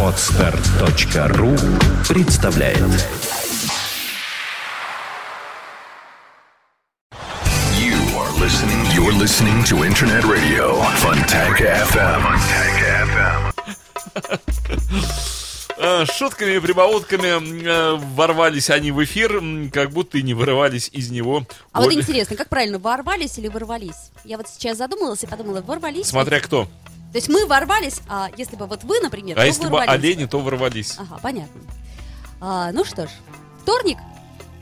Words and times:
Отстар.ру 0.00 1.56
представляет 2.08 2.78
You 7.76 7.98
are 8.14 8.30
listening. 8.38 8.86
You're 8.94 9.10
listening 9.18 9.64
to 9.64 9.82
Internet 9.82 10.22
Radio 10.22 10.82
Funtank 11.02 11.58
FM. 11.58 12.22
Э, 15.76 16.04
Шутками 16.06 16.52
и 16.52 16.60
прибаутками 16.60 17.64
э, 17.64 17.96
ворвались 18.14 18.70
они 18.70 18.92
в 18.92 19.02
эфир, 19.02 19.42
как 19.72 19.90
будто 19.90 20.18
и 20.18 20.22
не 20.22 20.32
вырывались 20.32 20.88
из 20.92 21.10
него. 21.10 21.44
А 21.72 21.80
вот 21.80 21.88
Ой, 21.88 21.96
интересно, 21.96 22.36
как 22.36 22.48
правильно, 22.48 22.78
ворвались 22.78 23.36
или 23.38 23.48
ворвались? 23.48 24.12
Я 24.24 24.36
вот 24.36 24.46
сейчас 24.48 24.78
задумалась 24.78 25.24
и 25.24 25.26
подумала, 25.26 25.60
ворвались. 25.60 26.06
Смотря 26.06 26.38
кто. 26.38 26.68
То 27.14 27.18
есть 27.18 27.28
мы 27.28 27.46
ворвались, 27.46 28.00
а 28.08 28.28
если 28.36 28.56
бы 28.56 28.66
вот 28.66 28.82
вы, 28.82 28.98
например, 28.98 29.38
А 29.38 29.46
если 29.46 29.68
бы 29.68 29.80
олени, 29.80 30.24
то 30.24 30.40
ворвались. 30.40 30.96
Ага, 30.98 31.20
понятно. 31.22 31.60
А, 32.40 32.72
ну 32.72 32.84
что 32.84 33.06
ж, 33.06 33.10
вторник? 33.62 33.98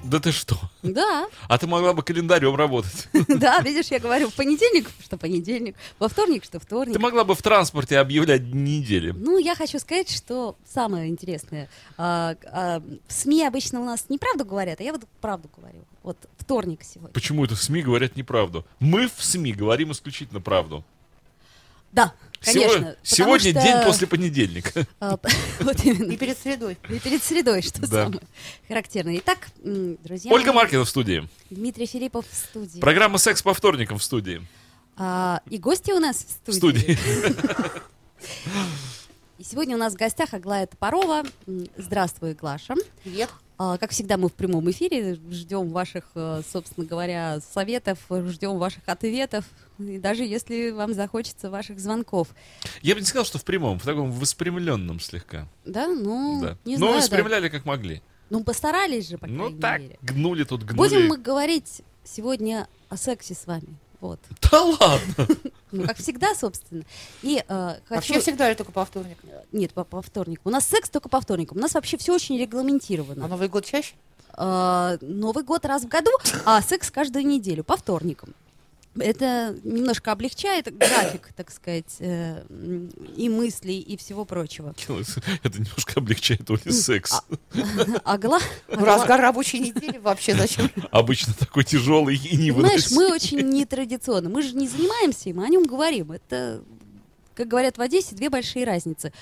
Да 0.04 0.20
ты 0.20 0.32
что? 0.32 0.58
Да, 0.82 1.28
А 1.48 1.56
ты 1.56 1.66
могла 1.66 1.94
бы 1.94 2.02
календарем 2.02 2.54
работать. 2.54 3.08
да, 3.28 3.58
видишь, 3.60 3.86
я 3.86 3.98
говорю, 3.98 4.28
в 4.28 4.34
понедельник, 4.34 4.90
что 5.02 5.16
понедельник, 5.16 5.76
во 5.98 6.10
вторник, 6.10 6.44
что 6.44 6.60
вторник. 6.60 6.92
Ты 6.92 6.98
могла 6.98 7.24
бы 7.24 7.34
в 7.34 7.40
транспорте 7.40 7.98
объявлять 7.98 8.42
недели. 8.42 9.12
Ну, 9.16 9.38
я 9.38 9.54
хочу 9.54 9.78
сказать, 9.78 10.10
что 10.10 10.54
самое 10.70 11.08
интересное. 11.08 11.70
а, 11.96 12.36
а, 12.52 12.82
в 13.08 13.12
СМИ 13.14 13.46
обычно 13.46 13.80
у 13.80 13.84
нас 13.86 14.10
неправду 14.10 14.44
говорят, 14.44 14.78
а 14.78 14.82
я 14.82 14.92
вот 14.92 15.04
правду 15.22 15.48
говорю. 15.56 15.86
Вот 16.02 16.18
вторник 16.36 16.80
сегодня. 16.82 17.14
Почему 17.14 17.46
это 17.46 17.54
в 17.54 17.62
СМИ 17.62 17.80
говорят 17.80 18.14
неправду? 18.14 18.66
Мы 18.78 19.08
в 19.08 19.24
СМИ 19.24 19.54
говорим 19.54 19.92
исключительно 19.92 20.42
правду. 20.42 20.84
Да, 21.92 22.14
конечно. 22.44 22.96
Сегодня 23.02 23.50
что, 23.52 23.62
день 23.62 23.76
после 23.84 24.06
понедельника. 24.06 24.86
а, 25.00 25.18
вот 25.60 25.84
именно. 25.84 26.12
И 26.12 26.16
перед 26.16 26.38
средой. 26.38 26.76
И 26.88 26.98
перед 26.98 27.22
средой, 27.22 27.62
что 27.62 27.80
Да. 27.82 28.04
самое 28.04 28.20
характерное. 28.68 29.18
Итак, 29.18 29.48
друзья 29.62 30.30
Ольга 30.32 30.48
мои, 30.52 30.56
Маркина 30.62 30.84
в 30.84 30.88
студии. 30.88 31.28
Дмитрий 31.50 31.86
Филиппов 31.86 32.24
в 32.30 32.34
студии. 32.34 32.80
Программа 32.80 33.18
«Секс 33.18 33.42
по 33.42 33.54
вторникам» 33.54 33.98
в 33.98 34.02
студии. 34.04 34.46
А, 34.96 35.40
и 35.48 35.58
гости 35.58 35.90
у 35.92 35.98
нас 35.98 36.16
в 36.44 36.50
В 36.50 36.54
студии. 36.54 36.94
студии. 36.94 36.98
И 39.38 39.44
сегодня 39.44 39.74
у 39.74 39.78
нас 39.78 39.94
в 39.94 39.96
гостях 39.96 40.34
Аглая 40.34 40.66
Топорова. 40.68 41.24
Здравствуй, 41.76 42.34
Глаша. 42.34 42.74
Привет. 43.02 43.28
А, 43.64 43.78
Как 43.78 43.92
всегда, 43.92 44.16
мы 44.16 44.28
в 44.28 44.32
прямом 44.32 44.68
эфире 44.72 45.16
ждем 45.30 45.68
ваших, 45.70 46.04
э, 46.16 46.42
собственно 46.52 46.84
говоря, 46.84 47.38
советов, 47.54 48.00
ждем 48.10 48.58
ваших 48.58 48.82
ответов, 48.86 49.44
и 49.78 49.98
даже 49.98 50.24
если 50.24 50.70
вам 50.72 50.94
захочется 50.94 51.48
ваших 51.48 51.78
звонков. 51.78 52.26
Я 52.80 52.94
бы 52.96 53.00
не 53.00 53.06
сказал, 53.06 53.24
что 53.24 53.38
в 53.38 53.44
прямом, 53.44 53.78
в 53.78 53.84
таком 53.84 54.10
воспрямленном 54.10 54.98
слегка. 54.98 55.46
Да, 55.64 55.86
ну, 55.86 56.40
Да. 56.42 56.58
не 56.64 56.72
Но 56.72 56.78
знаю. 56.78 56.92
да. 56.94 56.98
воспрямляли 56.98 57.48
как 57.50 57.64
могли. 57.64 58.02
Ну, 58.30 58.42
постарались 58.42 59.08
же, 59.08 59.16
по 59.18 59.28
Ну 59.28 59.44
крайней 59.44 59.60
так, 59.60 59.80
мере. 59.80 59.98
гнули 60.02 60.42
тут, 60.42 60.64
гнули. 60.64 60.76
Будем 60.88 61.06
мы 61.06 61.16
говорить 61.18 61.82
сегодня 62.02 62.66
о 62.88 62.96
сексе 62.96 63.34
с 63.34 63.46
вами. 63.46 63.68
Вот. 64.02 64.18
Да 64.50 64.62
ладно! 64.62 65.28
Ну, 65.70 65.86
как 65.86 65.96
всегда, 65.96 66.34
собственно. 66.34 66.82
И 67.22 67.42
э, 67.46 67.74
хочу... 67.86 67.94
Вообще 67.94 68.20
всегда 68.20 68.48
или 68.48 68.56
только 68.56 68.72
по 68.72 68.84
вторникам? 68.84 69.30
Нет, 69.52 69.72
по, 69.72 69.84
по 69.84 70.02
вторникам. 70.02 70.42
У 70.46 70.50
нас 70.50 70.66
секс 70.66 70.90
только 70.90 71.08
по 71.08 71.20
вторникам. 71.20 71.58
У 71.58 71.60
нас 71.60 71.74
вообще 71.74 71.96
все 71.96 72.12
очень 72.12 72.36
регламентировано. 72.36 73.24
А 73.24 73.28
Новый 73.28 73.48
год 73.48 73.64
чаще? 73.64 73.94
Э, 74.36 74.98
Новый 75.00 75.44
год 75.44 75.64
раз 75.64 75.84
в 75.84 75.88
году, 75.88 76.10
а 76.44 76.60
секс 76.62 76.90
каждую 76.90 77.24
неделю 77.24 77.62
по 77.62 77.76
вторникам. 77.76 78.34
Это 78.98 79.56
немножко 79.64 80.12
облегчает 80.12 80.76
график, 80.76 81.30
так 81.34 81.50
сказать, 81.50 81.96
э, 82.00 82.44
и 83.16 83.28
мыслей, 83.30 83.80
и 83.80 83.96
всего 83.96 84.26
прочего. 84.26 84.74
Это 85.42 85.58
немножко 85.58 85.94
облегчает 85.96 86.50
Оли 86.50 86.70
секс. 86.70 87.22
Агла... 88.04 88.38
В 88.68 88.84
разгар 88.84 89.20
рабочей 89.20 89.60
недели 89.60 89.98
вообще 89.98 90.34
зачем? 90.34 90.70
Обычно 90.90 91.32
такой 91.34 91.64
тяжелый 91.64 92.16
и 92.16 92.36
не 92.36 92.52
Понимаешь, 92.52 92.90
мы 92.90 93.12
очень 93.12 93.40
нетрадиционно. 93.40 94.28
Мы 94.28 94.42
же 94.42 94.54
не 94.54 94.68
занимаемся 94.68 95.30
им, 95.30 95.40
а 95.40 95.44
о 95.44 95.48
нем 95.48 95.62
говорим. 95.64 96.12
Это, 96.12 96.62
как 97.34 97.48
говорят 97.48 97.78
в 97.78 97.80
Одессе, 97.80 98.14
две 98.14 98.28
большие 98.28 98.64
разницы. 98.64 99.12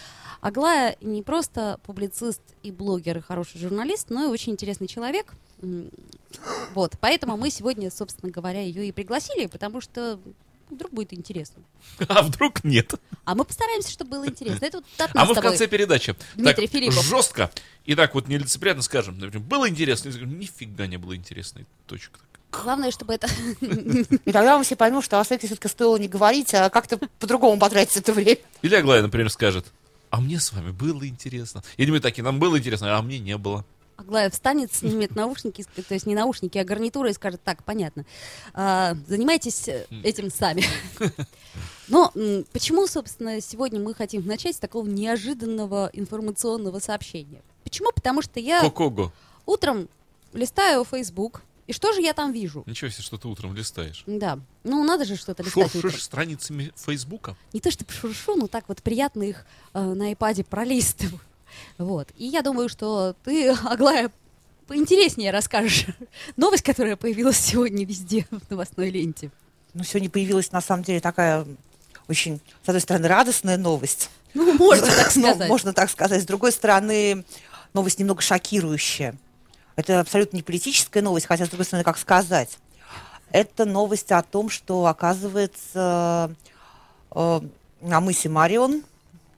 Аглая 0.41 0.97
не 1.01 1.23
просто 1.23 1.79
публицист 1.85 2.41
и 2.63 2.71
блогер, 2.71 3.19
и 3.19 3.21
хороший 3.21 3.59
журналист, 3.61 4.11
но 4.11 4.25
и 4.25 4.29
очень 4.29 4.53
интересный 4.53 4.89
человек. 4.89 5.35
Вот, 6.75 6.95
поэтому 7.01 7.37
мы 7.37 7.51
сегодня, 7.51 7.91
собственно 7.91 8.33
говоря, 8.33 8.61
ее 8.63 8.89
и 8.89 8.93
пригласили, 8.93 9.47
потому 9.47 9.81
что 9.81 10.19
вдруг 10.71 10.93
будет 10.93 11.13
интересно. 11.13 11.63
А 12.09 12.23
вдруг 12.23 12.65
нет? 12.65 12.95
А 13.25 13.35
мы 13.35 13.45
постараемся, 13.45 13.91
чтобы 13.91 14.13
было 14.13 14.27
интересно. 14.29 14.65
Это 14.65 14.79
вот 14.79 14.87
от 14.99 15.11
А 15.15 15.19
нас 15.19 15.29
мы 15.29 15.35
с 15.35 15.39
в 15.39 15.41
конце 15.43 15.67
передачи 15.67 16.15
Дмитрий 16.37 16.67
так 16.67 16.73
Филиппов. 16.73 17.05
жестко 17.05 17.51
и 17.85 17.95
так 17.95 18.15
вот 18.15 18.29
нелицеприятно 18.29 18.83
скажем. 18.83 19.19
например, 19.19 19.47
Было 19.47 19.69
интересно? 19.69 20.09
И 20.09 20.13
скажем, 20.13 20.39
Нифига 20.39 20.87
не 20.87 20.97
было 20.97 21.15
интересно. 21.17 21.63
Точка. 21.87 22.21
Главное, 22.53 22.91
чтобы 22.91 23.15
это... 23.15 23.29
И 23.61 24.33
тогда 24.33 24.59
мы 24.59 24.65
все 24.65 24.75
поймем, 24.75 25.03
что 25.03 25.21
о 25.21 25.25
сексе 25.25 25.47
все-таки 25.47 25.69
стоило 25.69 25.97
не 25.97 26.09
говорить, 26.09 26.53
а 26.55 26.69
как-то 26.69 26.99
по-другому 27.19 27.61
потратить 27.61 27.97
это 27.97 28.13
время. 28.13 28.39
Или 28.63 28.75
Аглая, 28.75 29.03
например, 29.03 29.31
скажет, 29.31 29.67
а 30.11 30.21
мне 30.21 30.39
с 30.39 30.53
вами 30.53 30.71
было 30.73 31.07
интересно. 31.07 31.63
Или 31.77 31.91
мы 31.91 32.01
такие, 32.01 32.23
нам 32.23 32.39
было 32.39 32.59
интересно, 32.59 32.97
а 32.97 33.03
мне 33.03 33.19
не 33.19 33.37
было. 33.39 33.65
Аглая 33.97 34.31
встанет, 34.31 34.73
снимет 34.73 35.15
наушники, 35.15 35.65
то 35.89 35.95
есть 35.95 36.07
не 36.07 36.15
наушники, 36.15 36.59
а 36.59 36.65
гарнитуры 36.65 37.11
и 37.11 37.15
скажет, 37.15 37.41
так, 37.45 37.63
понятно, 37.65 38.05
а, 38.55 38.95
занимайтесь 39.07 39.69
э, 39.69 39.87
этим 40.03 40.31
сами. 40.31 40.65
Но 41.89 42.13
почему, 42.53 42.87
собственно, 42.87 43.41
сегодня 43.41 43.81
мы 43.81 43.95
хотим 43.95 44.27
начать 44.27 44.57
с 44.57 44.59
такого 44.59 44.87
неожиданного 44.87 45.91
информационного 45.93 46.79
сообщения? 46.79 47.43
Почему? 47.65 47.91
Потому 47.93 48.23
что 48.23 48.41
я 48.41 48.61
Кокого. 48.61 49.13
утром 49.45 49.89
листаю 50.33 50.85
Facebook, 50.85 51.43
и 51.71 51.73
что 51.73 51.93
же 51.93 52.01
я 52.03 52.13
там 52.15 52.33
вижу? 52.33 52.65
Ничего 52.67 52.91
себе, 52.91 53.05
что 53.05 53.17
ты 53.17 53.29
утром 53.29 53.55
листаешь. 53.55 54.03
Да, 54.07 54.41
ну 54.65 54.83
надо 54.85 55.05
же 55.05 55.15
что-то 55.17 55.45
листать 55.45 55.67
утром. 55.67 55.81
Шуршишь 55.83 56.03
страницами 56.03 56.73
Фейсбука? 56.75 57.37
Не 57.53 57.61
то 57.61 57.71
чтобы 57.71 57.93
шуршу, 57.93 58.35
но 58.35 58.49
так 58.49 58.65
вот 58.69 58.83
приятно 58.83 59.23
их 59.23 59.47
э, 59.73 59.81
на 59.81 60.11
iPad 60.13 60.45
пролистываю. 60.45 61.21
Вот. 61.79 62.09
И 62.17 62.27
я 62.27 62.43
думаю, 62.43 62.69
что 62.69 63.15
ты, 63.25 63.51
Аглая, 63.51 64.11
поинтереснее 64.67 65.31
расскажешь 65.31 65.87
новость, 66.37 66.65
которая 66.65 66.97
появилась 66.97 67.39
сегодня 67.39 67.85
везде 67.87 68.27
в 68.31 68.51
новостной 68.51 68.91
ленте. 68.91 69.31
Ну, 69.73 69.85
сегодня 69.85 70.11
появилась, 70.11 70.51
на 70.53 70.61
самом 70.61 70.83
деле, 70.83 71.01
такая 71.01 71.47
очень, 72.09 72.41
с 72.65 72.69
одной 72.69 72.81
стороны, 72.81 73.07
радостная 73.07 73.57
новость. 73.57 74.11
Ну, 74.35 74.53
можно 74.55 74.87
так 74.97 75.15
Ну, 75.15 75.29
сказать. 75.29 75.49
можно 75.49 75.73
так 75.73 75.89
сказать. 75.91 76.23
С 76.23 76.27
другой 76.27 76.51
стороны, 76.51 77.25
новость 77.73 78.01
немного 78.01 78.21
шокирующая. 78.23 79.15
Это 79.81 80.01
абсолютно 80.01 80.37
не 80.37 80.43
политическая 80.43 81.01
новость, 81.01 81.25
хотя, 81.27 81.47
с 81.47 81.49
другой 81.49 81.65
стороны, 81.65 81.85
как 81.85 81.97
сказать. 81.97 82.59
Это 83.33 83.65
новость 83.65 84.13
о 84.13 84.23
том, 84.23 84.51
что, 84.51 84.85
оказывается, 84.87 86.35
э, 87.13 87.41
на 87.81 88.01
мысе 88.01 88.29
Марион, 88.29 88.83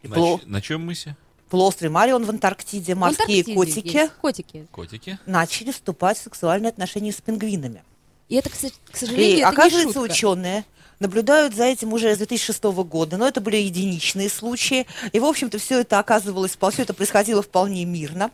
На, 0.03 0.15
Пло- 0.17 0.41
на 0.47 0.61
чем 0.61 0.85
мысе? 0.85 1.17
полуострове 1.49 1.91
Марион 1.91 2.25
в 2.25 2.31
Антарктиде, 2.31 2.95
В 2.95 2.99
морские 2.99 3.23
Антарктиде 3.43 3.55
котики 3.55 3.97
есть 3.97 4.13
Котики. 4.21 4.67
Котики? 4.73 5.19
начали 5.27 5.71
вступать 5.71 6.19
в 6.19 6.23
сексуальные 6.23 6.71
отношения 6.71 7.13
с 7.13 7.21
пингвинами. 7.21 7.85
И 8.29 8.35
это, 8.35 8.51
к 8.51 8.97
сожалению, 8.97 9.37
И 9.37 9.41
это 9.41 9.49
оказывается, 9.51 9.87
не 9.87 9.93
шутка. 9.95 10.13
ученые 10.13 10.65
наблюдают 11.03 11.55
за 11.55 11.65
этим 11.65 11.93
уже 11.93 12.15
с 12.15 12.19
2006 12.19 12.63
года, 12.65 13.19
но 13.19 13.29
это 13.29 13.41
были 13.41 13.57
единичные 13.57 14.31
случаи. 14.31 14.87
И, 15.13 15.21
в 15.21 15.25
общем-то, 15.25 15.59
все 15.59 15.81
это 15.81 15.99
оказывалось, 15.99 16.57
все 16.57 16.83
это 16.83 16.95
происходило 16.95 17.43
вполне 17.43 17.85
мирно. 17.85 18.31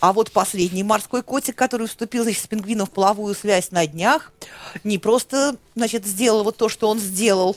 А 0.00 0.12
вот 0.12 0.30
последний 0.32 0.82
морской 0.82 1.22
котик, 1.22 1.56
который 1.56 1.86
вступил 1.86 2.24
значит, 2.24 2.42
с 2.42 2.46
пингвином 2.46 2.86
в 2.86 2.90
половую 2.90 3.34
связь 3.34 3.70
на 3.70 3.86
днях, 3.86 4.32
не 4.84 4.98
просто, 4.98 5.56
значит, 5.74 6.04
сделал 6.06 6.44
вот 6.44 6.56
то, 6.56 6.68
что 6.68 6.88
он 6.88 6.98
сделал, 6.98 7.56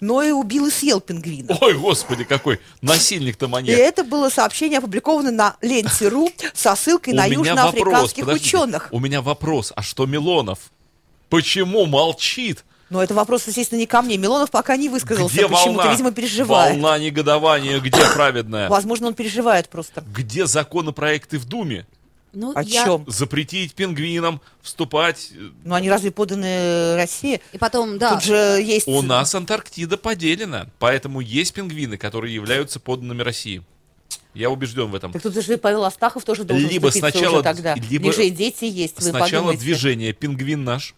но 0.00 0.22
и 0.22 0.30
убил 0.30 0.66
и 0.66 0.70
съел 0.70 1.00
пингвина. 1.00 1.56
Ой, 1.60 1.74
господи, 1.74 2.24
какой 2.24 2.60
насильник-то 2.80 3.46
И 3.46 3.48
маньяк. 3.48 3.78
это 3.78 4.04
было 4.04 4.28
сообщение 4.28 4.78
опубликовано 4.78 5.30
на 5.30 5.56
ленте.ру 5.60 6.30
со 6.54 6.74
ссылкой 6.76 7.14
на 7.14 7.26
южноафриканских 7.26 8.26
ученых. 8.26 8.88
У 8.90 9.00
меня 9.00 9.22
вопрос, 9.22 9.72
а 9.74 9.82
что 9.82 10.06
Милонов? 10.06 10.70
Почему 11.28 11.86
молчит? 11.86 12.64
Но 12.92 13.02
это 13.02 13.14
вопрос, 13.14 13.46
естественно, 13.46 13.78
не 13.78 13.86
ко 13.86 14.02
мне. 14.02 14.18
Милонов 14.18 14.50
пока 14.50 14.76
не 14.76 14.90
высказался 14.90 15.32
Где 15.32 15.48
почему-то, 15.48 15.78
волна? 15.78 15.92
видимо, 15.92 16.12
переживает. 16.12 16.72
Волна 16.78 16.98
негодования, 16.98 17.80
где 17.80 17.98
праведная? 18.14 18.68
Возможно, 18.68 19.06
он 19.06 19.14
переживает 19.14 19.70
просто. 19.70 20.04
Где 20.14 20.44
законопроекты 20.44 21.38
в 21.38 21.46
Думе? 21.46 21.86
Ну, 22.34 22.52
О 22.54 22.62
я- 22.62 22.84
чем? 22.84 23.04
Запретить 23.08 23.72
пингвинам 23.74 24.42
вступать. 24.60 25.30
э, 25.34 25.50
Ну, 25.64 25.74
они 25.74 25.88
разве 25.88 26.10
поданы 26.10 26.96
России? 26.96 27.40
И 27.52 27.58
потом, 27.58 27.96
да, 27.98 28.12
Тут 28.14 28.24
же 28.24 28.34
есть... 28.62 28.86
У 28.86 29.00
нас 29.00 29.34
Антарктида 29.34 29.96
поделена, 29.96 30.66
поэтому 30.78 31.20
есть 31.20 31.54
пингвины, 31.54 31.96
которые 31.96 32.34
являются 32.34 32.78
подданными 32.78 33.22
России. 33.22 33.62
Я 34.34 34.50
убежден 34.50 34.90
в 34.90 34.94
этом. 34.94 35.12
Так 35.12 35.22
тут 35.22 35.34
же 35.34 35.56
Павел 35.56 35.84
Астахов 35.84 36.24
тоже 36.24 36.44
должен 36.44 36.68
Либо 36.68 36.88
сначала- 36.90 37.36
уже 37.36 37.42
тогда. 37.42 37.74
либо 37.74 38.04
У 38.04 38.06
них 38.08 38.16
же 38.16 38.26
и 38.26 38.30
дети 38.30 38.64
есть, 38.66 38.96
вы 38.96 39.02
Сначала 39.10 39.28
подумайте. 39.30 39.62
движение 39.62 40.12
«Пингвин 40.12 40.64
наш», 40.64 40.94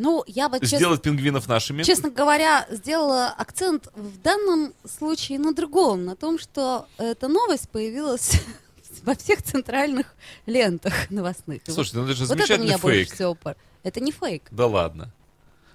Ну, 0.00 0.22
я 0.28 0.48
бы, 0.48 0.60
честно, 0.60 0.78
Сделать 0.78 1.02
пингвинов 1.02 1.48
нашими. 1.48 1.82
честно 1.82 2.08
говоря, 2.10 2.66
сделала 2.70 3.28
акцент 3.30 3.88
в 3.96 4.22
данном 4.22 4.72
случае 4.88 5.40
на 5.40 5.52
другом, 5.52 6.04
на 6.04 6.14
том, 6.14 6.38
что 6.38 6.86
эта 6.98 7.26
новость 7.26 7.68
появилась 7.68 8.40
во 9.02 9.16
всех 9.16 9.42
центральных 9.42 10.06
лентах 10.46 11.10
новостных. 11.10 11.62
И 11.66 11.70
Слушайте, 11.72 11.98
ну 11.98 12.04
это 12.04 12.14
же 12.14 12.24
вот, 12.26 12.28
вот 12.28 12.38
это 12.38 12.46
замечательный 12.46 12.78
фейк. 12.78 13.12
всего 13.12 13.34
пор- 13.34 13.56
Это 13.82 14.00
не 14.00 14.12
фейк. 14.12 14.44
Да 14.52 14.66
ладно. 14.68 15.12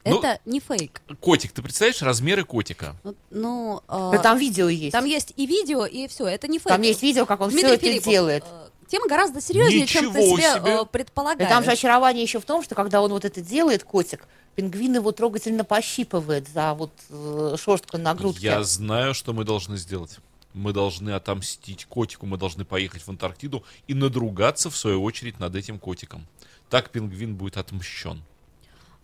Ну- 0.06 0.20
Это 0.20 0.40
не 0.46 0.60
фейк. 0.62 1.02
Котик, 1.20 1.52
ты 1.52 1.62
представляешь 1.62 2.02
размеры 2.02 2.44
котика? 2.46 2.96
Ну, 3.30 3.82
а, 3.88 4.12
Да 4.12 4.18
там 4.20 4.38
видео 4.38 4.68
есть. 4.70 4.92
там 4.94 5.04
есть 5.06 5.34
и 5.36 5.46
видео, 5.46 5.86
и 5.86 6.08
все. 6.08 6.28
Это 6.28 6.48
не 6.48 6.60
фейк. 6.60 6.68
Там 6.70 6.82
есть 6.82 7.02
видео, 7.02 7.26
как 7.26 7.42
он 7.42 7.50
Дмитрий 7.50 7.68
все 7.68 7.76
это 7.76 7.86
Филиппов, 7.86 8.12
делает. 8.12 8.44
э, 8.46 8.68
Тема 8.88 9.08
гораздо 9.08 9.42
серьезнее, 9.42 9.86
чем 9.88 10.12
ты 10.14 10.22
себе, 10.22 10.54
себе. 10.56 10.72
э, 10.80 10.82
И 10.84 10.86
предполагаешь. 10.86 11.50
там 11.50 11.64
же 11.64 11.72
очарование 11.72 12.24
еще 12.24 12.40
в 12.40 12.46
том, 12.46 12.64
что 12.64 12.76
когда 12.76 13.02
он 13.02 13.12
вот 13.12 13.26
это 13.26 13.42
делает, 13.42 13.84
котик, 13.84 14.28
пингвин 14.56 14.96
его 14.96 15.12
трогательно 15.12 15.64
пощипывает 15.64 16.48
за 16.48 16.74
вот 16.74 16.92
э, 17.10 17.56
шерстку 17.60 17.98
на 17.98 18.14
грудке. 18.14 18.46
Я 18.48 18.64
знаю, 18.64 19.14
что 19.14 19.34
мы 19.34 19.44
должны 19.44 19.78
сделать. 19.78 20.18
Мы 20.54 20.72
должны 20.72 21.10
отомстить 21.12 21.86
котику, 21.86 22.28
мы 22.28 22.38
должны 22.38 22.64
поехать 22.64 23.02
в 23.02 23.10
Антарктиду 23.10 23.64
и 23.88 23.96
надругаться, 23.96 24.70
в 24.70 24.78
свою 24.78 25.02
очередь, 25.04 25.40
над 25.40 25.56
этим 25.56 25.80
котиком. 25.80 26.28
Так 26.70 26.92
пингвин 26.92 27.36
будет 27.36 27.58
отмщен. 27.58 28.22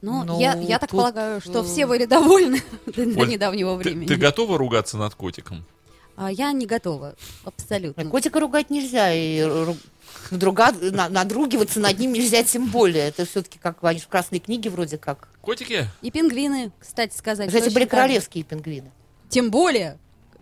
Ну, 0.01 0.23
Ну, 0.23 0.39
я, 0.39 0.53
я 0.53 0.79
так 0.79 0.91
тут, 0.91 0.99
полагаю, 0.99 1.41
что 1.41 1.59
э, 1.59 1.63
все 1.63 1.85
были 1.87 2.05
довольны 2.05 2.61
до 2.85 3.25
недавнего 3.25 3.77
Ты, 3.81 3.89
времени. 3.89 4.07
ты 4.07 4.15
готова 4.15 4.57
ругаться 4.57 4.97
над 4.97 5.15
котиком? 5.15 5.65
А 6.21 6.30
я 6.30 6.51
не 6.51 6.66
готова, 6.66 7.16
абсолютно. 7.45 8.04
Котика 8.10 8.42
ругать 8.42 8.69
нельзя, 8.69 9.13
и 9.13 9.39
ру- 9.39 9.77
надруга- 10.31 10.74
на- 10.92 11.07
надругиваться 11.07 11.80
над 11.80 11.98
ним 11.98 12.12
нельзя 12.12 12.44
тем 12.44 12.66
более. 12.68 13.07
Это 13.07 13.25
все-таки 13.25 13.57
как 13.57 13.81
они 13.86 14.00
в 14.01 14.07
красной 14.10 14.39
книге 14.39 14.69
вроде 14.69 14.98
как. 14.98 15.30
Котики? 15.42 15.86
И 16.01 16.12
пингвины, 16.12 16.74
кстати 16.77 17.16
сказать. 17.16 17.48
Кстати, 17.48 17.74
были 17.74 17.86
королевские 17.86 18.44
пингвины. 18.44 18.92
Тем 19.30 19.50
более, 19.50 19.98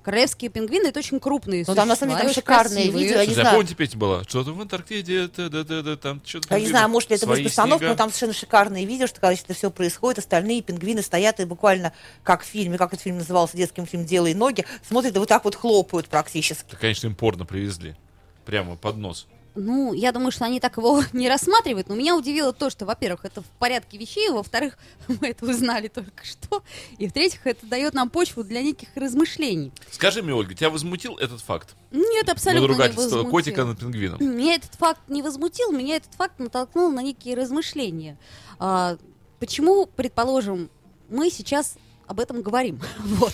королевские 0.07 0.49
пингвины 0.49 0.87
это 0.87 0.99
очень 0.99 1.19
крупные 1.19 1.65
Ну, 1.67 1.75
там, 1.75 1.85
на 1.85 1.97
самом 1.97 2.13
деле, 2.15 2.27
там 2.27 2.33
шикарные 2.33 2.83
красивые. 2.85 3.03
видео, 3.03 3.19
я 3.19 3.25
не 3.25 3.33
знаю. 3.33 3.55
помните, 3.55 3.75
песня 3.75 3.99
была? 3.99 4.23
Что-то 4.23 4.53
в 4.53 4.61
Антарктиде, 4.61 5.27
да, 5.35 5.49
да, 5.49 5.63
да, 5.65 5.81
да, 5.81 5.97
там 5.97 6.21
что-то... 6.25 6.55
Я 6.55 6.61
не 6.61 6.67
знаю, 6.67 6.87
может 6.87 7.09
ли 7.09 7.17
это 7.17 7.27
быть 7.27 7.43
постановка, 7.43 7.87
но 7.87 7.95
там 7.95 8.07
совершенно 8.07 8.31
шикарные 8.31 8.85
видео, 8.85 9.07
что 9.07 9.19
когда 9.19 9.33
это 9.33 9.53
все 9.53 9.69
происходит, 9.69 10.19
остальные 10.19 10.61
пингвины 10.61 11.01
стоят 11.01 11.41
и 11.41 11.43
буквально, 11.45 11.91
как 12.23 12.43
в 12.43 12.45
фильме, 12.45 12.77
как 12.77 12.93
этот 12.93 13.03
фильм 13.03 13.17
назывался, 13.17 13.57
детским 13.57 13.85
фильм 13.85 14.05
«Делай 14.05 14.33
ноги», 14.33 14.65
смотрят 14.87 15.13
и 15.13 15.19
вот 15.19 15.27
так 15.27 15.43
вот 15.43 15.55
хлопают 15.55 16.07
практически. 16.07 16.71
Да, 16.71 16.77
конечно, 16.77 17.07
им 17.07 17.15
порно 17.15 17.43
привезли. 17.45 17.97
Прямо 18.45 18.77
под 18.77 18.95
нос. 18.95 19.27
Ну, 19.57 19.93
я 19.93 20.11
думаю, 20.11 20.31
что 20.31 20.45
они 20.45 20.59
так 20.59 20.77
его 20.77 21.03
не 21.13 21.27
рассматривают, 21.27 21.89
но 21.89 21.95
меня 21.95 22.15
удивило 22.15 22.53
то, 22.53 22.69
что, 22.69 22.85
во-первых, 22.85 23.25
это 23.25 23.41
в 23.41 23.45
порядке 23.59 23.97
вещей, 23.97 24.29
во-вторых, 24.29 24.77
мы 25.07 25.29
это 25.29 25.45
узнали 25.45 25.87
только 25.87 26.23
что, 26.23 26.63
и 26.97 27.07
в-третьих, 27.07 27.45
это 27.45 27.65
дает 27.65 27.93
нам 27.93 28.09
почву 28.09 28.43
для 28.43 28.61
неких 28.61 28.89
размышлений. 28.95 29.71
Скажи 29.91 30.21
мне, 30.21 30.33
Ольга, 30.33 30.53
тебя 30.53 30.69
возмутил 30.69 31.17
этот 31.17 31.41
факт? 31.41 31.75
Нет, 31.91 32.29
абсолютно 32.29 32.73
не 32.73 32.89
возмутил. 32.89 33.29
котика 33.29 33.65
над 33.65 33.79
пингвином. 33.79 34.19
Меня 34.19 34.55
этот 34.55 34.75
факт 34.75 35.01
не 35.07 35.21
возмутил, 35.23 35.71
меня 35.71 35.95
этот 35.97 36.13
факт 36.13 36.39
натолкнул 36.39 36.91
на 36.91 37.01
некие 37.01 37.35
размышления. 37.35 38.17
А, 38.59 38.97
почему, 39.39 39.87
предположим, 39.87 40.69
мы 41.09 41.29
сейчас 41.31 41.75
об 42.05 42.19
этом 42.19 42.41
говорим? 42.41 42.79
Вот. 42.99 43.33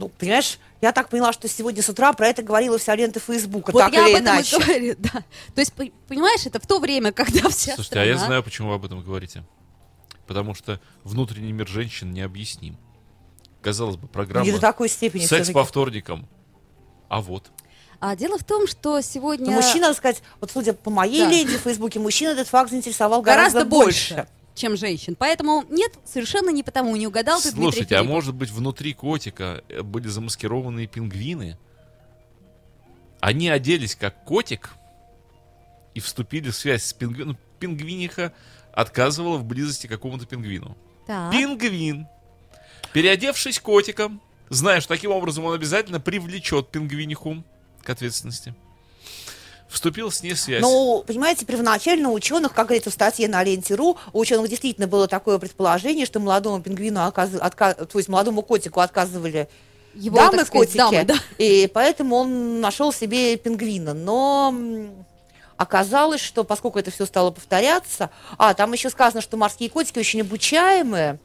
Ну, 0.00 0.08
понимаешь, 0.08 0.58
я 0.80 0.92
так 0.92 1.10
поняла, 1.10 1.32
что 1.32 1.46
сегодня 1.46 1.82
с 1.82 1.88
утра 1.90 2.12
про 2.14 2.28
это 2.28 2.42
говорила 2.42 2.78
вся 2.78 2.96
лента 2.96 3.20
Фейсбука, 3.20 3.70
Вот 3.70 3.80
так 3.80 3.92
я 3.92 4.08
или 4.08 4.16
об 4.16 4.22
этом 4.22 4.34
иначе. 4.34 4.56
и 4.56 4.60
говорю, 4.62 4.94
да. 4.98 5.10
То 5.54 5.60
есть, 5.60 5.72
по- 5.74 5.84
понимаешь, 6.08 6.46
это 6.46 6.58
в 6.58 6.66
то 6.66 6.78
время, 6.78 7.12
когда 7.12 7.48
вся 7.50 7.74
Слушайте, 7.74 8.00
а 8.00 8.04
я 8.04 8.14
страна- 8.14 8.26
знаю, 8.26 8.42
почему 8.42 8.68
вы 8.70 8.74
об 8.76 8.84
этом 8.86 9.02
говорите. 9.02 9.44
Потому 10.26 10.54
что 10.54 10.80
внутренний 11.04 11.52
мир 11.52 11.68
женщин 11.68 12.12
необъясним. 12.12 12.78
Казалось 13.60 13.96
бы, 13.96 14.08
программа 14.08 14.46
Не 14.46 14.52
до 14.52 14.58
такой 14.60 14.88
степени 14.88 15.26
«Секс 15.26 15.50
по 15.50 15.64
вторникам». 15.64 16.26
А 17.10 17.20
вот. 17.20 17.50
А 17.98 18.16
дело 18.16 18.38
в 18.38 18.44
том, 18.44 18.66
что 18.66 19.02
сегодня 19.02 19.46
Но 19.46 19.52
мужчина, 19.52 19.88
надо 19.88 19.94
сказать, 19.98 20.22
вот 20.40 20.50
судя 20.50 20.72
по 20.72 20.88
моей 20.90 21.20
Да. 21.24 21.30
ленте 21.30 21.58
в 21.58 21.60
Фейсбуке, 21.62 21.98
мужчина 21.98 22.30
этот 22.30 22.48
факт 22.48 22.70
заинтересовал 22.70 23.20
гораздо, 23.20 23.58
гораздо, 23.64 23.68
больше, 23.70 24.26
чем 24.60 24.76
женщин. 24.76 25.16
Поэтому 25.18 25.64
нет, 25.68 25.92
совершенно 26.04 26.50
не 26.50 26.62
потому 26.62 26.94
не 26.96 27.06
угадал 27.06 27.40
ты, 27.40 27.50
Дмитрий 27.50 27.62
Слушайте, 27.62 27.96
а 27.96 28.04
может 28.04 28.34
быть 28.34 28.50
внутри 28.50 28.92
котика 28.92 29.64
э, 29.68 29.82
были 29.82 30.08
замаскированные 30.08 30.86
пингвины? 30.86 31.58
Они 33.20 33.48
оделись 33.48 33.96
как 33.96 34.24
котик 34.24 34.70
и 35.94 36.00
вступили 36.00 36.50
в 36.50 36.56
связь 36.56 36.84
с 36.84 36.92
пингвином. 36.92 37.36
Пингвиниха 37.58 38.32
отказывала 38.72 39.36
в 39.36 39.44
близости 39.44 39.86
к 39.86 39.90
какому-то 39.90 40.26
пингвину. 40.26 40.76
Так. 41.06 41.32
Пингвин, 41.32 42.06
переодевшись 42.92 43.58
котиком, 43.60 44.22
зная, 44.48 44.80
что 44.80 44.94
таким 44.94 45.10
образом 45.10 45.44
он 45.44 45.54
обязательно 45.54 46.00
привлечет 46.00 46.68
пингвиниху 46.68 47.42
к 47.82 47.90
ответственности, 47.90 48.54
вступил 49.70 50.10
с 50.10 50.22
ней 50.22 50.34
в 50.34 50.38
связь. 50.40 50.60
Ну, 50.60 51.04
понимаете, 51.06 51.46
первоначально 51.46 52.10
у 52.10 52.12
ученых, 52.12 52.52
как 52.52 52.66
говорится 52.66 52.90
в 52.90 52.92
статье 52.92 53.28
на 53.28 53.42
ленте.ру, 53.42 53.96
у 54.12 54.18
ученых 54.18 54.48
действительно 54.48 54.86
было 54.86 55.06
такое 55.08 55.38
предположение, 55.38 56.04
что 56.06 56.20
молодому 56.20 56.60
пингвину, 56.60 57.00
оказ- 57.00 57.38
отка- 57.40 57.86
то 57.86 57.98
есть 57.98 58.08
молодому 58.08 58.42
котику 58.42 58.80
отказывали 58.80 59.48
Его, 59.94 60.16
дамы 60.16 60.44
сказать, 60.44 60.50
котики, 60.50 60.76
дамы, 60.76 61.04
да. 61.04 61.14
и 61.38 61.70
поэтому 61.72 62.16
он 62.16 62.60
нашел 62.60 62.92
себе 62.92 63.36
пингвина. 63.36 63.94
Но 63.94 64.52
оказалось, 65.56 66.20
что 66.20 66.42
поскольку 66.44 66.78
это 66.78 66.90
все 66.90 67.06
стало 67.06 67.30
повторяться, 67.30 68.10
а 68.38 68.54
там 68.54 68.72
еще 68.72 68.90
сказано, 68.90 69.20
что 69.20 69.36
морские 69.36 69.70
котики 69.70 69.98
очень 69.98 70.22
обучаемые. 70.22 71.18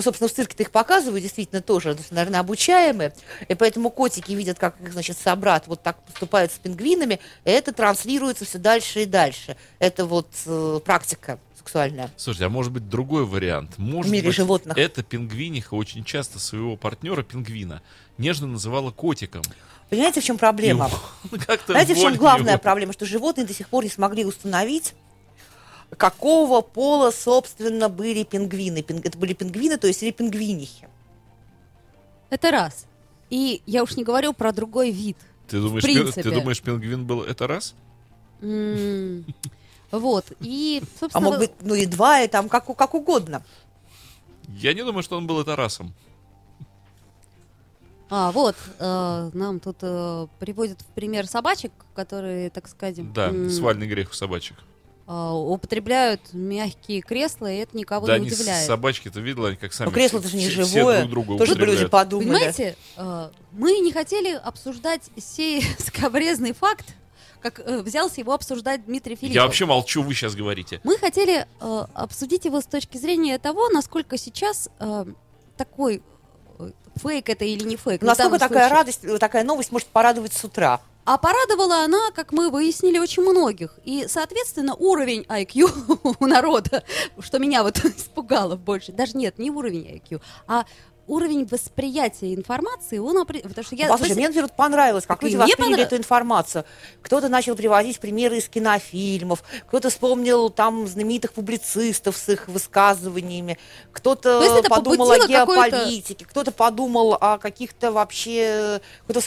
Ну, 0.00 0.04
собственно, 0.04 0.28
в 0.28 0.32
цирке-то 0.32 0.62
их 0.62 0.70
показывают 0.70 1.22
действительно 1.22 1.60
тоже, 1.60 1.94
наверное, 2.10 2.40
обучаемые. 2.40 3.12
И 3.48 3.54
поэтому 3.54 3.90
котики 3.90 4.32
видят, 4.32 4.58
как 4.58 4.80
их, 4.80 4.94
значит, 4.94 5.18
собрат 5.18 5.66
вот 5.66 5.82
так 5.82 6.02
поступает 6.06 6.50
с 6.52 6.54
пингвинами, 6.54 7.20
и 7.44 7.50
это 7.50 7.74
транслируется 7.74 8.46
все 8.46 8.56
дальше 8.56 9.02
и 9.02 9.04
дальше. 9.04 9.58
Это 9.78 10.06
вот 10.06 10.26
э, 10.46 10.80
практика 10.82 11.38
сексуальная. 11.54 12.10
Слушайте, 12.16 12.46
а 12.46 12.48
может 12.48 12.72
быть 12.72 12.88
другой 12.88 13.26
вариант? 13.26 13.72
Может 13.76 14.10
мире 14.10 14.28
быть, 14.28 14.36
животных. 14.36 14.78
эта 14.78 15.02
пингвиниха 15.02 15.74
очень 15.74 16.02
часто 16.02 16.38
своего 16.38 16.78
партнера 16.78 17.22
пингвина 17.22 17.82
нежно 18.16 18.46
называла 18.46 18.92
котиком. 18.92 19.42
Понимаете, 19.90 20.22
в 20.22 20.24
чем 20.24 20.38
проблема? 20.38 20.88
Знаете, 21.66 21.94
в 21.94 21.98
чем 22.00 22.14
главная 22.14 22.54
его- 22.54 22.62
проблема? 22.62 22.94
Что 22.94 23.04
животные 23.04 23.46
до 23.46 23.52
сих 23.52 23.68
пор 23.68 23.84
не 23.84 23.90
смогли 23.90 24.24
установить, 24.24 24.94
какого 25.96 26.60
пола, 26.60 27.10
собственно, 27.10 27.88
были 27.88 28.24
пингвины. 28.24 28.78
Пин- 28.82 29.00
Это 29.04 29.18
были 29.18 29.34
пингвины, 29.34 29.76
то 29.76 29.86
есть 29.86 30.02
или 30.02 30.10
пингвинихи. 30.12 30.88
Это 32.30 32.50
раз. 32.50 32.86
И 33.30 33.62
я 33.66 33.82
уж 33.82 33.96
не 33.96 34.04
говорю 34.04 34.32
про 34.32 34.52
другой 34.52 34.90
вид. 34.90 35.16
Ты 35.48 35.60
думаешь, 35.60 35.82
принципе. 35.84 36.22
ты 36.22 36.30
думаешь, 36.30 36.60
пингвин 36.62 37.04
был 37.06 37.22
это 37.22 37.46
раз? 37.46 37.74
Вот. 39.90 40.24
И, 40.40 40.82
А 40.82 40.98
собственно, 41.00 41.24
мог 41.30 41.38
быть, 41.38 41.50
ну 41.60 41.74
и 41.74 41.86
два, 41.86 42.20
и 42.22 42.28
там 42.28 42.48
как, 42.48 42.70
у- 42.70 42.74
как 42.74 42.94
угодно. 42.94 43.42
Я 44.48 44.72
не 44.74 44.84
думаю, 44.84 45.02
что 45.02 45.16
он 45.16 45.26
был 45.26 45.40
это 45.40 45.56
расом. 45.56 45.92
А, 48.08 48.32
вот, 48.32 48.56
э, 48.78 49.30
нам 49.34 49.60
тут 49.60 49.76
э, 49.82 50.26
приводят 50.40 50.80
в 50.82 50.86
пример 50.86 51.26
собачек, 51.28 51.72
которые, 51.94 52.50
так 52.50 52.66
сказать, 52.68 53.12
Да, 53.12 53.28
м, 53.28 53.50
свальный 53.50 53.86
грех 53.86 54.10
у 54.10 54.14
собачек. 54.14 54.56
Э, 55.10 55.30
употребляют 55.32 56.20
мягкие 56.32 57.00
кресла, 57.02 57.52
и 57.52 57.56
это 57.56 57.76
никого 57.76 58.06
да, 58.06 58.18
не 58.18 58.26
они 58.26 58.32
удивляет. 58.32 58.66
собачки, 58.66 59.10
ты 59.10 59.20
видела, 59.20 59.48
они 59.48 59.56
как 59.56 59.72
сами 59.72 59.88
Но 59.88 59.94
кресло-то 59.94 60.28
же 60.28 60.36
не 60.36 60.48
все, 60.48 60.62
все 60.64 60.78
живое. 60.78 61.00
друг 61.00 61.26
друга 61.26 61.38
Тоже 61.38 61.56
бы 61.56 61.66
люди 61.66 61.86
подумали. 61.86 62.28
Понимаете, 62.28 62.76
э, 62.96 63.30
мы 63.52 63.78
не 63.78 63.92
хотели 63.92 64.32
обсуждать 64.32 65.10
сей 65.16 65.64
скобрезный 65.78 66.52
факт, 66.52 66.86
как 67.40 67.58
э, 67.58 67.82
взялся 67.82 68.20
его 68.20 68.32
обсуждать 68.32 68.84
Дмитрий 68.86 69.16
Филиппов. 69.16 69.34
Я 69.34 69.44
вообще 69.44 69.66
молчу, 69.66 70.02
вы 70.02 70.14
сейчас 70.14 70.34
говорите. 70.34 70.80
Мы 70.84 70.96
хотели 70.98 71.46
э, 71.60 71.86
обсудить 71.94 72.44
его 72.44 72.60
с 72.60 72.66
точки 72.66 72.98
зрения 72.98 73.38
того, 73.38 73.68
насколько 73.68 74.16
сейчас 74.16 74.68
э, 74.78 75.06
такой 75.56 76.02
фейк 76.96 77.28
это 77.28 77.44
или 77.44 77.64
не 77.64 77.76
фейк. 77.76 78.02
Насколько 78.02 78.38
такая 78.38 78.68
случае. 78.68 78.76
радость, 78.76 79.18
такая 79.20 79.44
новость 79.44 79.72
может 79.72 79.88
порадовать 79.88 80.32
с 80.32 80.44
утра? 80.44 80.80
А 81.04 81.18
порадовала 81.18 81.84
она, 81.84 82.10
как 82.14 82.32
мы 82.32 82.50
выяснили, 82.50 82.98
очень 82.98 83.22
многих. 83.22 83.78
И, 83.84 84.06
соответственно, 84.08 84.74
уровень 84.74 85.22
IQ 85.22 86.16
у 86.20 86.26
народа, 86.26 86.84
что 87.18 87.38
меня 87.38 87.62
вот 87.62 87.78
испугало 87.84 88.56
больше, 88.56 88.92
даже 88.92 89.16
нет, 89.16 89.38
не 89.38 89.50
уровень 89.50 89.86
IQ, 89.86 90.20
а 90.46 90.64
уровень 91.10 91.44
восприятия 91.44 92.34
информации, 92.34 92.98
он 92.98 93.26
потому 93.26 93.64
что 93.64 93.74
я... 93.74 93.88
Послушай, 93.88 94.14
мне, 94.14 94.28
например, 94.28 94.48
понравилось, 94.56 95.06
как 95.06 95.22
люди 95.22 95.36
восприняли 95.36 95.72
понрав- 95.72 95.86
эту 95.86 95.96
информацию. 95.96 96.64
Кто-то 97.02 97.28
начал 97.28 97.56
приводить 97.56 97.98
примеры 97.98 98.38
из 98.38 98.48
кинофильмов, 98.48 99.42
кто-то 99.66 99.90
вспомнил 99.90 100.50
там 100.50 100.86
знаменитых 100.86 101.32
публицистов 101.32 102.16
с 102.16 102.28
их 102.28 102.46
высказываниями, 102.46 103.58
кто-то 103.92 104.62
подумал 104.68 105.10
о 105.10 105.26
геополитике, 105.26 106.24
кто-то 106.24 106.52
подумал 106.52 107.14
о 107.14 107.38
каких-то 107.38 107.90
вообще... 107.90 108.80
кто-то 109.04 109.20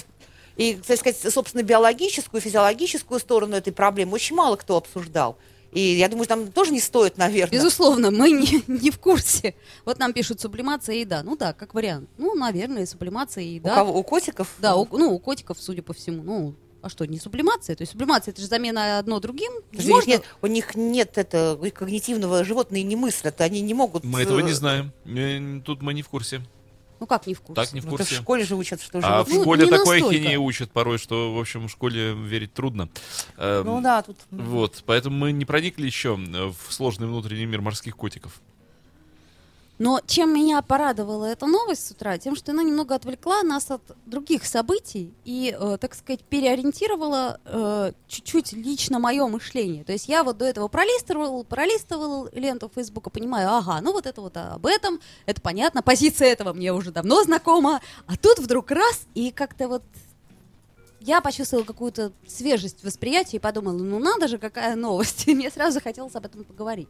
И, 0.55 0.75
так 0.75 0.99
сказать, 0.99 1.17
собственно, 1.33 1.63
биологическую, 1.63 2.41
физиологическую 2.41 3.19
сторону 3.19 3.55
этой 3.55 3.73
проблемы 3.73 4.13
очень 4.13 4.35
мало 4.35 4.55
кто 4.55 4.77
обсуждал. 4.77 5.37
И 5.71 5.81
я 5.81 6.07
думаю, 6.07 6.27
там 6.27 6.51
тоже 6.51 6.71
не 6.71 6.79
стоит, 6.79 7.17
наверное. 7.17 7.57
Безусловно, 7.57 8.11
мы 8.11 8.29
не, 8.31 8.63
не 8.67 8.91
в 8.91 8.99
курсе. 8.99 9.55
Вот 9.85 9.97
нам 9.97 10.13
пишут 10.13 10.39
сублимация 10.39 10.95
и 10.95 10.99
еда. 10.99 11.23
Ну 11.23 11.35
да, 11.35 11.53
как 11.53 11.73
вариант. 11.73 12.09
Ну, 12.17 12.35
наверное, 12.35 12.85
сублимация 12.85 13.43
и 13.43 13.53
У 13.53 13.55
еда. 13.55 13.73
кого? 13.75 13.97
У 13.97 14.03
котиков? 14.03 14.53
Да, 14.59 14.75
у, 14.75 14.87
ну, 14.91 15.13
у 15.13 15.19
котиков, 15.19 15.57
судя 15.59 15.81
по 15.81 15.93
всему. 15.93 16.21
Ну, 16.21 16.55
а 16.83 16.89
что, 16.89 17.05
не 17.05 17.17
сублимация? 17.17 17.75
То 17.75 17.81
есть 17.81 17.93
сублимация 17.93 18.33
это 18.33 18.41
же 18.41 18.47
замена 18.47 18.99
одно 18.99 19.19
другим. 19.19 19.51
Подожди, 19.71 19.91
у 19.91 19.95
них 19.95 20.05
Можно- 20.05 20.09
нет, 20.11 20.23
у 20.41 20.47
них 20.47 20.75
нет 20.75 21.17
это, 21.17 21.57
когнитивного, 21.73 22.43
животные 22.43 22.83
не 22.83 22.95
мыслят, 22.95 23.41
они 23.41 23.61
не 23.61 23.73
могут... 23.73 24.03
Мы 24.03 24.21
этого 24.21 24.39
не 24.39 24.51
э, 24.51 24.53
знаем. 24.53 24.91
Э, 25.05 25.61
Тут 25.65 25.81
мы 25.81 25.93
не 25.93 26.03
в 26.03 26.09
курсе. 26.09 26.41
Ну 27.03 27.07
как 27.07 27.27
не 27.27 27.33
в 27.33 27.41
курсе? 27.41 27.61
Так 27.61 27.73
не 27.73 27.81
в 27.81 27.85
Ну, 27.85 27.95
это 27.95 28.05
в 28.05 28.07
курсе. 28.07 28.21
школе 28.21 28.45
же 28.45 28.55
учат, 28.55 28.81
что 28.81 29.01
А 29.03 29.25
в. 29.25 29.27
Ну, 29.27 29.41
школе 29.41 29.67
такой 29.67 29.97
ахинеи 29.97 30.37
учат 30.37 30.71
порой, 30.71 30.97
что, 30.97 31.35
в 31.35 31.37
общем, 31.37 31.67
в 31.67 31.69
школе 31.69 32.13
верить 32.13 32.53
трудно. 32.53 32.87
Эм, 33.35 33.65
Ну 33.65 33.81
да, 33.81 34.01
тут... 34.03 34.15
Вот, 34.31 34.83
поэтому 34.85 35.17
мы 35.17 35.33
не 35.33 35.43
проникли 35.43 35.85
еще 35.85 36.15
в 36.15 36.55
сложный 36.69 37.07
внутренний 37.07 37.45
мир 37.45 37.59
морских 37.59 37.97
котиков. 37.97 38.39
Но 39.79 39.99
чем 40.05 40.33
меня 40.33 40.61
порадовала 40.61 41.25
эта 41.25 41.47
новость 41.47 41.87
с 41.87 41.91
утра, 41.91 42.17
тем, 42.17 42.35
что 42.35 42.51
она 42.51 42.61
немного 42.61 42.93
отвлекла 42.93 43.41
нас 43.41 43.71
от 43.71 43.81
других 44.05 44.45
событий 44.45 45.11
и, 45.25 45.55
э, 45.59 45.77
так 45.81 45.95
сказать, 45.95 46.21
переориентировала 46.23 47.39
э, 47.43 47.91
чуть-чуть 48.07 48.53
лично 48.53 48.99
мое 48.99 49.25
мышление. 49.27 49.83
То 49.83 49.91
есть 49.91 50.07
я 50.07 50.23
вот 50.23 50.37
до 50.37 50.45
этого 50.45 50.67
пролистывала, 50.67 51.43
пролистывала 51.43 52.29
ленту 52.33 52.71
Фейсбука, 52.73 53.09
понимаю, 53.09 53.49
ага, 53.49 53.81
ну 53.81 53.93
вот 53.93 54.05
это 54.05 54.21
вот 54.21 54.37
об 54.37 54.65
этом, 54.67 54.99
это 55.25 55.41
понятно, 55.41 55.81
позиция 55.81 56.29
этого 56.29 56.53
мне 56.53 56.71
уже 56.71 56.91
давно 56.91 57.23
знакома, 57.23 57.81
а 58.05 58.15
тут 58.15 58.37
вдруг 58.37 58.69
раз, 58.69 59.07
и 59.15 59.31
как-то 59.31 59.67
вот 59.67 59.83
я 61.03 61.19
почувствовала 61.19 61.65
какую-то 61.65 62.13
свежесть 62.25 62.83
восприятия 62.83 63.37
и 63.37 63.39
подумала, 63.39 63.73
ну 63.73 63.99
надо 63.99 64.27
же, 64.29 64.37
какая 64.37 64.75
новость. 64.77 65.27
И 65.27 65.35
мне 65.35 65.51
сразу 65.51 65.81
хотелось 65.81 66.15
об 66.15 66.25
этом 66.25 66.45
поговорить. 66.45 66.87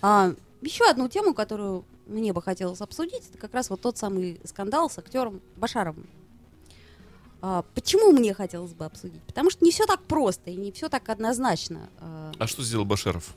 А, 0.00 0.32
еще 0.62 0.84
одну 0.88 1.08
тему, 1.08 1.34
которую 1.34 1.84
мне 2.06 2.32
бы 2.32 2.42
хотелось 2.42 2.80
обсудить, 2.80 3.22
это 3.30 3.38
как 3.38 3.54
раз 3.54 3.70
вот 3.70 3.80
тот 3.80 3.98
самый 3.98 4.40
скандал 4.44 4.88
с 4.90 4.98
актером 4.98 5.40
Башаровым. 5.56 6.06
А, 7.40 7.64
почему 7.74 8.10
мне 8.10 8.34
хотелось 8.34 8.72
бы 8.72 8.84
обсудить? 8.84 9.22
Потому 9.22 9.50
что 9.50 9.64
не 9.64 9.70
все 9.70 9.86
так 9.86 10.02
просто 10.02 10.50
и 10.50 10.56
не 10.56 10.72
все 10.72 10.88
так 10.88 11.08
однозначно. 11.08 11.88
А, 12.00 12.32
А 12.38 12.46
что 12.46 12.62
сделал 12.62 12.84
Башаров? 12.84 13.34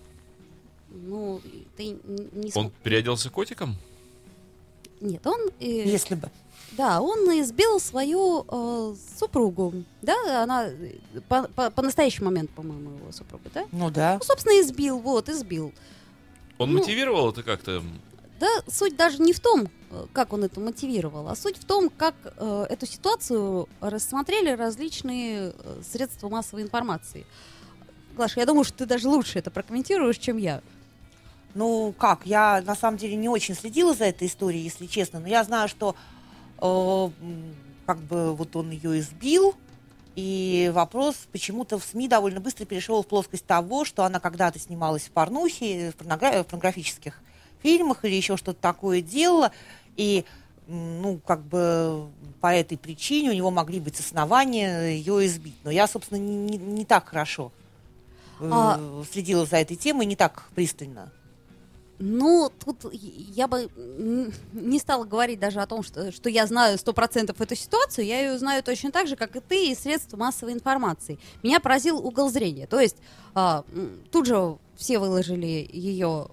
ну, 0.90 1.40
ты 1.78 1.98
не 2.04 2.51
Он 2.56 2.72
переоделся 2.84 3.30
котиком? 3.30 3.75
Нет, 5.00 5.25
он... 5.25 5.40
э, 5.60 5.66
Если 5.66 6.16
бы. 6.16 6.30
Да, 6.74 7.01
он 7.01 7.20
избил 7.42 7.80
свою 7.80 8.46
э, 8.48 8.96
супругу. 9.18 9.74
Да, 10.01 10.44
она 10.44 10.68
э, 10.68 10.96
по, 11.28 11.44
по- 11.44 11.70
по 11.72 11.82
настоящий 11.82 12.24
момент, 12.24 12.50
по-моему, 12.51 12.98
его 12.98 13.12
супруга, 13.12 13.50
да? 13.54 13.66
Ну 13.72 13.90
да. 13.90 14.18
Ну, 14.20 14.24
собственно, 14.25 14.60
избил, 14.62 15.00
вот, 15.00 15.28
избил. 15.30 15.74
Он 16.62 16.74
Ну, 16.74 16.80
мотивировал 16.80 17.32
это 17.32 17.44
как-то? 17.44 17.82
Да, 18.39 18.48
суть 18.68 18.96
даже 18.96 19.22
не 19.22 19.34
в 19.34 19.39
том, 19.39 19.70
э, 19.91 20.06
как 20.13 20.34
он 20.34 20.44
это 20.44 20.60
мотивировал, 20.60 21.27
а 21.27 21.36
суть 21.36 21.58
в 21.58 21.65
том, 21.65 21.89
как 21.89 22.15
э, 22.24 22.65
эту 22.70 22.86
ситуацию 22.88 23.70
рассмотрели 23.82 24.50
различные 24.50 25.53
э, 25.58 25.82
средства 25.88 26.27
массовой 26.30 26.63
информации. 26.63 27.25
Глаша, 28.15 28.39
я 28.39 28.46
думаю, 28.46 28.63
что 28.63 28.80
ты 28.80 28.86
даже 28.86 29.08
лучше 29.08 29.39
это 29.39 29.51
прокомментируешь, 29.51 30.18
чем 30.18 30.38
я. 30.38 30.62
Ну 31.53 31.94
как, 31.98 32.25
я 32.25 32.62
на 32.65 32.75
самом 32.75 32.98
деле 32.98 33.15
не 33.15 33.30
очень 33.30 33.56
следила 33.56 33.94
за 33.94 34.06
этой 34.06 34.27
историей, 34.27 34.63
если 34.63 34.86
честно, 34.88 35.20
но 35.20 35.27
я 35.27 35.44
знаю, 35.44 35.68
что 35.68 35.96
э, 36.60 37.10
как 37.86 38.00
бы 38.00 38.36
вот 38.36 38.56
он 38.56 38.72
ее 38.72 39.00
избил, 39.00 39.56
и 40.15 40.72
вопрос 40.74 41.15
почему-то 41.32 41.80
в 41.80 41.84
СМИ 41.84 42.08
довольно 42.08 42.39
быстро 42.41 42.65
перешел 42.65 43.01
в 43.03 43.08
плоскость 43.08 43.46
того, 43.46 43.86
что 43.86 44.03
она 44.03 44.20
когда-то 44.20 44.60
снималась 44.60 45.03
в 45.03 45.12
порнухе, 45.12 45.91
в, 45.91 46.01
порногра- 46.01 46.44
в 46.44 46.48
порнографических 46.48 47.20
фильмах 47.63 48.03
или 48.03 48.15
еще 48.15 48.38
что-то 48.38 48.60
такое 48.60 49.01
делала, 49.01 49.51
и 49.96 50.25
ну, 50.68 51.20
как 51.25 51.41
бы 51.44 52.08
по 52.39 52.53
этой 52.53 52.77
причине 52.77 53.30
у 53.30 53.34
него 53.34 53.51
могли 53.51 53.80
быть 53.80 54.00
основания 54.00 54.89
ее 54.96 55.25
избить. 55.25 55.56
Но 55.63 55.72
я, 55.72 55.88
собственно, 55.88 56.18
не, 56.20 56.36
не- 56.36 56.58
не 56.58 56.86
так 56.86 57.10
хорошо 57.10 57.51
э, 58.39 58.50
А- 58.51 59.03
следила 59.12 59.46
за 59.46 59.58
этой 59.58 59.75
темой, 59.75 60.06
не 60.06 60.15
так 60.15 60.50
пристально. 60.56 61.12
Ну, 62.01 62.51
тут 62.63 62.91
я 62.91 63.48
бы 63.48 63.70
не 64.53 64.79
стала 64.79 65.05
говорить 65.05 65.39
даже 65.39 65.62
о 65.62 65.67
том, 65.67 65.84
что, 65.84 66.12
что 66.12 66.29
я 66.29 66.48
знаю 66.48 66.77
100% 66.77 67.36
эту 67.38 67.55
ситуацию, 67.55 68.05
я 68.05 68.20
ее 68.22 68.38
знаю 68.39 68.63
точно 68.63 68.91
так 68.91 69.08
же, 69.08 69.15
как 69.15 69.36
и 69.36 69.39
ты, 69.39 69.67
из 69.72 69.79
средств 69.79 70.13
массовой 70.13 70.53
информации. 70.53 71.20
Меня 71.43 71.60
поразил 71.60 71.98
угол 72.00 72.29
зрения. 72.29 72.65
То 72.65 72.79
есть 72.79 72.98
м, 73.36 73.63
тут 74.12 74.25
же 74.25 74.58
все 74.75 74.98
выложили 74.98 75.70
ее 75.72 76.27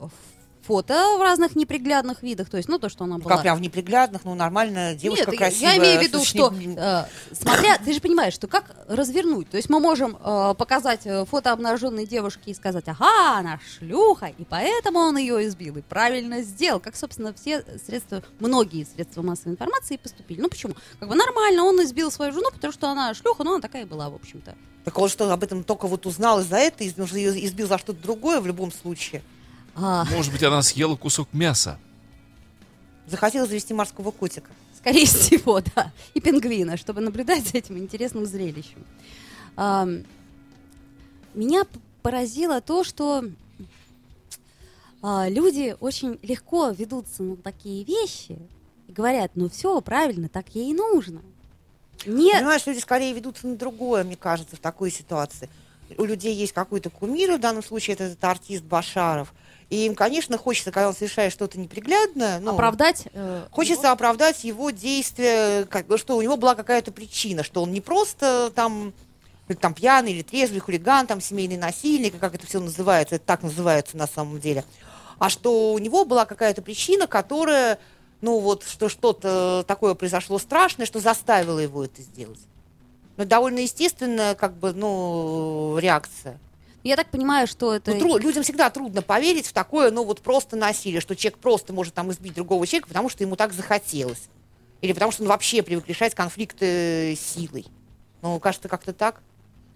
фото 0.68 1.16
в 1.18 1.22
разных 1.22 1.56
неприглядных 1.56 2.22
видах, 2.22 2.50
то 2.50 2.58
есть, 2.58 2.68
ну, 2.68 2.78
то, 2.78 2.90
что 2.90 3.04
она 3.04 3.16
была... 3.16 3.32
Как 3.32 3.40
прям 3.42 3.56
в 3.56 3.60
неприглядных, 3.62 4.25
ну, 4.26 4.34
нормально, 4.34 4.94
девушка 4.94 5.30
Нет, 5.30 5.38
красивая. 5.38 5.72
я 5.72 5.78
имею 5.78 5.98
в 5.98 6.02
виду, 6.02 6.22
что, 6.25 6.48
очень- 6.48 6.76
э, 6.78 7.04
смотря, 7.32 7.78
ты 7.78 7.94
же 7.94 8.00
понимаешь, 8.00 8.34
что 8.34 8.48
как 8.48 8.76
развернуть. 8.87 9.48
То 9.48 9.56
есть 9.56 9.70
мы 9.70 9.80
можем 9.80 10.18
э, 10.22 10.54
показать 10.58 11.00
э, 11.06 11.25
фото 11.25 11.52
обнаженной 11.52 12.06
девушки 12.06 12.50
и 12.50 12.54
сказать, 12.54 12.84
ага, 12.87 13.38
она 13.38 13.58
шлюха, 13.78 14.26
и 14.26 14.44
поэтому 14.44 14.98
он 14.98 15.16
ее 15.16 15.46
избил, 15.48 15.78
и 15.78 15.80
правильно 15.80 16.42
сделал. 16.42 16.80
Как, 16.80 16.96
собственно, 16.96 17.32
все 17.32 17.64
средства, 17.87 18.22
многие 18.38 18.84
средства 18.84 19.22
массовой 19.22 19.52
информации 19.52 19.96
поступили. 19.96 20.42
Ну 20.42 20.50
почему? 20.50 20.75
Как 21.00 21.08
бы 21.08 21.14
нормально, 21.14 21.64
он 21.64 21.82
избил 21.82 22.10
свою 22.10 22.32
жену, 22.32 22.50
потому 22.52 22.72
что 22.75 22.90
она 22.90 23.14
шлюха, 23.14 23.42
но 23.42 23.52
она 23.52 23.60
такая 23.62 23.82
и 23.82 23.87
была, 23.87 24.10
в 24.10 24.14
общем-то. 24.16 24.54
Так 24.84 24.98
он 24.98 25.08
что, 25.08 25.32
об 25.32 25.42
этом 25.42 25.64
только 25.64 25.87
вот 25.87 26.04
узнал 26.04 26.40
из-за 26.40 26.56
этого, 26.56 26.87
из- 26.87 26.94
избил 27.46 27.68
за 27.68 27.78
что-то 27.78 28.00
другое 28.02 28.40
в 28.40 28.46
любом 28.46 28.70
случае. 28.70 29.22
А, 29.80 30.04
Может 30.06 30.32
быть, 30.32 30.42
она 30.42 30.62
съела 30.62 30.97
кусок 30.97 31.28
мяса? 31.32 31.78
Захотел 33.06 33.47
завести 33.47 33.73
морского 33.75 34.11
котика. 34.11 34.50
Скорее 34.76 35.06
всего, 35.06 35.61
да. 35.75 35.92
И 36.14 36.20
пингвина, 36.20 36.76
чтобы 36.76 37.00
наблюдать 37.00 37.47
за 37.47 37.58
этим 37.58 37.78
интересным 37.78 38.26
зрелищем. 38.26 38.85
Ам, 39.56 40.04
Меня 41.35 41.64
поразило 42.02 42.61
то, 42.61 42.85
что 42.85 43.25
а, 45.02 45.28
люди 45.28 45.76
очень 45.80 46.18
легко 46.23 46.70
ведутся 46.70 47.23
на 47.23 47.37
такие 47.37 47.85
вещи 47.85 48.38
и 48.88 48.92
говорят, 48.92 49.32
ну 49.35 49.49
все, 49.49 49.80
правильно, 49.80 50.28
так 50.28 50.49
ей 50.54 50.70
и 50.70 50.75
нужно. 50.75 51.23
Не, 52.06 52.32
Понимаешь, 52.32 52.66
люди 52.66 52.78
скорее 52.78 53.12
ведутся 53.12 53.47
на 53.47 53.56
другое, 53.56 54.04
мне 54.04 54.16
кажется, 54.16 54.56
в 54.56 54.61
такой 54.61 54.90
ситуации. 54.90 55.49
У 55.97 56.04
людей 56.04 56.35
есть 56.35 56.52
какой-то 56.52 56.90
кумир, 56.90 57.37
в 57.37 57.40
данном 57.40 57.62
случае 57.62 57.94
это 57.94 58.04
этот 58.04 58.23
артист 58.25 58.62
Башаров. 58.64 59.32
И 59.70 59.84
им, 59.84 59.94
конечно, 59.94 60.38
хочется, 60.38 60.72
когда 60.72 60.88
он 60.88 60.94
совершает 60.94 61.32
что-то 61.32 61.58
неприглядное, 61.58 62.40
ну, 62.40 62.52
оправдать... 62.52 63.04
э, 63.12 63.46
Хочется 63.50 63.92
оправдать 63.92 64.42
его 64.44 64.70
действия, 64.70 65.66
как 65.66 65.87
что 65.98 66.16
у 66.16 66.22
него 66.22 66.38
была 66.38 66.54
какая-то 66.54 66.90
причина, 66.90 67.42
что 67.42 67.62
он 67.62 67.72
не 67.72 67.82
просто 67.82 68.50
там, 68.54 68.94
или 69.46 69.56
там 69.56 69.75
пьяный 69.75 70.12
или 70.12 70.22
трезвый 70.22 70.60
хулиган, 70.60 71.06
там 71.06 71.20
семейный 71.20 71.58
насильник, 71.58 72.18
как 72.18 72.34
это 72.34 72.46
все 72.46 72.60
называется, 72.60 73.16
это 73.16 73.26
так 73.26 73.42
называется 73.42 73.98
на 73.98 74.06
самом 74.06 74.40
деле, 74.40 74.64
а 75.18 75.28
что 75.28 75.72
у 75.75 75.78
него 75.78 76.06
была 76.06 76.25
какая-то 76.25 76.62
причина, 76.62 77.06
которая, 77.06 77.78
ну 78.22 78.38
вот, 78.38 78.64
что 78.64 78.88
что-то 78.88 79.64
такое 79.66 79.92
произошло 79.94 80.38
страшное, 80.38 80.87
что 80.87 80.98
заставило 81.00 81.58
его 81.58 81.84
это 81.84 82.00
сделать. 82.00 82.40
Ну, 83.18 83.25
довольно 83.26 83.58
естественная, 83.58 84.34
как 84.34 84.54
бы, 84.54 84.72
ну, 84.72 85.76
реакция. 85.78 86.38
Я 86.88 86.97
так 86.97 87.11
понимаю, 87.11 87.47
что 87.47 87.75
это... 87.75 87.92
Ну, 87.92 87.99
тру- 87.99 88.16
людям 88.16 88.42
всегда 88.42 88.71
трудно 88.71 89.02
поверить 89.02 89.47
в 89.47 89.52
такое, 89.52 89.90
ну, 89.90 90.04
вот 90.04 90.23
просто 90.23 90.57
насилие, 90.57 91.02
что 91.02 91.14
человек 91.14 91.38
просто 91.38 91.75
может 91.75 91.92
там 91.92 92.11
избить 92.11 92.33
другого 92.33 92.66
человека, 92.66 92.88
потому 92.88 93.11
что 93.11 93.23
ему 93.25 93.37
так 93.37 93.52
захотелось. 93.52 94.30
Или 94.80 94.95
потому 94.95 95.12
что 95.12 95.23
он 95.23 95.28
вообще 95.28 95.62
привык 95.62 95.87
решать 95.87 96.14
конфликты 96.14 97.14
силой. 97.21 97.66
Ну, 98.23 98.40
кажется, 98.40 98.71
как-то 98.71 98.95
так. 98.95 99.21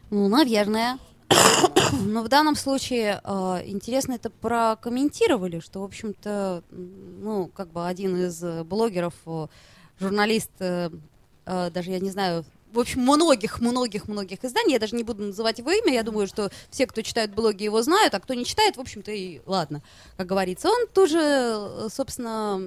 Ну, 0.08 0.26
наверное. 0.28 0.98
Но 2.00 2.22
в 2.22 2.28
данном 2.28 2.56
случае 2.56 3.20
э, 3.22 3.62
интересно 3.66 4.14
это 4.14 4.30
прокомментировали, 4.30 5.60
что, 5.60 5.80
в 5.80 5.84
общем-то, 5.84 6.64
ну, 6.70 7.50
как 7.54 7.68
бы 7.72 7.86
один 7.86 8.16
из 8.16 8.42
э, 8.42 8.64
блогеров, 8.64 9.12
э, 9.26 9.48
журналист, 10.00 10.50
э, 10.60 10.88
э, 11.44 11.70
даже 11.70 11.90
я 11.90 12.00
не 12.00 12.10
знаю, 12.10 12.46
в 12.72 12.80
общем, 12.80 13.02
многих-многих-многих 13.02 14.44
изданий, 14.44 14.72
я 14.72 14.78
даже 14.78 14.96
не 14.96 15.04
буду 15.04 15.24
называть 15.24 15.58
его 15.58 15.70
имя, 15.70 15.92
я 15.92 16.02
думаю, 16.02 16.26
что 16.26 16.50
все, 16.70 16.86
кто 16.86 17.02
читают 17.02 17.32
блоги, 17.32 17.64
его 17.64 17.82
знают, 17.82 18.14
а 18.14 18.20
кто 18.20 18.34
не 18.34 18.44
читает, 18.44 18.76
в 18.76 18.80
общем-то, 18.80 19.10
и 19.10 19.40
ладно, 19.46 19.82
как 20.16 20.26
говорится. 20.26 20.68
Он 20.68 20.86
тоже, 20.88 21.18
э, 21.20 21.88
собственно, 21.92 22.60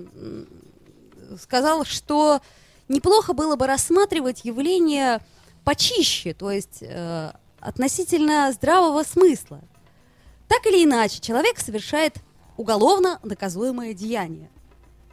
сказал, 1.42 1.86
что 1.86 2.42
неплохо 2.88 3.34
было 3.34 3.56
бы 3.56 3.66
рассматривать 3.68 4.46
явление 4.46 5.20
почище, 5.64 6.34
то 6.34 6.52
есть 6.52 6.80
э, 6.82 7.32
относительно 7.60 8.52
здравого 8.52 9.04
смысла. 9.04 9.62
Так 10.48 10.66
или 10.68 10.84
иначе, 10.84 11.20
человек 11.20 11.60
совершает 11.60 12.18
уголовно 12.58 13.20
наказуемое 13.24 13.94
деяние. 13.94 14.50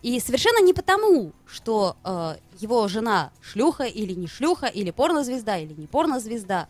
И 0.03 0.19
совершенно 0.19 0.61
не 0.63 0.73
потому, 0.73 1.33
что 1.47 1.97
э, 2.05 2.35
его 2.59 2.89
жена 2.89 3.31
шлюха 3.41 3.85
или 3.85 4.15
не 4.15 4.27
шлюха, 4.27 4.67
или 4.67 4.91
порнозвезда, 4.91 5.59
или 5.59 5.73
не 5.75 5.87
порнозвезда, 5.87 6.69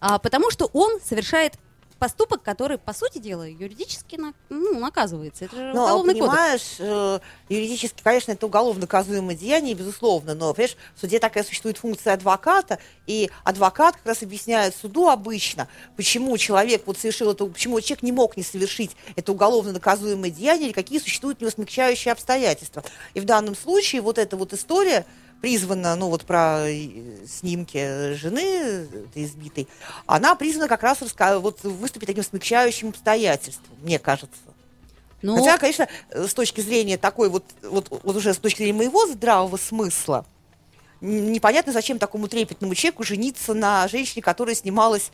а 0.00 0.18
потому 0.18 0.50
что 0.50 0.68
он 0.74 1.00
совершает 1.00 1.54
поступок, 1.98 2.42
который, 2.42 2.76
по 2.78 2.92
сути 2.92 3.18
дела, 3.18 3.48
юридически 3.48 4.16
на- 4.16 4.34
ну, 4.50 4.78
наказывается. 4.78 5.46
Это 5.46 5.56
же 5.56 5.62
Ну, 5.74 5.82
уголовный 5.84 6.14
кодекс. 6.14 6.28
понимаешь, 6.28 6.76
э, 6.78 7.18
юридически, 7.48 8.02
конечно, 8.02 8.32
это 8.32 8.46
уголовно 8.46 8.82
наказуемое 8.82 9.36
деяние, 9.36 9.74
безусловно, 9.74 10.34
но, 10.34 10.52
понимаешь, 10.52 10.76
в 10.96 11.00
суде 11.00 11.18
такая 11.18 11.44
существует 11.44 11.78
функция 11.78 12.14
адвоката, 12.14 12.78
и 13.06 13.30
адвокат 13.44 13.96
как 13.96 14.06
раз 14.06 14.22
объясняет 14.22 14.74
суду 14.76 15.08
обычно, 15.08 15.68
почему 15.96 16.36
человек 16.36 16.82
вот 16.86 16.98
совершил 16.98 17.30
это, 17.30 17.46
почему 17.46 17.80
человек 17.80 18.02
не 18.02 18.12
мог 18.12 18.36
не 18.36 18.42
совершить 18.42 18.96
это 19.16 19.32
уголовно 19.32 19.72
наказуемое 19.72 20.30
деяние, 20.30 20.66
или 20.68 20.72
какие 20.74 20.98
существуют 20.98 21.38
у 21.40 21.44
него 21.44 21.50
смягчающие 21.52 22.12
обстоятельства. 22.12 22.82
И 23.14 23.20
в 23.20 23.24
данном 23.24 23.54
случае 23.56 24.02
вот 24.02 24.18
эта 24.18 24.36
вот 24.36 24.52
история, 24.52 25.06
призвана, 25.44 25.94
ну 25.94 26.08
вот 26.08 26.24
про 26.24 26.70
э, 26.70 26.88
снимки 27.28 28.14
жены 28.14 28.88
избитой, 29.14 29.68
она 30.06 30.34
призвана 30.36 30.68
как 30.68 30.82
раз 30.82 31.00
вот 31.02 31.62
выступить 31.64 32.06
таким 32.06 32.24
смягчающим 32.24 32.88
обстоятельством, 32.88 33.76
мне 33.82 33.98
кажется. 33.98 34.40
Ну, 35.20 35.36
Хотя, 35.36 35.58
конечно, 35.58 35.86
э, 36.08 36.26
с 36.26 36.32
точки 36.32 36.62
зрения 36.62 36.96
такой 36.96 37.28
вот, 37.28 37.44
вот, 37.60 37.88
вот 37.90 38.16
уже 38.16 38.32
с 38.32 38.38
точки 38.38 38.62
зрения 38.62 38.72
моего 38.72 39.06
здравого 39.06 39.58
смысла, 39.58 40.24
непонятно, 41.02 41.74
зачем 41.74 41.98
такому 41.98 42.26
трепетному 42.26 42.74
человеку 42.74 43.04
жениться 43.04 43.52
на 43.52 43.86
женщине, 43.86 44.22
которая 44.22 44.54
снималась, 44.54 45.10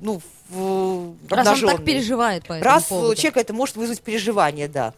ну, 0.00 0.20
в 0.50 1.14
раз 1.30 1.62
он 1.62 1.66
так 1.70 1.82
переживает 1.82 2.46
по 2.46 2.52
этому 2.52 2.64
Раз 2.64 2.84
поводу. 2.84 3.14
человека 3.14 3.40
это 3.40 3.54
может 3.54 3.76
вызвать 3.76 4.02
переживание, 4.02 4.68
да. 4.68 4.92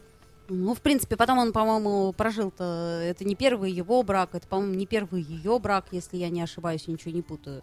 Ну, 0.53 0.75
в 0.75 0.81
принципе, 0.81 1.17
потом 1.17 1.39
он, 1.39 1.53
по-моему, 1.53 2.13
прожил-то... 2.13 3.01
Это 3.03 3.25
не 3.25 3.35
первый 3.35 3.73
его 3.73 4.03
брак, 4.03 4.35
это, 4.35 4.47
по-моему, 4.47 4.75
не 4.75 4.87
первый 4.87 5.23
ее 5.23 5.59
брак, 5.59 5.87
если 5.93 6.17
я 6.19 6.29
не 6.29 6.43
ошибаюсь, 6.43 6.87
ничего 6.87 7.13
не 7.13 7.23
путаю. 7.23 7.63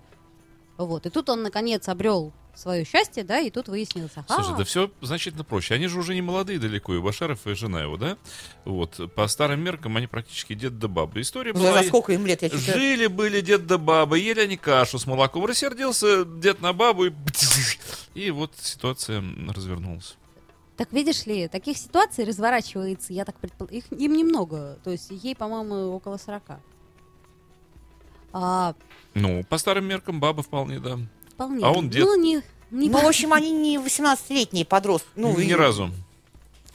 Вот. 0.77 1.05
И 1.05 1.09
тут 1.09 1.29
он, 1.29 1.43
наконец, 1.43 1.87
обрел 1.87 2.33
свое 2.55 2.85
счастье, 2.85 3.23
да, 3.23 3.39
и 3.39 3.49
тут 3.49 3.67
выяснилось, 3.67 4.11
ага, 4.15 4.33
Слушай, 4.33 4.57
да 4.57 4.63
все 4.63 4.91
значительно 5.01 5.43
проще. 5.43 5.75
Они 5.75 5.87
же 5.87 5.99
уже 5.99 6.13
не 6.13 6.21
молодые 6.21 6.59
далеко, 6.59 6.93
и 6.93 6.99
Башаров, 6.99 7.45
и 7.47 7.53
жена 7.53 7.81
его, 7.81 7.97
да? 7.97 8.17
Вот. 8.65 8.99
По 9.15 9.27
старым 9.27 9.61
меркам 9.61 9.95
они 9.97 10.07
практически 10.07 10.53
дед 10.55 10.77
да 10.79 10.87
баба. 10.87 11.21
История 11.21 11.53
За, 11.53 11.59
была... 11.59 11.81
за 11.83 11.87
сколько 11.87 12.13
им 12.13 12.25
лет? 12.25 12.41
Я 12.41 12.49
чё-то- 12.49 12.73
Жили-были 12.73 13.41
дед 13.41 13.65
да 13.67 13.77
баба, 13.77 14.15
ели 14.15 14.41
они 14.41 14.57
кашу 14.57 14.99
с 14.99 15.05
молоком. 15.05 15.45
Рассердился 15.45 16.25
дед 16.25 16.61
на 16.61 16.73
бабу, 16.73 17.05
и, 17.05 17.11
и 18.13 18.31
вот 18.31 18.53
ситуация 18.61 19.23
развернулась. 19.53 20.17
Так 20.79 20.93
видишь 20.93 21.25
ли, 21.25 21.49
таких 21.49 21.77
ситуаций 21.77 22.23
разворачивается, 22.23 23.11
я 23.11 23.25
так 23.25 23.35
предполагаю, 23.35 23.79
их 23.79 23.91
им 23.91 24.13
немного, 24.13 24.79
то 24.85 24.91
есть 24.91 25.11
ей, 25.11 25.35
по-моему, 25.35 25.93
около 25.93 26.15
40. 26.15 26.41
А, 28.31 28.73
Ну, 29.13 29.43
по 29.43 29.57
старым 29.57 29.83
меркам 29.83 30.21
баба 30.21 30.41
вполне, 30.41 30.79
да. 30.79 30.97
вполне. 31.33 31.65
А 31.65 31.71
он 31.71 31.89
дед. 31.89 32.05
Ну, 32.05 32.15
не, 32.15 32.41
не 32.71 32.89
Ну, 32.89 33.01
в 33.01 33.05
общем, 33.05 33.33
они 33.33 33.51
не 33.51 33.75
18-летние 33.75 34.63
подростки. 34.63 35.09
Ну, 35.17 35.37
ни 35.37 35.47
и 35.47 35.53
разу. 35.53 35.91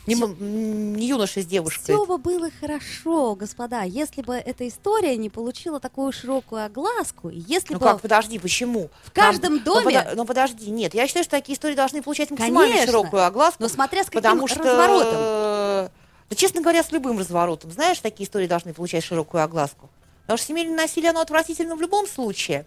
Не, 0.06 0.14
не 0.16 1.06
юноши 1.08 1.40
с 1.42 1.46
девушкой. 1.46 1.82
Все 1.94 2.04
бы 2.04 2.18
было 2.18 2.50
хорошо, 2.61 3.34
господа, 3.34 3.82
если 3.82 4.20
бы 4.20 4.34
эта 4.34 4.68
история 4.68 5.16
не 5.16 5.30
получила 5.30 5.80
такую 5.80 6.12
широкую 6.12 6.64
огласку, 6.64 7.30
если 7.30 7.73
Ну 7.73 7.78
бы 7.78 7.87
как, 7.87 8.00
подожди, 8.02 8.38
почему? 8.38 8.90
в 9.04 9.12
каждом 9.12 9.61
Там- 9.61 9.62
ну, 9.64 9.82
доме, 9.82 9.96
подо- 9.96 10.14
Ну, 10.14 10.25
подожди, 10.26 10.70
нет, 10.70 10.92
я 10.94 11.06
считаю, 11.06 11.25
что 11.25 11.30
такие 11.30 11.56
истории 11.56 11.75
должны 11.75 12.02
получать 12.02 12.30
максимально 12.30 12.73
Конечно. 12.75 12.87
широкую 12.87 13.25
огласку. 13.25 13.62
но 13.62 13.68
смотря 13.68 14.02
с 14.02 14.06
каким 14.06 14.20
потому 14.20 14.46
что, 14.46 14.58
разворотом. 14.58 15.90
Да, 16.30 16.37
честно 16.37 16.61
говоря, 16.61 16.82
с 16.82 16.92
любым 16.92 17.18
разворотом. 17.18 17.70
Знаешь, 17.70 17.99
такие 18.00 18.26
истории 18.26 18.46
должны 18.46 18.75
получать 18.75 19.04
широкую 19.04 19.42
огласку. 19.42 19.88
Потому 20.23 20.37
что 20.38 20.46
семейное 20.49 20.76
насилие, 20.76 21.11
оно 21.11 21.20
отвратительно 21.20 21.76
в 21.76 21.80
любом 21.80 22.06
случае. 22.06 22.66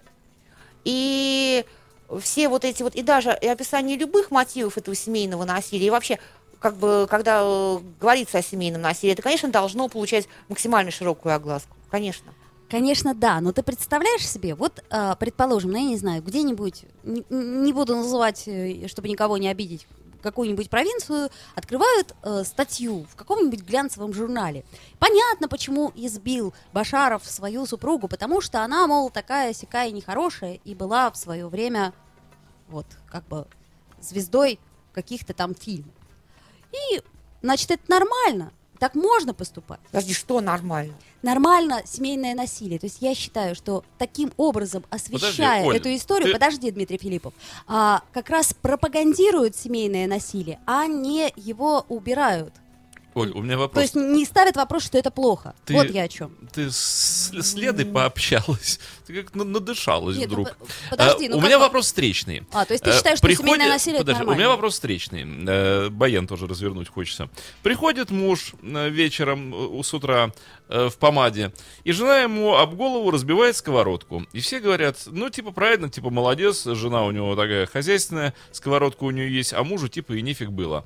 И 0.86 1.66
все 2.22 2.48
вот 2.50 2.64
эти 2.64 2.84
вот, 2.84 2.96
и 2.96 3.02
даже 3.02 3.38
и 3.42 3.48
описание 3.48 3.98
любых 3.98 4.32
мотивов 4.32 4.78
этого 4.78 4.96
семейного 4.96 5.44
насилия, 5.44 5.88
и 5.88 5.90
вообще, 5.90 6.20
как 6.60 6.76
бы, 6.78 7.08
когда 7.10 7.42
э, 7.44 7.80
говорится 8.00 8.40
о 8.40 8.42
семейном 8.42 8.82
насилии, 8.82 9.14
это, 9.14 9.22
конечно, 9.22 9.50
должно 9.50 9.88
получать 9.88 10.28
максимально 10.50 10.92
широкую 10.92 11.36
огласку. 11.36 11.76
Конечно. 11.90 12.34
Конечно, 12.70 13.16
да, 13.16 13.40
но 13.40 13.54
ты 13.54 13.64
представляешь 13.64 14.28
себе, 14.28 14.54
вот, 14.54 14.84
а, 14.90 15.16
предположим, 15.16 15.72
ну, 15.72 15.78
я 15.78 15.86
не 15.86 15.98
знаю, 15.98 16.22
где-нибудь, 16.22 16.84
не, 17.04 17.24
не 17.30 17.72
буду 17.72 17.96
называть, 17.96 18.44
э, 18.46 18.88
чтобы 18.88 19.08
никого 19.08 19.38
не 19.38 19.48
обидеть, 19.48 19.88
какую-нибудь 20.22 20.70
провинцию, 20.70 21.30
открывают 21.56 22.14
э, 22.24 22.44
статью 22.44 23.06
в 23.10 23.16
каком-нибудь 23.16 23.62
глянцевом 23.62 24.14
журнале. 24.14 24.66
Понятно, 25.00 25.48
почему 25.48 25.94
избил 25.96 26.54
Башаров 26.74 27.26
свою 27.26 27.66
супругу, 27.66 28.10
потому 28.10 28.42
что 28.42 28.64
она, 28.64 28.86
мол, 28.88 29.10
такая 29.10 29.54
сякая 29.54 29.92
нехорошая 29.92 30.60
и 30.66 30.76
была 30.76 31.10
в 31.10 31.16
свое 31.16 31.48
время, 31.48 31.94
вот, 32.68 32.86
как 33.10 33.26
бы, 33.28 33.48
звездой 34.02 34.60
каких-то 34.92 35.34
там 35.34 35.56
фильмов. 35.56 35.94
И, 36.72 37.02
значит, 37.42 37.72
это 37.72 37.84
нормально, 37.88 38.52
так 38.80 38.94
можно 38.96 39.34
поступать 39.34 39.80
Подожди, 39.92 40.14
что 40.14 40.40
нормально? 40.42 40.94
нормально 41.24 41.82
семейное 41.86 42.36
насилие. 42.36 42.78
То 42.80 42.86
есть 42.86 42.98
я 43.02 43.16
считаю, 43.16 43.56
что 43.56 43.84
таким 43.98 44.32
образом, 44.38 44.84
освещая 44.90 45.66
Оль, 45.66 45.78
эту 45.78 45.94
историю, 45.96 46.28
ты- 46.28 46.34
подожди, 46.34 46.70
Дмитрий 46.72 46.98
Филиппов, 46.98 47.34
а, 47.68 48.04
как 48.14 48.30
раз 48.30 48.54
пропагандируют 48.54 49.56
семейное 49.56 50.08
насилие, 50.08 50.60
а 50.66 50.86
не 50.88 51.32
его 51.36 51.86
убирают. 51.90 52.54
Оль, 53.18 53.32
у 53.32 53.42
меня 53.42 53.56
То 53.56 53.60
вопрос. 53.62 53.82
есть 53.84 53.96
не 53.96 54.26
ставят 54.26 54.56
вопрос, 54.56 54.84
что 54.84 54.98
это 54.98 55.10
плохо. 55.12 55.56
Ты- 55.66 55.74
Вот 55.74 55.90
я 55.90 56.04
о 56.04 56.08
чем. 56.08 56.32
Ты 56.54 56.70
с 56.72 57.32
с 57.34 57.54
Ледой 57.56 57.86
пообщалась. 57.86 58.80
Ты 59.08 59.24
как 59.24 59.34
на- 59.36 59.44
надышалась 59.44 60.18
Нет, 60.18 60.30
ну, 60.30 60.34
вдруг. 60.44 60.58
по- 60.58 60.66
подожди, 60.92 61.28
А, 61.28 61.30
ну 61.32 61.38
у 61.38 61.42
меня 61.42 61.58
бы- 61.58 61.64
вопрос 61.64 61.86
встречный. 61.88 62.44
А, 62.52 62.66
то 62.66 62.74
есть 62.74 62.84
ты 62.84 62.92
Э, 62.92 62.94
считаешь, 62.98 63.18
что 63.18 63.28
приходит- 63.28 63.52
семейное 63.54 63.70
насилие 63.74 64.00
Подожди, 64.00 64.22
это 64.22 64.30
у 64.30 64.34
меня 64.34 64.38
нормально? 64.44 64.56
вопрос 64.56 64.74
встречный. 64.74 65.26
Э, 65.48 65.90
Баян 65.90 66.28
тоже 66.28 66.48
развернуть 66.48 66.90
хочется. 66.90 67.30
Приходит 67.64 68.12
муж 68.12 68.54
э, 68.62 68.90
вечером 68.90 69.54
э, 69.80 69.84
с 69.84 69.94
утра 69.94 70.32
э, 70.70 70.90
в 70.90 70.98
помаде, 70.98 71.54
и 71.86 71.92
жена 71.94 72.20
ему 72.20 72.56
об 72.58 72.76
голову 72.76 73.10
разбивает 73.10 73.56
сковородку. 73.56 74.26
И 74.34 74.42
все 74.42 74.60
говорят, 74.60 74.98
ну, 75.06 75.30
типа, 75.30 75.52
правильно, 75.52 75.90
типа, 75.90 76.10
молодец, 76.10 76.66
жена 76.66 77.06
у 77.06 77.12
него 77.12 77.36
такая 77.36 77.66
хозяйственная, 77.68 78.34
сковородка 78.52 79.04
у 79.06 79.12
нее 79.12 79.34
есть, 79.34 79.54
а 79.54 79.64
мужу, 79.64 79.88
типа, 79.88 80.14
и 80.14 80.22
нефиг 80.22 80.50
было. 80.52 80.86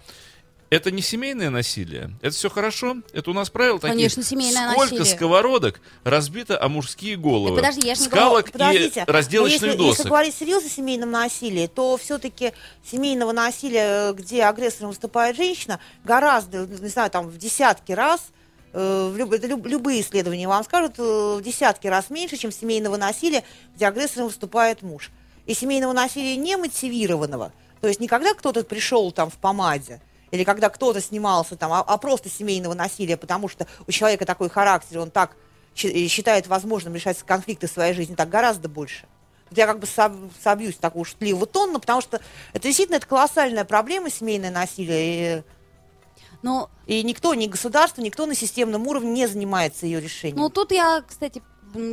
Это 0.72 0.90
не 0.90 1.02
семейное 1.02 1.50
насилие? 1.50 2.12
Это 2.22 2.34
все 2.34 2.50
хорошо? 2.50 2.96
Это 3.12 3.30
у 3.30 3.34
нас 3.34 3.50
правила 3.50 3.78
такие? 3.78 3.92
Конечно, 3.94 4.24
семейное 4.24 4.72
Сколько 4.72 4.96
насилие. 4.96 5.16
сковородок 5.18 5.82
разбито 6.06 6.58
о 6.64 6.70
мужские 6.70 7.18
головы? 7.18 7.58
Так 7.58 7.66
подожди, 7.66 7.88
я 7.90 7.94
ж 7.96 8.00
не 8.00 8.06
Скалок 8.06 8.52
Подождите, 8.54 9.02
и 9.02 9.04
но 9.06 9.12
разделочных 9.14 9.62
если, 9.64 9.78
досок. 9.78 9.98
если 9.98 10.08
говорить 10.10 10.34
серьезно 10.34 10.68
о 10.68 10.72
семейном 10.72 11.12
насилии, 11.12 11.68
то 11.68 11.98
все-таки 11.98 12.54
семейного 12.90 13.34
насилия, 13.34 14.14
где 14.14 14.44
агрессором 14.46 14.92
выступает 14.92 15.36
женщина, 15.36 15.82
гораздо, 16.06 16.66
не 16.66 16.88
знаю, 16.88 17.12
там 17.12 17.28
в 17.28 17.38
десятки 17.38 17.92
раз, 17.92 18.28
э, 18.72 19.10
в 19.14 19.18
люб- 19.18 19.34
это 19.34 19.48
люб- 19.48 19.68
любые 19.68 20.00
исследования 20.00 20.48
вам 20.48 20.64
скажут, 20.64 20.94
э, 21.00 21.04
в 21.38 21.42
десятки 21.42 21.88
раз 21.88 22.10
меньше, 22.10 22.38
чем 22.38 22.50
семейного 22.54 22.96
насилия, 22.96 23.44
где 23.76 23.88
агрессором 23.88 24.28
выступает 24.28 24.84
муж. 24.84 25.12
И 25.48 25.54
семейного 25.54 25.92
насилия 25.92 26.38
не 26.38 26.56
мотивированного, 26.56 27.52
то 27.82 27.90
есть 27.90 28.00
не 28.00 28.08
когда 28.08 28.34
кто-то 28.34 28.64
пришел 28.64 29.12
там 29.12 29.30
в 29.30 29.34
помаде, 29.36 30.00
или 30.32 30.44
когда 30.44 30.70
кто-то 30.70 31.02
снимался 31.02 31.56
там, 31.56 31.72
а, 31.74 31.82
а 31.82 31.98
просто 31.98 32.30
семейного 32.30 32.74
насилия, 32.74 33.18
потому 33.18 33.48
что 33.48 33.68
у 33.88 33.92
человека 33.92 34.26
такой 34.26 34.50
характер, 34.50 35.00
он 35.00 35.12
так 35.12 35.36
щи- 35.76 36.08
считает 36.08 36.48
возможным 36.48 36.96
решать 36.96 37.18
конфликты 37.24 37.68
в 37.68 37.72
своей 37.72 37.94
жизни, 37.94 38.16
так 38.16 38.30
гораздо 38.30 38.70
больше. 38.70 39.06
Вот 39.50 39.58
я 39.58 39.68
как 39.68 39.80
бы 39.80 39.86
соб- 39.88 40.32
собьюсь 40.42 40.78
такого 40.78 41.04
шутливого 41.04 41.46
тона, 41.46 41.80
потому 41.80 42.00
что 42.02 42.22
это 42.54 42.64
действительно 42.68 42.96
это 42.98 43.08
колоссальная 43.08 43.66
проблема, 43.66 44.10
семейное 44.10 44.52
насилие, 44.52 45.44
Ну, 46.42 46.70
и, 46.88 47.00
и 47.00 47.04
никто, 47.04 47.34
ни 47.36 47.48
государство, 47.48 48.02
никто 48.02 48.26
на 48.26 48.34
системном 48.34 48.88
уровне 48.88 49.12
не 49.12 49.28
занимается 49.28 49.86
ее 49.86 50.00
решением. 50.00 50.38
Ну, 50.40 50.50
тут 50.50 50.72
я, 50.72 51.04
кстати, 51.08 51.42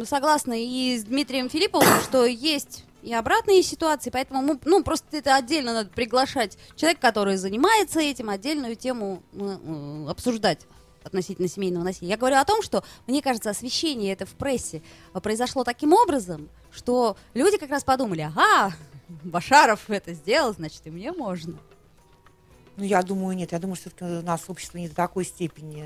согласна 0.08 0.54
и 0.56 0.96
с 0.96 1.04
Дмитрием 1.04 1.50
Филипповым, 1.50 2.00
что 2.02 2.24
есть 2.24 2.84
и 3.02 3.14
обратные 3.14 3.62
ситуации, 3.62 4.10
поэтому, 4.10 4.42
мы, 4.42 4.58
ну, 4.64 4.82
просто 4.82 5.16
это 5.16 5.36
отдельно 5.36 5.72
надо 5.72 5.90
приглашать 5.90 6.58
человека, 6.76 7.00
который 7.00 7.36
занимается 7.36 8.00
этим, 8.00 8.30
отдельную 8.30 8.76
тему 8.76 9.22
ну, 9.32 10.06
э, 10.06 10.10
обсуждать 10.10 10.66
относительно 11.04 11.48
семейного 11.48 11.84
насилия. 11.84 12.10
Я 12.10 12.16
говорю 12.16 12.36
о 12.36 12.44
том, 12.44 12.62
что, 12.62 12.84
мне 13.06 13.22
кажется, 13.22 13.50
освещение 13.50 14.12
это 14.12 14.26
в 14.26 14.34
прессе 14.34 14.82
произошло 15.22 15.64
таким 15.64 15.92
образом, 15.92 16.48
что 16.70 17.16
люди 17.34 17.56
как 17.56 17.70
раз 17.70 17.84
подумали, 17.84 18.22
ага, 18.22 18.74
Башаров 19.08 19.88
это 19.88 20.12
сделал, 20.12 20.52
значит, 20.52 20.86
и 20.86 20.90
мне 20.90 21.12
можно. 21.12 21.58
Ну, 22.76 22.84
я 22.84 23.02
думаю, 23.02 23.36
нет. 23.36 23.52
Я 23.52 23.58
думаю, 23.58 23.76
что 23.76 23.90
у 24.00 24.22
нас 24.22 24.44
общество 24.48 24.78
не 24.78 24.88
до 24.88 24.94
такой 24.94 25.24
степени, 25.24 25.84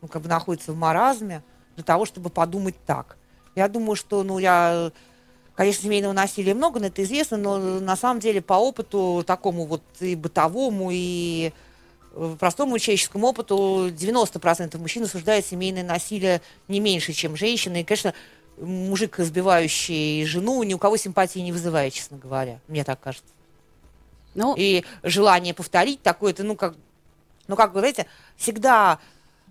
ну, 0.00 0.08
как 0.08 0.22
бы 0.22 0.28
находится 0.28 0.72
в 0.72 0.76
маразме 0.76 1.42
для 1.74 1.82
того, 1.82 2.06
чтобы 2.06 2.30
подумать 2.30 2.76
так. 2.86 3.16
Я 3.56 3.68
думаю, 3.68 3.96
что, 3.96 4.22
ну, 4.22 4.38
я, 4.38 4.92
конечно, 5.54 5.82
семейного 5.82 6.12
насилия 6.12 6.54
много, 6.54 6.80
но 6.80 6.86
это 6.86 7.02
известно, 7.02 7.36
но 7.36 7.58
на 7.80 7.96
самом 7.96 8.20
деле 8.20 8.40
по 8.42 8.54
опыту 8.54 9.24
такому 9.26 9.66
вот 9.66 9.82
и 10.00 10.14
бытовому, 10.14 10.90
и 10.92 11.52
э, 12.12 12.36
простому 12.38 12.78
человеческому 12.78 13.28
опыту 13.28 13.88
90% 13.90 14.78
мужчин 14.78 15.04
осуждают 15.04 15.46
семейное 15.46 15.84
насилие 15.84 16.42
не 16.68 16.80
меньше, 16.80 17.12
чем 17.12 17.36
женщины. 17.36 17.80
И, 17.80 17.84
конечно, 17.84 18.14
мужик, 18.58 19.18
избивающий 19.20 20.24
жену, 20.24 20.62
ни 20.62 20.74
у 20.74 20.78
кого 20.78 20.96
симпатии 20.96 21.38
не 21.40 21.52
вызывает, 21.52 21.92
честно 21.92 22.18
говоря. 22.18 22.60
Мне 22.68 22.84
так 22.84 23.00
кажется. 23.00 23.34
Ну, 24.34 24.54
И 24.56 24.84
желание 25.02 25.54
повторить 25.54 26.02
такое, 26.02 26.32
это, 26.32 26.42
ну, 26.42 26.56
как, 26.56 26.74
ну, 27.46 27.56
как 27.56 27.72
вы 27.72 27.80
знаете, 27.80 28.06
всегда, 28.36 28.98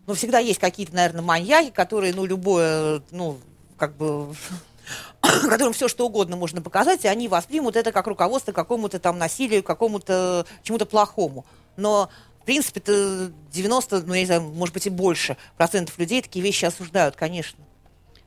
ну, 0.08 0.13
всегда 0.13 0.39
есть 0.39 0.60
какие-то, 0.60 0.94
наверное, 0.94 1.22
маньяки, 1.22 1.72
которые, 1.72 2.13
ну, 2.13 2.26
любое, 2.26 3.02
ну, 3.12 3.39
как 3.78 3.96
бы, 3.96 4.36
которым 5.22 5.74
все 5.74 5.88
что 5.88 6.06
угодно 6.06 6.36
можно 6.36 6.62
показать, 6.62 7.06
и 7.06 7.08
они 7.08 7.28
воспримут 7.28 7.76
это 7.76 7.91
как 7.91 8.08
руководство 8.08 8.52
к 8.52 8.56
какому-то 8.56 9.00
там 9.00 9.17
насилию, 9.17 9.63
к 9.63 9.67
какому-то 9.67 10.46
чему-то 10.63 10.86
плохому. 10.86 11.46
Но, 11.78 12.10
в 12.41 12.46
принципе, 12.46 12.80
это 12.80 13.32
90, 13.52 14.04
ну, 14.04 14.13
я 14.13 14.19
не 14.22 14.26
знаю, 14.26 14.41
может 14.41 14.74
быть, 14.74 14.86
и 14.88 14.89
больше 14.89 15.38
процентов 15.58 15.98
людей 15.98 16.22
такие 16.22 16.43
вещи 16.43 16.65
осуждают, 16.65 17.15
конечно. 17.15 17.63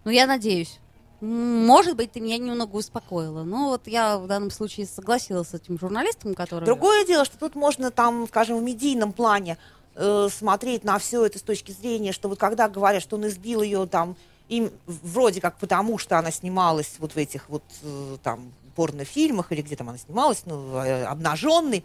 ну, 0.05 0.11
я 0.11 0.27
надеюсь. 0.27 0.79
Может 1.21 1.97
быть, 1.97 2.13
ты 2.13 2.21
меня 2.21 2.37
немного 2.37 2.77
успокоила. 2.77 3.43
Но 3.43 3.71
вот 3.71 3.87
я 3.87 4.19
в 4.19 4.27
данном 4.27 4.51
случае 4.51 4.87
согласилась 4.87 5.49
с 5.49 5.55
этим 5.55 5.79
журналистом, 5.79 6.35
который... 6.35 6.65
Другое 6.65 7.07
дело, 7.07 7.25
что 7.25 7.39
тут 7.39 7.55
можно 7.55 7.91
там, 7.91 8.29
скажем, 8.29 8.59
в 8.59 8.63
медийном 8.63 9.15
плане 9.15 9.57
э, 9.95 10.29
смотреть 10.31 10.85
на 10.85 10.99
все 10.99 11.25
это 11.25 11.39
с 11.39 11.43
точки 11.43 11.73
зрения, 11.73 12.13
что 12.13 12.29
вот 12.29 12.39
когда 12.39 12.69
говорят, 12.69 13.03
что 13.03 13.17
он 13.17 13.27
избил 13.27 13.63
ее 13.63 13.87
там, 13.87 14.17
им 14.49 14.71
вроде 14.87 15.41
как 15.41 15.59
потому, 15.59 15.99
что 15.99 16.19
она 16.19 16.31
снималась 16.31 16.95
вот 16.99 17.13
в 17.13 17.17
этих 17.17 17.49
вот 17.49 17.65
э, 17.83 18.17
там 18.23 18.53
порнофильмах 18.75 19.53
или 19.53 19.63
где 19.63 19.75
там 19.75 19.89
она 19.89 19.99
снималась, 19.99 20.43
ну, 20.45 20.77
э, 20.77 21.05
обнаженной, 21.05 21.85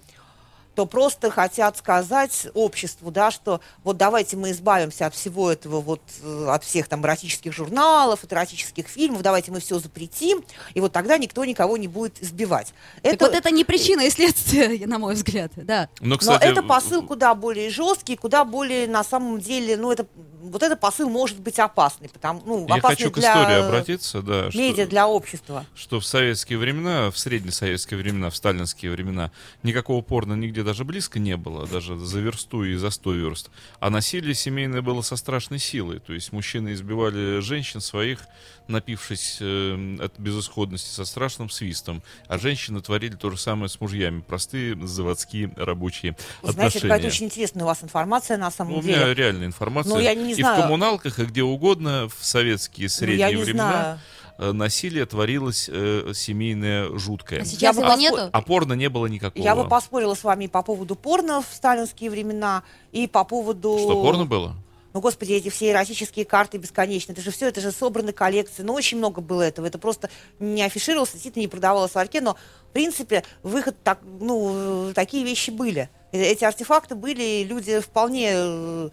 то 0.76 0.86
просто 0.86 1.30
хотят 1.30 1.78
сказать 1.78 2.48
обществу, 2.54 3.12
да, 3.12 3.32
что 3.32 3.60
вот 3.84 3.98
давайте 3.98 4.38
мы 4.38 4.52
избавимся 4.52 5.06
от 5.08 5.16
всего 5.16 5.52
этого, 5.52 5.82
вот 5.82 6.02
э, 6.24 6.46
от 6.50 6.64
всех 6.64 6.88
там 6.88 7.04
эротических 7.06 7.54
журналов, 7.54 8.24
от 8.24 8.32
эротических 8.32 8.88
фильмов, 8.88 9.22
давайте 9.22 9.52
мы 9.52 9.60
все 9.60 9.80
запретим, 9.80 10.44
и 10.74 10.82
вот 10.82 10.94
тогда 10.94 11.18
никто 11.18 11.44
никого 11.44 11.78
не 11.78 11.88
будет 11.88 12.22
избивать. 12.22 12.74
Так 13.02 13.20
вот 13.20 13.34
это 13.34 13.52
не 13.52 13.66
причина 13.66 14.02
и 14.02 14.10
следствие, 14.10 14.86
на 14.88 14.98
мой 14.98 15.16
взгляд, 15.16 15.52
да. 15.56 15.90
Но, 16.00 16.18
кстати, 16.18 16.46
Но 16.46 16.52
это 16.52 16.64
посыл 16.64 17.06
куда 17.06 17.36
более 17.36 17.70
жесткий, 17.70 18.16
куда 18.16 18.46
более 18.46 18.88
на 18.88 19.04
самом 19.04 19.40
деле, 19.40 19.78
ну 19.78 19.92
это 19.92 20.06
вот 20.42 20.64
этот 20.64 20.80
посыл 20.80 21.10
может 21.10 21.40
быть 21.40 21.60
опасный, 21.60 22.10
потому 22.10 22.42
ну 22.46 22.68
я 22.68 22.76
опасный 22.76 23.06
хочу 23.06 23.12
к 23.12 23.16
для 23.16 23.32
истории 23.32 23.68
обратиться, 23.68 24.22
да, 24.22 24.46
медиа, 24.54 24.84
что, 24.84 24.88
для 24.88 25.08
общества. 25.08 25.66
что 25.76 26.00
в 26.00 26.06
советские 26.06 26.58
времена, 26.58 27.12
в 27.12 27.18
среднесоветские 27.18 28.00
времена, 28.00 28.30
в 28.30 28.36
сталинские 28.36 28.92
времена, 28.92 29.32
никакого 29.64 30.02
порно 30.02 30.34
нигде 30.34 30.61
даже 30.64 30.84
близко 30.86 31.20
не 31.20 31.38
было, 31.38 31.68
даже 31.68 31.98
за 31.98 32.20
версту 32.20 32.64
и 32.64 32.76
за 32.76 32.90
сто 32.90 33.14
верст. 33.14 33.50
А 33.80 33.90
насилие 33.90 34.34
семейное 34.36 34.82
было 34.82 35.02
со 35.02 35.16
страшной 35.16 35.60
силой. 35.60 36.00
То 36.00 36.14
есть 36.14 36.32
мужчины 36.32 36.74
избивали 36.74 37.40
женщин 37.40 37.82
своих, 37.82 38.20
напившись 38.68 39.38
э, 39.42 39.98
от 40.02 40.18
безысходности 40.20 40.90
со 40.90 41.06
страшным 41.06 41.50
свистом. 41.50 42.02
А 42.28 42.38
женщины 42.38 42.82
творили 42.82 43.16
то 43.16 43.30
же 43.30 43.38
самое 43.38 43.70
с 43.70 43.80
мужьями. 43.82 44.22
Простые 44.22 44.76
заводские 44.88 45.52
рабочие 45.56 46.16
Знаете, 46.42 46.58
отношения. 46.60 46.82
какая-то 46.82 47.08
очень 47.08 47.26
интересная 47.26 47.64
у 47.64 47.68
вас 47.68 47.84
информация 47.84 48.38
на 48.38 48.52
самом 48.52 48.74
Ну, 48.74 48.80
у 48.80 48.82
деле. 48.82 48.96
меня 48.98 49.14
реальная 49.14 49.48
информация. 49.48 49.94
Ну, 49.94 50.00
я 50.00 50.14
не 50.14 50.32
и 50.32 50.36
знаю. 50.36 50.60
в 50.60 50.62
коммуналках, 50.64 51.20
и 51.20 51.26
где 51.26 51.44
угодно, 51.44 52.08
в 52.10 52.24
советские 52.26 52.86
Ну, 52.86 52.90
средние 52.90 53.20
я 53.20 53.32
не 53.32 53.44
времена 53.44 53.72
знаю. 53.72 54.00
Э, 54.42 54.52
насилие 54.52 55.06
творилось 55.06 55.70
э, 55.72 56.12
семейное 56.14 56.98
жуткое. 56.98 57.42
А 57.42 57.46
сейчас 57.46 57.78
его 57.78 57.94
нету? 57.94 58.30
А 58.32 58.42
порно 58.42 58.74
не 58.74 58.90
было 58.90 59.06
никакого. 59.06 59.44
Я 59.44 59.56
бы 59.56 59.68
поспорила 59.68 60.16
с 60.16 60.24
вами 60.24 60.48
по 60.48 60.64
поводу 60.64 60.96
порно 60.96 61.42
в 61.42 61.54
сталинские 61.54 62.10
времена, 62.10 62.64
и 62.92 63.08
по 63.08 63.24
поводу... 63.24 63.78
Что, 63.78 64.02
порно 64.02 64.26
было? 64.26 64.56
Ну, 64.94 65.00
господи, 65.00 65.34
эти 65.34 65.50
все 65.50 65.72
эротические 65.72 66.26
карты 66.26 66.58
бесконечные, 66.58 67.14
это 67.14 67.22
же 67.22 67.32
все, 67.32 67.48
это 67.48 67.62
же 67.62 67.72
собраны 67.72 68.12
коллекции, 68.12 68.62
ну, 68.62 68.74
очень 68.74 68.98
много 68.98 69.22
было 69.22 69.42
этого, 69.42 69.66
это 69.66 69.80
просто 69.80 70.10
не 70.40 70.62
афишировалось, 70.64 71.12
действительно 71.14 71.44
не 71.44 71.48
продавалось 71.48 71.92
в 71.92 71.96
ларьке, 71.96 72.20
но, 72.20 72.36
в 72.70 72.74
принципе, 72.74 73.24
выход, 73.42 73.78
так, 73.84 74.00
ну, 74.20 74.92
такие 74.94 75.24
вещи 75.24 75.50
были. 75.50 75.90
Э, 76.12 76.22
Эти 76.22 76.44
артефакты 76.44 76.96
были, 76.96 77.24
и 77.24 77.44
люди 77.46 77.80
вполне, 77.80 78.32
э, 78.34 78.90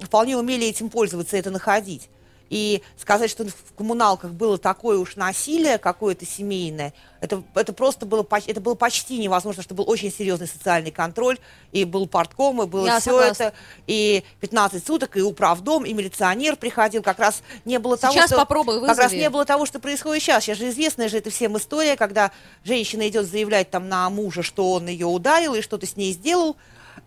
вполне 0.00 0.36
умели 0.38 0.66
этим 0.66 0.88
пользоваться, 0.88 1.36
это 1.36 1.50
находить. 1.50 2.08
И 2.48 2.82
сказать, 2.96 3.30
что 3.30 3.44
в 3.44 3.74
коммуналках 3.76 4.30
было 4.32 4.56
такое 4.56 4.98
уж 4.98 5.16
насилие 5.16 5.78
какое-то 5.78 6.24
семейное, 6.24 6.92
это, 7.20 7.42
это 7.54 7.72
просто 7.72 8.06
было, 8.06 8.26
это 8.46 8.60
было 8.60 8.74
почти 8.74 9.18
невозможно, 9.18 9.62
что 9.62 9.74
был 9.74 9.88
очень 9.88 10.12
серьезный 10.12 10.46
социальный 10.46 10.90
контроль, 10.92 11.38
и 11.72 11.84
был 11.84 12.06
партком, 12.06 12.62
и 12.62 12.66
было 12.66 12.86
Я 12.86 13.00
все 13.00 13.10
согласна. 13.10 13.42
это, 13.44 13.54
и 13.86 14.22
15 14.40 14.86
суток, 14.86 15.16
и 15.16 15.22
управдом, 15.22 15.84
и 15.84 15.92
милиционер 15.92 16.56
приходил, 16.56 17.02
как 17.02 17.18
раз 17.18 17.42
не 17.64 17.78
было 17.78 17.96
того, 17.96 18.12
Сейчас 18.14 18.30
что... 18.30 18.36
попробуй, 18.36 18.80
Как 18.80 18.98
раз 18.98 19.06
вызови. 19.10 19.20
не 19.20 19.30
было 19.30 19.44
того, 19.44 19.66
что 19.66 19.80
происходит 19.80 20.22
сейчас. 20.22 20.44
Сейчас 20.44 20.58
же 20.58 20.68
известная 20.68 21.08
же 21.08 21.18
это 21.18 21.30
всем 21.30 21.56
история, 21.56 21.96
когда 21.96 22.30
женщина 22.64 23.08
идет 23.08 23.26
заявлять 23.26 23.70
там 23.70 23.88
на 23.88 24.08
мужа, 24.10 24.42
что 24.42 24.72
он 24.72 24.86
ее 24.86 25.06
ударил 25.06 25.54
и 25.54 25.62
что-то 25.62 25.86
с 25.86 25.96
ней 25.96 26.12
сделал, 26.12 26.56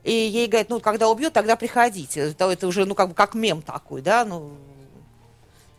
и 0.03 0.11
ей 0.11 0.47
говорят, 0.47 0.69
ну, 0.69 0.79
когда 0.79 1.07
убьет, 1.09 1.33
тогда 1.33 1.55
приходите. 1.55 2.31
Это, 2.31 2.49
это 2.49 2.67
уже, 2.67 2.85
ну, 2.85 2.95
как 2.95 3.09
бы, 3.09 3.15
как 3.15 3.33
мем 3.35 3.61
такой, 3.61 4.01
да, 4.01 4.25
ну... 4.25 4.51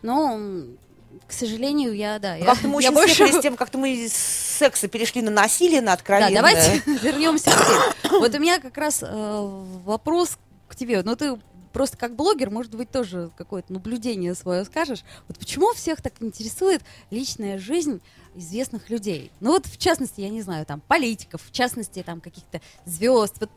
М, 0.02 0.78
к 1.26 1.32
сожалению, 1.32 1.94
я, 1.94 2.18
да. 2.18 2.34
Ну, 2.34 2.40
я, 2.40 2.46
Как-то 2.46 2.68
мы 2.68 2.76
очень 2.78 2.92
больше... 2.92 3.18
больше... 3.24 3.38
с 3.38 3.42
тем, 3.42 3.56
как-то 3.56 3.78
мы 3.78 3.92
из 3.94 4.12
секса 4.12 4.88
перешли 4.88 5.22
на 5.22 5.30
насилие, 5.30 5.80
на 5.80 5.86
Да, 5.86 5.92
откровенное. 5.94 6.34
давайте 6.34 6.82
вернемся 7.02 7.50
к 7.50 7.54
теме. 8.02 8.18
Вот 8.20 8.34
у 8.34 8.38
меня 8.38 8.58
как 8.58 8.76
раз 8.76 9.02
э, 9.02 9.06
вопрос 9.84 10.38
к 10.68 10.76
тебе. 10.76 11.02
Ну, 11.02 11.16
ты 11.16 11.38
просто 11.72 11.96
как 11.96 12.16
блогер, 12.16 12.50
может 12.50 12.74
быть, 12.74 12.90
тоже 12.90 13.30
какое-то 13.36 13.72
наблюдение 13.72 14.34
свое 14.34 14.64
скажешь. 14.64 15.04
Вот 15.28 15.38
почему 15.38 15.72
всех 15.72 16.02
так 16.02 16.14
интересует 16.20 16.82
личная 17.10 17.58
жизнь 17.58 18.00
известных 18.34 18.90
людей? 18.90 19.30
Ну, 19.40 19.52
вот, 19.52 19.66
в 19.66 19.78
частности, 19.78 20.20
я 20.20 20.30
не 20.30 20.42
знаю, 20.42 20.66
там, 20.66 20.80
политиков, 20.80 21.42
в 21.44 21.52
частности, 21.52 22.02
там, 22.02 22.20
каких-то 22.20 22.60
звезд. 22.86 23.34
Вот 23.40 23.50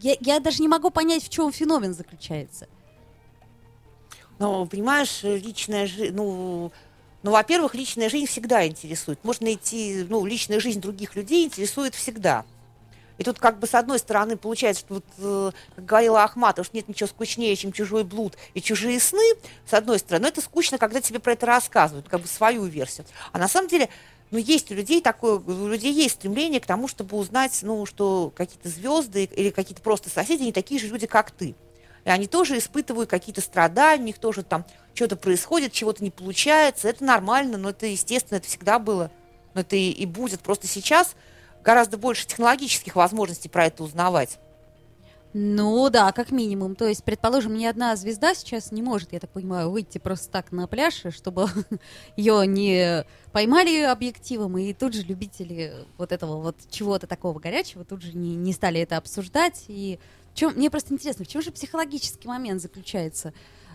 я, 0.00 0.16
я 0.20 0.40
даже 0.40 0.62
не 0.62 0.68
могу 0.68 0.90
понять, 0.90 1.22
в 1.24 1.28
чем 1.28 1.52
феномен 1.52 1.94
заключается. 1.94 2.68
Ну, 4.40 4.64
понимаешь, 4.64 5.20
личная 5.22 5.86
жизнь, 5.86 6.14
ну, 6.16 6.72
ну, 7.22 7.30
во-первых, 7.30 7.74
личная 7.74 8.08
жизнь 8.08 8.24
всегда 8.24 8.66
интересует. 8.66 9.22
Можно 9.22 9.44
найти, 9.48 10.06
ну, 10.08 10.24
личная 10.24 10.60
жизнь 10.60 10.80
других 10.80 11.14
людей 11.14 11.44
интересует 11.44 11.94
всегда. 11.94 12.46
И 13.18 13.22
тут 13.22 13.38
как 13.38 13.58
бы 13.58 13.66
с 13.66 13.74
одной 13.74 13.98
стороны 13.98 14.38
получается, 14.38 14.80
что 14.80 14.94
вот, 14.94 15.04
э, 15.18 15.50
как 15.76 15.84
говорила 15.84 16.24
Ахматова, 16.24 16.64
что 16.64 16.74
нет 16.74 16.88
ничего 16.88 17.06
скучнее, 17.06 17.54
чем 17.54 17.70
чужой 17.70 18.02
блуд 18.02 18.38
и 18.54 18.62
чужие 18.62 18.98
сны, 18.98 19.34
с 19.66 19.74
одной 19.74 19.98
стороны. 19.98 20.22
Но 20.22 20.28
это 20.28 20.40
скучно, 20.40 20.78
когда 20.78 21.02
тебе 21.02 21.18
про 21.18 21.32
это 21.32 21.44
рассказывают, 21.44 22.08
как 22.08 22.22
бы 22.22 22.26
свою 22.26 22.64
версию. 22.64 23.04
А 23.32 23.38
на 23.38 23.46
самом 23.46 23.68
деле, 23.68 23.90
ну, 24.30 24.38
есть 24.38 24.72
у 24.72 24.74
людей 24.74 25.02
такое, 25.02 25.34
у 25.34 25.68
людей 25.68 25.92
есть 25.92 26.14
стремление 26.14 26.62
к 26.62 26.66
тому, 26.66 26.88
чтобы 26.88 27.18
узнать, 27.18 27.58
ну, 27.60 27.84
что 27.84 28.32
какие-то 28.34 28.70
звезды 28.70 29.24
или 29.24 29.50
какие-то 29.50 29.82
просто 29.82 30.08
соседи 30.08 30.44
не 30.44 30.52
такие 30.52 30.80
же 30.80 30.86
люди, 30.86 31.06
как 31.06 31.30
ты. 31.30 31.54
И 32.04 32.10
они 32.10 32.26
тоже 32.26 32.58
испытывают 32.58 33.10
какие-то 33.10 33.40
страдания, 33.40 34.02
у 34.02 34.06
них 34.06 34.18
тоже 34.18 34.42
там 34.42 34.64
что-то 34.94 35.16
происходит, 35.16 35.72
чего-то 35.72 36.02
не 36.02 36.10
получается. 36.10 36.88
Это 36.88 37.04
нормально, 37.04 37.58
но 37.58 37.70
это 37.70 37.86
естественно, 37.86 38.38
это 38.38 38.46
всегда 38.46 38.78
было. 38.78 39.10
Но 39.54 39.62
это 39.62 39.76
и, 39.76 39.90
и 39.90 40.06
будет. 40.06 40.40
Просто 40.40 40.66
сейчас 40.66 41.14
гораздо 41.62 41.98
больше 41.98 42.26
технологических 42.26 42.96
возможностей 42.96 43.48
про 43.48 43.66
это 43.66 43.84
узнавать. 43.84 44.38
Ну 45.32 45.88
да, 45.90 46.10
как 46.10 46.32
минимум. 46.32 46.74
То 46.74 46.88
есть, 46.88 47.04
предположим, 47.04 47.54
ни 47.54 47.64
одна 47.64 47.94
звезда 47.94 48.34
сейчас 48.34 48.72
не 48.72 48.82
может, 48.82 49.12
я 49.12 49.20
так 49.20 49.30
понимаю, 49.30 49.70
выйти 49.70 49.98
просто 49.98 50.28
так 50.28 50.50
на 50.50 50.66
пляж, 50.66 51.04
чтобы 51.10 51.46
ее 52.16 52.44
не 52.48 53.04
поймали 53.30 53.82
объективом, 53.82 54.58
и 54.58 54.72
тут 54.72 54.94
же 54.94 55.02
любители 55.02 55.72
вот 55.98 56.10
этого 56.10 56.40
вот 56.40 56.56
чего-то 56.68 57.06
такого 57.06 57.38
горячего 57.38 57.84
тут 57.84 58.02
же 58.02 58.16
не, 58.16 58.34
не 58.34 58.52
стали 58.52 58.80
это 58.80 58.96
обсуждать. 58.96 59.66
И 59.68 60.00
чем, 60.34 60.52
мне 60.54 60.70
просто 60.70 60.94
интересно, 60.94 61.24
в 61.24 61.28
чем 61.28 61.42
же 61.42 61.50
психологический 61.50 62.28
момент 62.28 62.62
заключается? 62.62 63.32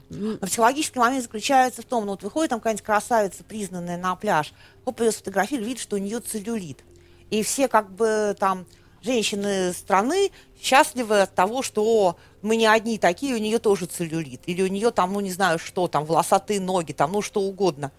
Но 0.09 0.37
психологический 0.37 0.99
момент 0.99 1.23
заключается 1.23 1.81
в 1.81 1.85
том, 1.85 2.05
ну 2.05 2.11
вот 2.11 2.23
выходит 2.23 2.51
там 2.51 2.59
какая-нибудь 2.59 2.85
красавица, 2.85 3.43
признанная 3.43 3.97
на 3.97 4.15
пляж, 4.15 4.53
хоп, 4.83 5.01
ее 5.01 5.11
сфотографируют, 5.11 5.67
видит, 5.67 5.81
что 5.81 5.95
у 5.95 5.99
нее 5.99 6.19
целлюлит. 6.19 6.83
И 7.31 7.41
все 7.43 7.67
как 7.67 7.91
бы 7.91 8.35
там 8.39 8.65
женщины 9.01 9.73
страны 9.73 10.31
счастливы 10.61 11.21
от 11.21 11.33
того, 11.33 11.61
что 11.61 11.83
«О, 11.83 12.15
мы 12.41 12.55
не 12.55 12.67
одни 12.67 12.97
такие, 12.97 13.35
у 13.35 13.39
нее 13.39 13.59
тоже 13.59 13.85
целлюлит. 13.85 14.41
Или 14.45 14.61
у 14.61 14.67
нее 14.67 14.91
там, 14.91 15.13
ну 15.13 15.19
не 15.19 15.31
знаю 15.31 15.59
что, 15.59 15.87
там 15.87 16.05
волосатые 16.05 16.59
ноги, 16.59 16.91
там 16.91 17.11
ну 17.11 17.21
что 17.21 17.41
угодно. 17.41 17.91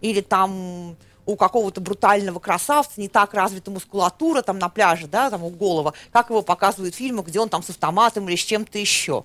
Или 0.00 0.20
там 0.20 0.96
у 1.26 1.36
какого-то 1.36 1.80
брутального 1.80 2.38
красавца 2.38 3.00
не 3.00 3.08
так 3.08 3.34
развита 3.34 3.70
мускулатура 3.70 4.42
там 4.42 4.58
на 4.58 4.68
пляже, 4.68 5.06
да, 5.06 5.30
там 5.30 5.44
у 5.44 5.50
голова, 5.50 5.92
как 6.12 6.30
его 6.30 6.42
показывают 6.42 6.94
в 6.94 6.98
фильмах, 6.98 7.26
где 7.26 7.40
он 7.40 7.48
там 7.48 7.62
с 7.62 7.70
автоматом 7.70 8.28
или 8.28 8.36
с 8.36 8.40
чем-то 8.40 8.78
еще. 8.78 9.24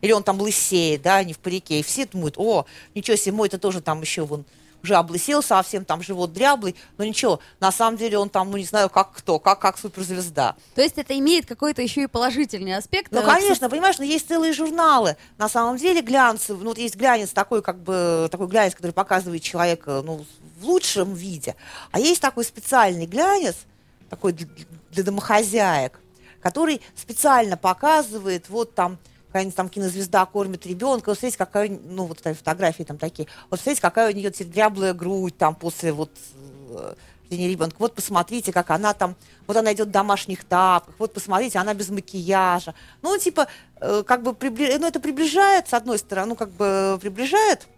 Или 0.00 0.12
он 0.12 0.22
там 0.22 0.40
лысеет, 0.40 1.02
да, 1.02 1.24
не 1.24 1.32
в 1.32 1.38
парике. 1.38 1.80
И 1.80 1.82
все 1.82 2.06
думают, 2.06 2.34
о, 2.38 2.66
ничего 2.94 3.16
себе, 3.16 3.32
мой-то 3.32 3.58
тоже 3.58 3.80
там 3.80 4.00
еще 4.00 4.24
вон 4.24 4.44
уже 4.82 4.94
облысел 4.94 5.42
совсем, 5.42 5.84
там 5.84 6.02
живот 6.02 6.32
дряблый, 6.32 6.76
но 6.96 7.04
ничего, 7.04 7.40
на 7.60 7.72
самом 7.72 7.96
деле 7.96 8.18
он 8.18 8.28
там, 8.28 8.50
ну 8.50 8.56
не 8.56 8.64
знаю, 8.64 8.88
как 8.88 9.12
кто, 9.12 9.38
как, 9.38 9.58
как 9.58 9.78
суперзвезда. 9.78 10.56
То 10.74 10.82
есть 10.82 10.98
это 10.98 11.18
имеет 11.18 11.46
какой-то 11.46 11.82
еще 11.82 12.02
и 12.02 12.06
положительный 12.06 12.76
аспект? 12.76 13.12
Ну, 13.12 13.20
э, 13.20 13.24
конечно, 13.24 13.68
понимаешь, 13.68 13.98
но 13.98 14.04
есть 14.04 14.28
целые 14.28 14.52
журналы. 14.52 15.16
На 15.36 15.48
самом 15.48 15.76
деле 15.76 16.00
глянцев, 16.00 16.58
ну, 16.60 16.70
вот 16.70 16.78
есть 16.78 16.96
глянец 16.96 17.30
такой, 17.30 17.62
как 17.62 17.78
бы, 17.78 18.28
такой 18.30 18.46
глянец, 18.46 18.74
который 18.74 18.92
показывает 18.92 19.42
человека, 19.42 20.02
ну, 20.04 20.24
в 20.60 20.64
лучшем 20.64 21.14
виде. 21.14 21.56
А 21.90 22.00
есть 22.00 22.20
такой 22.20 22.44
специальный 22.44 23.06
глянец, 23.06 23.56
такой 24.10 24.32
для, 24.32 24.46
для 24.90 25.04
домохозяек, 25.04 26.00
который 26.40 26.80
специально 26.96 27.56
показывает, 27.56 28.48
вот 28.48 28.74
там 28.74 28.98
какая-нибудь 29.28 29.56
там 29.56 29.68
кинозвезда 29.68 30.26
кормит 30.26 30.66
ребенка, 30.66 31.10
вот 31.10 31.18
смотрите, 31.18 31.38
какая, 31.38 31.68
ну, 31.68 32.04
вот 32.06 32.20
фотографии 32.20 32.82
там 32.82 32.98
такие, 32.98 33.28
вот 33.50 33.60
смотрите, 33.60 33.80
какая 33.80 34.10
у 34.10 34.14
нее 34.14 34.30
дряблая 34.30 34.94
грудь 34.94 35.36
там 35.36 35.54
после 35.54 35.92
вот 35.92 36.10
э, 36.70 36.94
рождения 37.28 37.50
ребенка, 37.50 37.76
вот 37.78 37.94
посмотрите, 37.94 38.52
как 38.52 38.70
она 38.70 38.94
там, 38.94 39.14
вот 39.46 39.56
она 39.56 39.72
идет 39.72 39.88
в 39.88 39.90
домашних 39.90 40.44
тапках, 40.44 40.94
вот 40.98 41.12
посмотрите, 41.12 41.58
она 41.58 41.74
без 41.74 41.90
макияжа. 41.90 42.74
Ну, 43.02 43.16
типа, 43.18 43.48
э, 43.80 44.02
как 44.06 44.22
бы, 44.22 44.34
ну, 44.40 44.86
это 44.86 45.00
приближает, 45.00 45.68
с 45.68 45.74
одной 45.74 45.98
стороны, 45.98 46.30
ну, 46.30 46.36
как 46.36 46.50
бы 46.50 46.98
приближает 47.00 47.68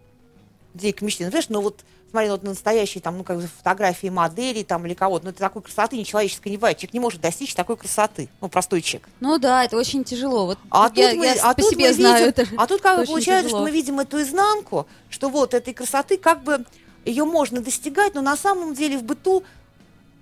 людей 0.73 0.93
к 0.93 1.01
мечте. 1.01 1.29
Знаешь, 1.29 1.49
ну, 1.49 1.61
вот 1.61 1.81
смотри, 2.11 2.27
ну, 2.29 2.35
вот 2.35 2.43
настоящие 2.43 3.01
там, 3.01 3.17
ну, 3.17 3.23
как 3.23 3.37
бы 3.37 3.47
фотографии 3.47 4.07
моделей 4.07 4.63
там 4.63 4.85
или 4.85 4.93
кого-то, 4.93 5.25
ну, 5.25 5.31
это 5.31 5.39
такой 5.39 5.61
красоты 5.61 5.97
нечеловеческой 5.97 6.51
не 6.51 6.57
бывает. 6.57 6.77
Человек 6.77 6.93
не 6.93 6.99
может 6.99 7.21
достичь 7.21 7.55
такой 7.55 7.77
красоты, 7.77 8.29
ну, 8.41 8.49
простой 8.49 8.81
человек. 8.81 9.09
Ну 9.19 9.39
да, 9.39 9.63
это 9.63 9.77
очень 9.77 10.03
тяжело. 10.03 10.45
Вот 10.45 10.59
А 10.69 10.89
тут 10.89 10.97
я, 10.97 11.09
тут 11.09 11.17
мы, 11.19 11.25
я 11.25 11.35
а 11.41 11.53
по 11.53 11.61
тут 11.61 11.71
себе 11.71 11.87
мы 11.87 11.93
знаю 11.93 12.25
видим, 12.27 12.43
это. 12.43 12.47
а 12.57 12.67
тут 12.67 12.81
как 12.81 12.99
бы 12.99 13.05
получается, 13.05 13.45
тяжело. 13.47 13.61
что 13.61 13.69
мы 13.69 13.71
видим 13.71 13.99
эту 13.99 14.21
изнанку, 14.21 14.87
что 15.09 15.29
вот 15.29 15.53
этой 15.53 15.73
красоты 15.73 16.17
как 16.17 16.43
бы 16.43 16.65
ее 17.05 17.25
можно 17.25 17.61
достигать, 17.61 18.13
но 18.13 18.21
на 18.21 18.37
самом 18.37 18.75
деле 18.75 18.97
в 18.97 19.03
быту, 19.03 19.43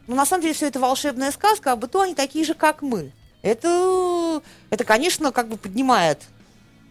ну 0.08 0.16
на 0.16 0.26
самом 0.26 0.44
деле 0.44 0.54
все 0.54 0.68
это 0.68 0.80
волшебная 0.80 1.32
сказка, 1.32 1.74
а 1.74 1.76
в 1.76 1.80
быту 1.80 2.00
они 2.00 2.16
такие 2.16 2.46
же, 2.46 2.54
как 2.54 2.82
мы. 2.82 3.12
Это, 3.42 4.42
это, 4.70 4.84
конечно, 4.84 5.32
как 5.32 5.48
бы 5.48 5.58
поднимает 5.58 6.24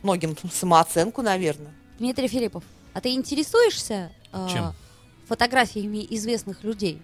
многим 0.02 0.36
самооценку, 0.52 1.22
наверное. 1.22 1.72
Дмитрий 1.98 2.28
Филиппов, 2.28 2.64
а 2.94 3.00
ты 3.00 3.12
интересуешься 3.12 4.10
э, 4.32 4.48
Чем? 4.50 4.74
Фотографиями 5.28 6.06
известных 6.10 6.64
людей? 6.64 7.00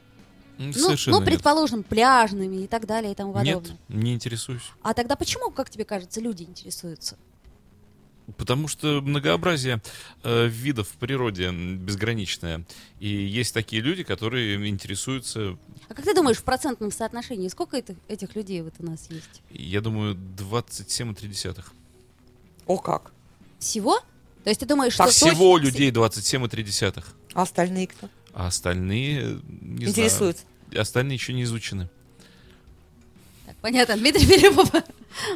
Ну, 0.58 0.72
ну, 0.76 0.90
нет. 1.18 1.24
предположим, 1.24 1.82
пляжными 1.82 2.62
и 2.64 2.66
так 2.68 2.86
далее 2.86 3.10
и 3.12 3.14
тому 3.14 3.32
Нет, 3.42 3.56
подобное. 3.56 3.78
не 3.88 4.14
интересуюсь. 4.14 4.62
А 4.82 4.94
тогда 4.94 5.16
почему, 5.16 5.50
как 5.50 5.68
тебе 5.68 5.84
кажется, 5.84 6.20
люди 6.20 6.44
интересуются? 6.44 7.16
Потому 8.38 8.68
что 8.68 9.02
многообразие 9.02 9.82
э, 10.22 10.46
видов 10.46 10.88
в 10.88 10.92
природе 10.96 11.50
безграничное. 11.50 12.64
И 12.98 13.08
есть 13.08 13.52
такие 13.52 13.82
люди, 13.82 14.02
которые 14.02 14.66
интересуются, 14.68 15.58
А 15.88 15.94
как 15.94 16.04
ты 16.04 16.14
думаешь, 16.14 16.38
в 16.38 16.44
процентном 16.44 16.90
соотношении, 16.90 17.48
сколько 17.48 17.76
это- 17.76 17.96
этих 18.08 18.34
людей 18.34 18.62
вот 18.62 18.74
у 18.78 18.86
нас 18.86 19.10
есть? 19.10 19.42
я 19.50 19.80
думаю, 19.82 20.14
27,3. 20.14 21.64
О 22.66 22.78
как! 22.78 23.12
Всего? 23.58 23.98
То 24.44 24.50
есть 24.50 24.60
ты 24.60 24.66
думаешь, 24.66 24.96
Так 24.96 25.10
что... 25.10 25.26
Всего 25.26 25.58
точно- 25.58 25.66
людей 25.66 25.90
27,3. 25.90 27.04
А 27.34 27.42
остальные 27.42 27.88
кто? 27.88 28.08
А 28.32 28.46
остальные, 28.48 29.20
э, 29.22 29.38
не 29.60 29.86
Интересуются. 29.86 30.44
знаю. 30.70 30.82
Остальные 30.82 31.14
еще 31.16 31.32
не 31.32 31.42
изучены. 31.44 31.88
Так, 33.46 33.56
понятно, 33.60 33.96
Дмитрий 33.96 34.24
Филиппов. 34.24 34.70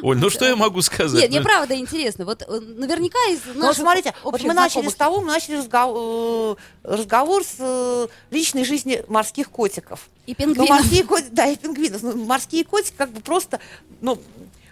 Оль, 0.01 0.17
ну 0.17 0.29
что 0.29 0.45
я 0.45 0.57
могу 0.57 0.81
сказать? 0.81 1.21
Нет, 1.21 1.29
мне 1.29 1.39
Ну, 1.39 1.45
правда 1.45 1.75
интересно. 1.77 2.25
Вот 2.25 2.41
э, 2.41 2.59
наверняка 2.59 3.17
из 3.31 3.39
Ну, 3.45 3.53
вот 3.53 3.61
наших 3.61 3.81
смотрите, 3.83 4.13
вот 4.23 4.41
мы 4.43 4.53
начали 4.53 4.81
знакомых- 4.81 4.91
с 4.91 4.95
того, 4.95 5.21
мы 5.21 5.27
начали 5.27 5.57
разго- 5.57 6.55
э, 6.83 6.89
разговор 6.95 7.43
с 7.45 8.09
личной 8.31 8.65
жизни 8.65 9.03
морских 9.07 9.49
котиков. 9.49 10.09
И 10.25 10.31
Ну, 10.31 10.35
пингвинов. 10.35 10.69
морские 10.69 11.03
котики, 11.05 11.29
да, 11.31 11.45
и 11.47 11.55
пингвинов. 11.55 12.01
Ну, 12.03 12.25
морские 12.25 12.65
котики 12.65 12.93
как 12.97 13.11
бы 13.11 13.21
просто, 13.21 13.61
ну, 14.01 14.21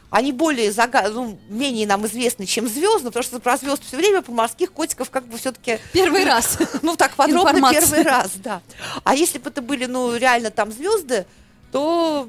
они 0.09 0.31
более 0.31 0.71
зага... 0.71 1.09
ну, 1.09 1.37
менее 1.49 1.85
нам 1.85 2.05
известны, 2.05 2.45
чем 2.45 2.67
звезды, 2.67 3.07
потому 3.07 3.23
что 3.23 3.39
про 3.39 3.57
звезд 3.57 3.83
все 3.83 3.97
время, 3.97 4.21
про 4.21 4.31
морских 4.31 4.71
котиков 4.71 5.09
как 5.09 5.27
бы 5.27 5.37
все-таки, 5.37 5.79
Первый 5.91 6.23
раз. 6.23 6.57
ну, 6.81 6.95
так 6.95 7.13
подробно 7.15 7.49
Информация. 7.49 7.81
первый 7.81 8.03
раз, 8.03 8.31
да. 8.35 8.61
А 9.03 9.15
если 9.15 9.37
бы 9.37 9.49
это 9.49 9.61
были, 9.61 9.85
ну, 9.85 10.15
реально 10.15 10.49
там 10.49 10.71
звезды, 10.71 11.25
то... 11.71 12.27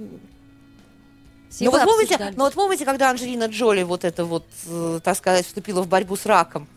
Все 1.50 1.64
ну, 1.64 1.70
вот 1.70 1.84
помните, 1.84 2.34
ну, 2.36 2.44
вот 2.44 2.54
помните, 2.54 2.84
когда 2.84 3.10
Анджелина 3.10 3.44
Джоли 3.44 3.82
вот 3.82 4.04
это 4.04 4.24
вот, 4.24 4.44
э, 4.66 5.00
так 5.02 5.16
сказать, 5.16 5.46
вступила 5.46 5.80
в 5.80 5.88
борьбу 5.88 6.14
с 6.14 6.26
раком? 6.26 6.68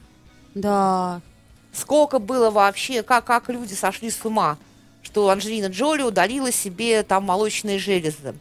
Да. 0.56 1.20
Сколько 1.74 2.20
было 2.20 2.52
вообще, 2.52 3.04
как, 3.04 3.26
как 3.26 3.50
люди 3.50 3.74
сошли 3.74 4.10
с 4.10 4.24
ума, 4.24 4.58
что 5.02 5.30
Анджелина 5.30 5.66
Джоли 5.66 6.04
удалила 6.04 6.52
себе 6.52 7.04
там 7.04 7.26
молочные 7.26 7.80
железы. 7.80 8.34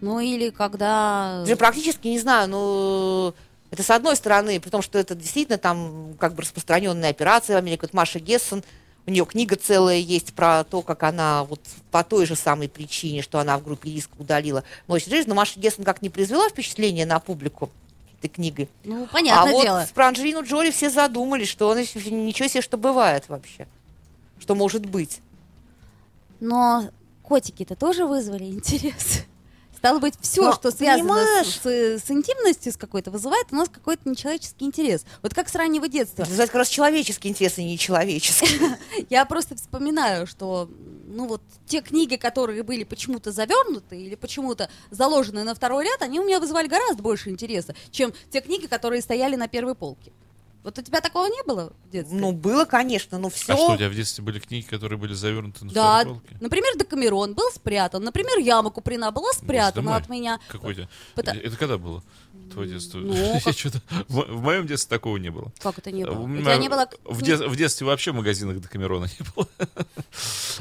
Ну 0.00 0.20
или 0.20 0.50
когда... 0.50 1.42
Уже 1.44 1.56
практически, 1.56 2.08
не 2.08 2.18
знаю, 2.18 2.48
ну, 2.48 3.34
это 3.70 3.82
с 3.82 3.90
одной 3.90 4.16
стороны, 4.16 4.60
при 4.60 4.70
том, 4.70 4.82
что 4.82 4.98
это 4.98 5.14
действительно 5.14 5.58
там 5.58 6.14
как 6.18 6.34
бы 6.34 6.42
распространенная 6.42 7.10
операция 7.10 7.56
в 7.56 7.58
Америке. 7.58 7.82
Вот 7.82 7.94
Маша 7.94 8.20
Гессон, 8.20 8.62
у 9.06 9.10
нее 9.10 9.26
книга 9.26 9.56
целая 9.56 9.96
есть 9.96 10.32
про 10.34 10.64
то, 10.64 10.82
как 10.82 11.02
она 11.02 11.44
вот 11.44 11.60
по 11.90 12.04
той 12.04 12.26
же 12.26 12.36
самой 12.36 12.68
причине, 12.68 13.22
что 13.22 13.38
она 13.38 13.58
в 13.58 13.64
группе 13.64 13.90
риска 13.90 14.14
удалила 14.18 14.62
молочные 14.86 15.12
железы, 15.12 15.28
но 15.28 15.34
Маша 15.34 15.58
Гессон 15.58 15.84
как 15.84 16.02
не 16.02 16.10
произвела 16.10 16.48
впечатление 16.48 17.04
на 17.04 17.18
публику 17.18 17.70
этой 18.18 18.28
книгой. 18.28 18.68
Ну, 18.84 19.04
а 19.04 19.06
понятное 19.06 19.52
вот 19.52 19.62
дело. 19.62 19.88
про 19.92 20.08
Анджелину 20.08 20.44
Джоли 20.44 20.70
все 20.70 20.88
задумались, 20.88 21.48
что 21.48 21.70
она 21.70 21.80
ничего 21.80 22.48
себе, 22.48 22.62
что 22.62 22.78
бывает 22.78 23.24
вообще. 23.28 23.66
Что 24.38 24.54
может 24.54 24.86
быть. 24.86 25.20
Но 26.40 26.90
котики-то 27.22 27.76
тоже 27.76 28.06
вызвали 28.06 28.44
интерес. 28.44 29.24
Стало 29.84 29.98
быть, 29.98 30.14
все, 30.18 30.40
Но, 30.40 30.52
что 30.54 30.70
связано 30.70 31.44
с, 31.44 31.60
с- 31.60 32.04
с 32.06 32.10
интимностью 32.10 32.72
с 32.72 32.76
какой-то, 32.78 33.10
вызывает 33.10 33.48
у 33.50 33.56
нас 33.56 33.68
какой-то 33.68 34.08
нечеловеческий 34.08 34.66
интерес. 34.66 35.04
Вот 35.20 35.34
как 35.34 35.50
с 35.50 35.54
раннего 35.54 35.88
детства. 35.88 36.22
Это 36.22 36.46
как 36.46 36.54
раз 36.54 36.68
человеческий 36.68 37.28
интерес, 37.28 37.58
а 37.58 37.60
не 37.60 37.76
человеческий. 37.76 38.60
Я 39.10 39.26
просто 39.26 39.56
вспоминаю, 39.56 40.26
что 40.26 40.70
ну 41.06 41.26
вот 41.26 41.42
те 41.66 41.82
книги, 41.82 42.16
которые 42.16 42.62
были 42.62 42.84
почему-то 42.84 43.30
завернуты 43.30 44.00
или 44.00 44.14
почему-то 44.14 44.70
заложены 44.90 45.44
на 45.44 45.54
второй 45.54 45.84
ряд, 45.84 46.00
они 46.00 46.18
у 46.18 46.24
меня 46.24 46.40
вызывали 46.40 46.66
гораздо 46.66 47.02
больше 47.02 47.28
интереса, 47.28 47.74
чем 47.90 48.14
те 48.30 48.40
книги, 48.40 48.64
которые 48.64 49.02
стояли 49.02 49.36
на 49.36 49.48
первой 49.48 49.74
полке. 49.74 50.12
Вот 50.64 50.78
у 50.78 50.82
тебя 50.82 51.02
такого 51.02 51.26
не 51.26 51.42
было 51.46 51.74
в 51.84 51.90
детстве? 51.90 52.18
Ну, 52.18 52.32
было, 52.32 52.64
конечно, 52.64 53.18
но 53.18 53.28
все. 53.28 53.52
А 53.52 53.56
что, 53.56 53.72
у 53.72 53.76
тебя 53.76 53.90
в 53.90 53.94
детстве 53.94 54.24
были 54.24 54.38
книги, 54.38 54.64
которые 54.64 54.98
были 54.98 55.12
завернуты 55.12 55.66
на 55.66 55.72
да, 55.72 56.04
полке? 56.04 56.38
например, 56.40 56.78
Декамерон 56.78 57.34
был 57.34 57.50
спрятан, 57.50 58.02
например, 58.02 58.38
Яма 58.38 58.70
Куприна 58.70 59.10
была 59.10 59.30
спрятана 59.34 59.96
от 59.96 60.08
меня. 60.08 60.40
Какой-то. 60.48 60.88
Это 61.16 61.56
когда 61.58 61.76
было? 61.76 62.02
Твое 62.52 62.68
детство? 62.70 62.98
Ну, 62.98 63.14
В 64.08 64.20
в 64.36 64.42
моем 64.42 64.66
детстве 64.66 64.96
такого 64.96 65.16
не 65.16 65.30
было. 65.30 65.52
Как 65.60 65.78
это 65.78 65.90
не 65.90 66.04
было? 66.04 66.14
У 66.18 66.22
У 66.24 66.26
меня 66.26 66.42
тебя 66.42 66.56
не 66.58 66.68
было 66.68 66.88
в, 67.04 67.22
де- 67.22 67.36
в 67.36 67.56
детстве 67.56 67.86
вообще 67.86 68.12
в 68.12 68.14
магазинах 68.16 68.60
Декамерона 68.60 69.06
не 69.06 69.26
было. 69.34 69.48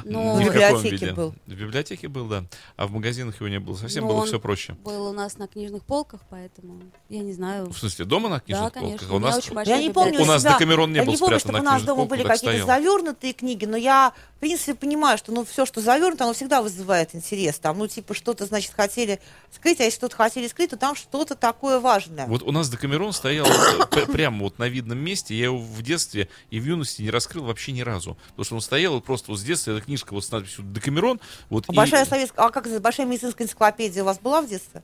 Ну, 0.06 0.36
В 0.38 0.44
библиотеке 0.44 0.90
виде. 0.90 1.14
был. 1.14 1.36
В 1.46 1.54
библиотеке 1.54 2.08
был, 2.08 2.28
да. 2.28 2.46
А 2.76 2.88
в 2.88 2.92
магазинах 2.92 3.36
его 3.40 3.48
не 3.48 3.60
было. 3.60 3.76
Совсем 3.76 4.04
Ну, 4.06 4.10
было 4.10 4.26
все 4.26 4.40
проще. 4.40 4.74
был 4.84 5.06
у 5.08 5.14
нас 5.14 5.38
на 5.38 5.48
книжных 5.48 5.84
полках, 5.84 6.22
поэтому 6.30 6.82
я 7.10 7.20
не 7.20 7.32
знаю. 7.34 7.70
В 7.70 7.78
смысле, 7.78 8.06
дома 8.06 8.28
на 8.30 8.40
книжных 8.40 8.74
Да, 8.74 8.80
полках? 8.82 9.12
у 9.12 9.20
нас 9.20 9.50
Я 9.66 9.78
не 9.82 9.92
помню. 9.92 10.22
У 10.22 10.26
нас 10.26 10.44
Декамерон 10.44 10.92
не 10.92 10.98
я 10.98 11.04
был 11.06 11.14
не 11.14 11.18
помню, 11.20 11.40
спрятан 11.40 11.40
чтобы 11.40 11.64
на 11.64 11.70
у 11.72 11.74
нас 11.74 11.84
дома 11.84 11.96
полках, 12.02 12.10
были 12.18 12.28
какие-то 12.28 12.64
стоял. 12.64 12.68
завернутые 12.68 13.34
книги, 13.34 13.66
но 13.66 13.78
я, 13.78 14.14
принципе, 14.44 14.74
понимаю, 14.76 15.18
что 15.18 15.32
ну 15.32 15.46
все, 15.46 15.66
что 15.66 15.80
завернуто, 15.80 16.26
оно 16.26 16.34
всегда 16.34 16.62
вызывает 16.62 17.16
интерес. 17.16 17.60
Там, 17.60 17.78
ну, 17.78 17.88
типа, 17.88 18.14
что-то, 18.14 18.46
значит, 18.46 18.74
хотели 18.76 19.22
скрыть, 19.52 19.80
а 19.80 19.84
если 19.86 19.96
что-то 19.98 20.18
хотели 20.18 20.48
скрыть, 20.48 20.72
то 20.72 20.78
там 20.78 20.96
что-то 20.96 21.36
такое 21.36 21.80
важное. 21.80 22.26
Вот 22.28 22.44
у 22.44 22.52
нас 22.52 22.70
Декамерон 22.70 23.14
стоял 23.14 23.46
э, 23.48 23.86
пр- 23.90 24.12
прямо 24.12 24.40
вот 24.44 24.60
на 24.60 24.68
видном 24.68 24.98
месте. 25.00 25.34
Я 25.34 25.46
его 25.46 25.58
в 25.58 25.82
детстве 25.82 26.28
и 26.50 26.60
в 26.60 26.66
юности 26.66 27.02
не 27.02 27.10
раскрыл 27.10 27.46
вообще 27.46 27.72
ни 27.72 27.82
разу. 27.82 28.18
Потому 28.32 28.44
что 28.46 28.56
он 28.56 28.62
стоял 28.62 29.00
просто 29.00 29.32
вот 29.32 29.40
с 29.40 29.44
детства, 29.44 29.72
эта 29.72 29.82
книжка 29.82 30.14
вот 30.14 30.26
с 30.26 30.32
надписью 30.32 30.66
Декамерон. 30.66 31.22
Вот, 31.50 31.64
А 31.70 31.72
и- 31.74 31.76
Большая 31.76 32.06
советская, 32.06 32.46
а 32.46 32.50
как 32.50 32.68
это, 32.68 32.80
большая 32.82 33.06
медицинская 33.08 33.48
энциклопедия 33.48 34.04
у 34.04 34.06
вас 34.06 34.20
была 34.20 34.42
в 34.42 34.50
детстве? 34.50 34.84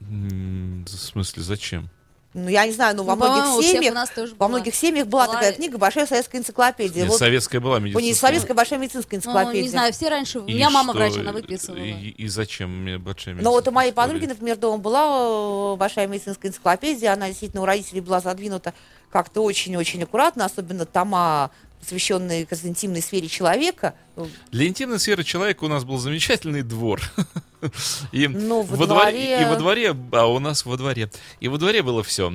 В 0.00 0.88
смысле, 0.88 1.42
зачем? 1.42 1.90
Ну, 2.44 2.48
я 2.50 2.66
не 2.66 2.72
знаю, 2.72 2.96
но 2.96 3.04
во 3.04 3.16
Ну, 3.16 3.26
многих 3.26 3.66
семьях, 3.66 4.08
во 4.38 4.48
многих 4.48 4.74
семьях 4.74 5.06
была, 5.06 5.26
Была- 5.26 5.32
такая 5.34 5.52
книга 5.52 5.78
«Большая 5.78 6.06
советская 6.06 6.40
энциклопедия». 6.40 7.02
Нет, 7.02 7.10
Вот, 7.10 7.18
советская 7.18 7.60
была 7.60 7.78
ну, 7.80 7.86
не 7.86 7.92
медицинская. 7.92 8.14
советская, 8.30 8.54
большая 8.56 8.78
медицинская 8.78 9.18
Ну, 9.18 9.18
энциклопедия. 9.18 9.62
не 9.62 9.68
знаю, 9.68 9.92
все 9.92 10.08
раньше... 10.08 10.38
У 10.40 10.46
И 10.46 10.54
меня 10.54 10.70
мама 10.70 10.92
что? 10.92 10.98
врач, 10.98 11.16
она 11.16 11.32
выписывала. 11.32 11.78
И, 11.82 12.08
и 12.10 12.28
зачем 12.28 12.82
мне 12.82 12.98
большая 12.98 13.34
Но 13.36 13.50
вот 13.50 13.66
у 13.68 13.70
моей 13.70 13.88
медицинская 13.90 14.04
подруги, 14.08 14.26
например, 14.28 14.56
дома 14.56 14.78
была 14.78 15.72
э, 15.74 15.76
большая 15.76 16.06
медицинская 16.06 16.50
энциклопедия, 16.50 17.12
она 17.12 17.28
действительно 17.28 17.62
у 17.62 17.64
родителей 17.64 18.00
была 18.00 18.20
задвинута 18.20 18.74
как-то 19.10 19.42
очень-очень 19.42 20.02
аккуратно, 20.02 20.44
особенно 20.44 20.84
тома, 20.84 21.50
посвященные 21.80 22.42
как 22.44 22.52
раз, 22.52 22.64
интимной 22.64 23.00
сфере 23.02 23.28
человека. 23.28 23.94
Для 24.50 24.66
интимной 24.66 24.98
сферы 24.98 25.24
человека 25.24 25.64
у 25.64 25.68
нас 25.68 25.84
был 25.84 25.98
замечательный 25.98 26.62
двор. 26.62 27.00
И 28.12 28.28
Ну, 28.28 28.62
во 28.62 28.76
во 28.76 28.86
дворе, 28.86 29.12
дворе- 29.36 29.42
и 29.42 29.44
во 29.44 29.56
дворе, 29.56 29.96
а 30.12 30.26
у 30.26 30.38
нас 30.38 30.64
во 30.64 30.76
дворе. 30.76 31.10
И 31.40 31.48
во 31.48 31.58
дворе 31.58 31.82
было 31.82 32.04
все 32.04 32.30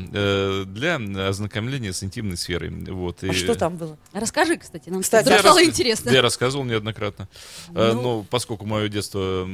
для 0.65 0.95
ознакомления 1.29 1.93
с 1.93 2.03
интимной 2.03 2.35
сферой. 2.35 2.69
Вот, 2.91 3.23
А 3.23 3.27
и- 3.27 3.31
что 3.31 3.55
там 3.55 3.77
было? 3.77 3.97
Расскажи, 4.11 4.57
кстати, 4.57 4.89
нам 4.89 5.01
Кстати, 5.01 5.29
Я 5.29 5.39
стало 5.39 5.59
рас- 5.59 5.67
интересно. 5.67 6.09
Я 6.09 6.21
рассказывал 6.21 6.65
неоднократно. 6.65 7.29
Э, 7.73 7.93
Ну. 7.93 8.01
Но 8.01 8.23
поскольку 8.29 8.65
мое 8.65 8.89
детство 8.89 9.47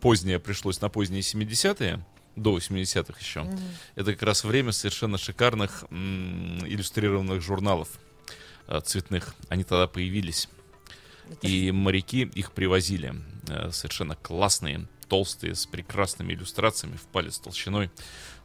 позднее 0.00 0.38
пришлось 0.38 0.80
на 0.82 0.90
поздние 0.90 1.22
70-е, 1.22 2.04
до 2.36 2.56
80-х 2.58 3.18
еще, 3.20 3.46
это 3.94 4.12
как 4.12 4.22
раз 4.24 4.44
время 4.44 4.72
совершенно 4.72 5.16
шикарных 5.16 5.84
м, 5.90 6.58
иллюстрированных 6.66 7.40
журналов 7.40 7.88
э, 7.94 7.98
цветных. 8.84 9.34
Они 9.48 9.64
тогда 9.64 9.86
появились. 9.86 10.48
И 11.42 11.70
моряки 11.72 12.22
их 12.34 12.52
привозили. 12.52 13.14
э, 13.48 13.70
Совершенно 13.72 14.14
классные. 14.16 14.86
толстые, 15.08 15.54
с 15.54 15.66
прекрасными 15.66 16.32
иллюстрациями, 16.32 16.96
в 16.96 17.02
палец 17.02 17.38
толщиной. 17.38 17.90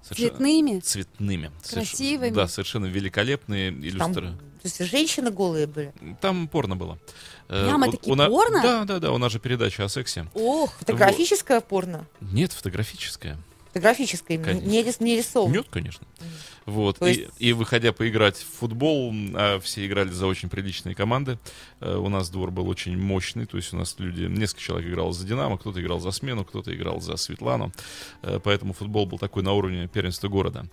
Цветными? 0.04 0.80
Цветными. 0.82 1.52
Соверш- 1.64 1.74
Красивыми? 1.74 2.30
Да, 2.34 2.48
совершенно 2.48 2.86
великолепные 2.86 3.70
иллюстрации. 3.70 4.22
то 4.22 4.66
есть 4.66 4.86
женщины 4.92 5.32
голые 5.32 5.68
были. 5.68 5.94
Там 6.22 6.48
порно 6.50 6.76
было. 6.76 7.00
Э, 7.48 7.66
Прямо-таки 7.66 8.12
у 8.12 8.16
на- 8.16 8.28
порно? 8.28 8.62
Да, 8.62 8.84
да, 8.84 9.00
да, 9.00 9.12
у 9.14 9.18
нас 9.18 9.32
же 9.32 9.40
передача 9.40 9.86
о 9.86 9.90
сексе. 9.90 10.28
Ох, 10.34 10.74
Фотографическое 10.80 11.62
порно? 11.62 12.06
Нет. 12.20 12.52
Фотографическое, 12.52 13.38
Конечно. 14.46 14.68
не, 14.68 14.82
рис- 14.84 14.98
не 15.04 15.18
рисованное. 15.18 15.58
Нет, 15.60 15.68
конечно. 15.70 16.06
Вот. 16.66 17.00
То 17.00 17.08
И, 17.08 17.10
есть- 17.16 17.30
и 17.40 17.54
выходя 17.54 17.92
поиграть 17.94 18.38
в 18.38 18.58
футбол, 18.60 19.12
а 19.36 19.60
все 19.60 19.86
играли 19.86 20.10
за 20.10 20.28
очень 20.28 20.50
приличные 20.50 20.94
команды. 20.96 21.38
Э, 21.80 21.96
У 21.96 22.10
нас 22.10 22.30
двор 22.30 22.52
был 22.52 22.68
очень 22.70 22.98
мощный, 22.98 23.46
то 23.46 23.58
есть 23.58 23.74
у 23.74 23.78
нас 23.78 23.96
люди, 24.00 24.24
несколько 24.24 24.62
человек 24.62 24.90
играло 24.90 25.14
за 25.14 25.26
Динамо, 25.26 25.58
кто-то 25.58 25.82
играл 25.82 26.00
за 26.00 26.12
смену, 26.12 26.46
кто-то 26.46 26.74
играл 26.76 27.02
за 27.02 27.16
Светлану. 27.18 27.72
Э, 28.22 28.40
Поэтому 28.44 28.74
футбол 28.74 29.06
был 29.06 29.18
такой 29.18 29.44
на 29.44 29.54
уровне 29.54 29.88
первенства 29.88 30.28
города, 30.28 30.66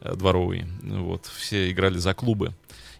э, 0.00 0.14
дворовый. 0.14 0.64
Вот. 0.82 1.26
Все 1.26 1.70
играли 1.70 1.98
за 1.98 2.14
клубы. 2.14 2.52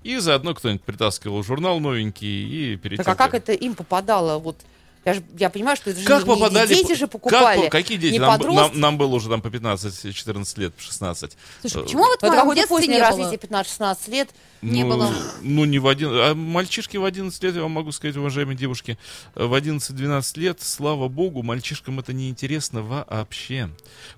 И 0.03 0.17
заодно 0.19 0.55
кто-нибудь 0.55 0.83
притаскивал 0.83 1.43
журнал 1.43 1.79
новенький 1.79 2.73
и 2.73 2.75
Так 2.77 2.83
перетягивал. 2.83 3.13
а 3.13 3.17
как 3.17 3.35
это 3.35 3.53
им 3.53 3.75
попадало? 3.75 4.39
Вот 4.39 4.57
я, 5.05 5.15
же, 5.15 5.23
я 5.39 5.49
понимаю, 5.51 5.77
что 5.77 5.91
это 5.91 6.01
же 6.01 6.07
Как 6.07 6.25
не- 6.25 6.29
не 6.29 6.35
попадали? 6.37 6.69
дети 6.75 6.93
же 6.95 7.01
Как 7.07 7.11
покупали. 7.13 7.63
по- 7.63 7.69
какие 7.71 7.97
дети? 7.97 8.13
не 8.15 8.19
Нам, 8.19 8.41
нам- 8.55 8.81
нам 8.81 8.99
было 8.99 9.15
уже 9.15 9.29
там 9.29 9.41
по 9.41 9.49
15-14 9.49 10.59
лет, 10.59 10.75
16. 10.79 11.37
слушай, 11.61 11.81
Э, 11.81 11.83
почему 11.85 12.03
вот 12.03 12.23
это 12.23 12.33
какое-то 12.35 12.67
позднее 12.69 12.97
не 12.97 13.01
развитие, 13.01 13.39
было? 13.39 13.61
15-16 13.63 14.09
лет. 14.09 14.31
Не 14.63 14.85
ну, 14.85 14.91
было. 14.91 15.11
Ну, 15.41 15.65
не 15.65 15.79
в 15.79 15.89
один... 15.89 16.11
А 16.13 16.35
мальчишки 16.35 16.99
в 16.99 17.05
11 17.07 17.43
лет, 17.43 17.55
я 17.55 17.63
вам 17.63 17.71
могу 17.71 17.93
сказать, 17.93 18.15
уважаемые 18.17 18.59
девушки, 18.59 18.99
в 19.35 19.55
11-12 19.55 20.39
лет, 20.39 20.61
слава 20.61 21.09
богу, 21.09 21.43
мальчишкам 21.43 21.99
это 21.99 22.13
не 22.13 22.29
интересно 22.29 22.83
вообще. 22.83 23.71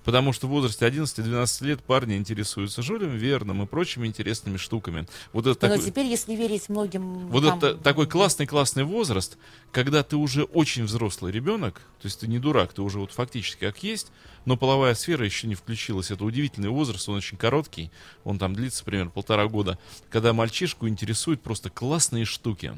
Потому 0.03 0.33
что 0.33 0.47
в 0.47 0.49
возрасте 0.49 0.85
11-12 0.85 1.63
лет 1.63 1.81
парни 1.81 2.17
интересуются 2.17 2.81
Жюлем 2.81 3.15
Верном 3.15 3.63
и 3.63 3.65
прочими 3.65 4.05
интересными 4.05 4.57
штуками. 4.57 5.07
Вот 5.31 5.47
это 5.47 5.65
Но 5.67 5.75
такой... 5.75 5.85
теперь, 5.89 6.07
если 6.07 6.35
верить 6.35 6.67
многим... 6.67 7.27
Вот 7.29 7.45
там, 7.45 7.57
это 7.59 7.75
такой 7.75 8.07
классный-классный 8.07 8.83
возраст, 8.83 9.37
когда 9.71 10.03
ты 10.03 10.17
уже 10.17 10.43
очень 10.43 10.72
взрослый 10.81 11.31
ребенок, 11.31 11.75
то 12.01 12.07
есть 12.07 12.21
ты 12.21 12.27
не 12.27 12.39
дурак, 12.39 12.73
ты 12.73 12.81
уже 12.81 12.97
вот 12.99 13.11
фактически 13.11 13.59
как 13.59 13.83
есть, 13.83 14.07
но 14.45 14.57
половая 14.57 14.95
сфера 14.95 15.23
еще 15.23 15.45
не 15.45 15.53
включилась. 15.55 16.09
Это 16.09 16.25
удивительный 16.25 16.69
возраст, 16.69 17.07
он 17.07 17.17
очень 17.17 17.37
короткий, 17.37 17.91
он 18.23 18.39
там 18.39 18.55
длится 18.55 18.83
примерно 18.83 19.11
полтора 19.11 19.45
года, 19.47 19.77
когда 20.09 20.33
мальчишку 20.33 20.87
интересуют 20.87 21.41
просто 21.41 21.69
классные 21.69 22.25
штуки. 22.25 22.73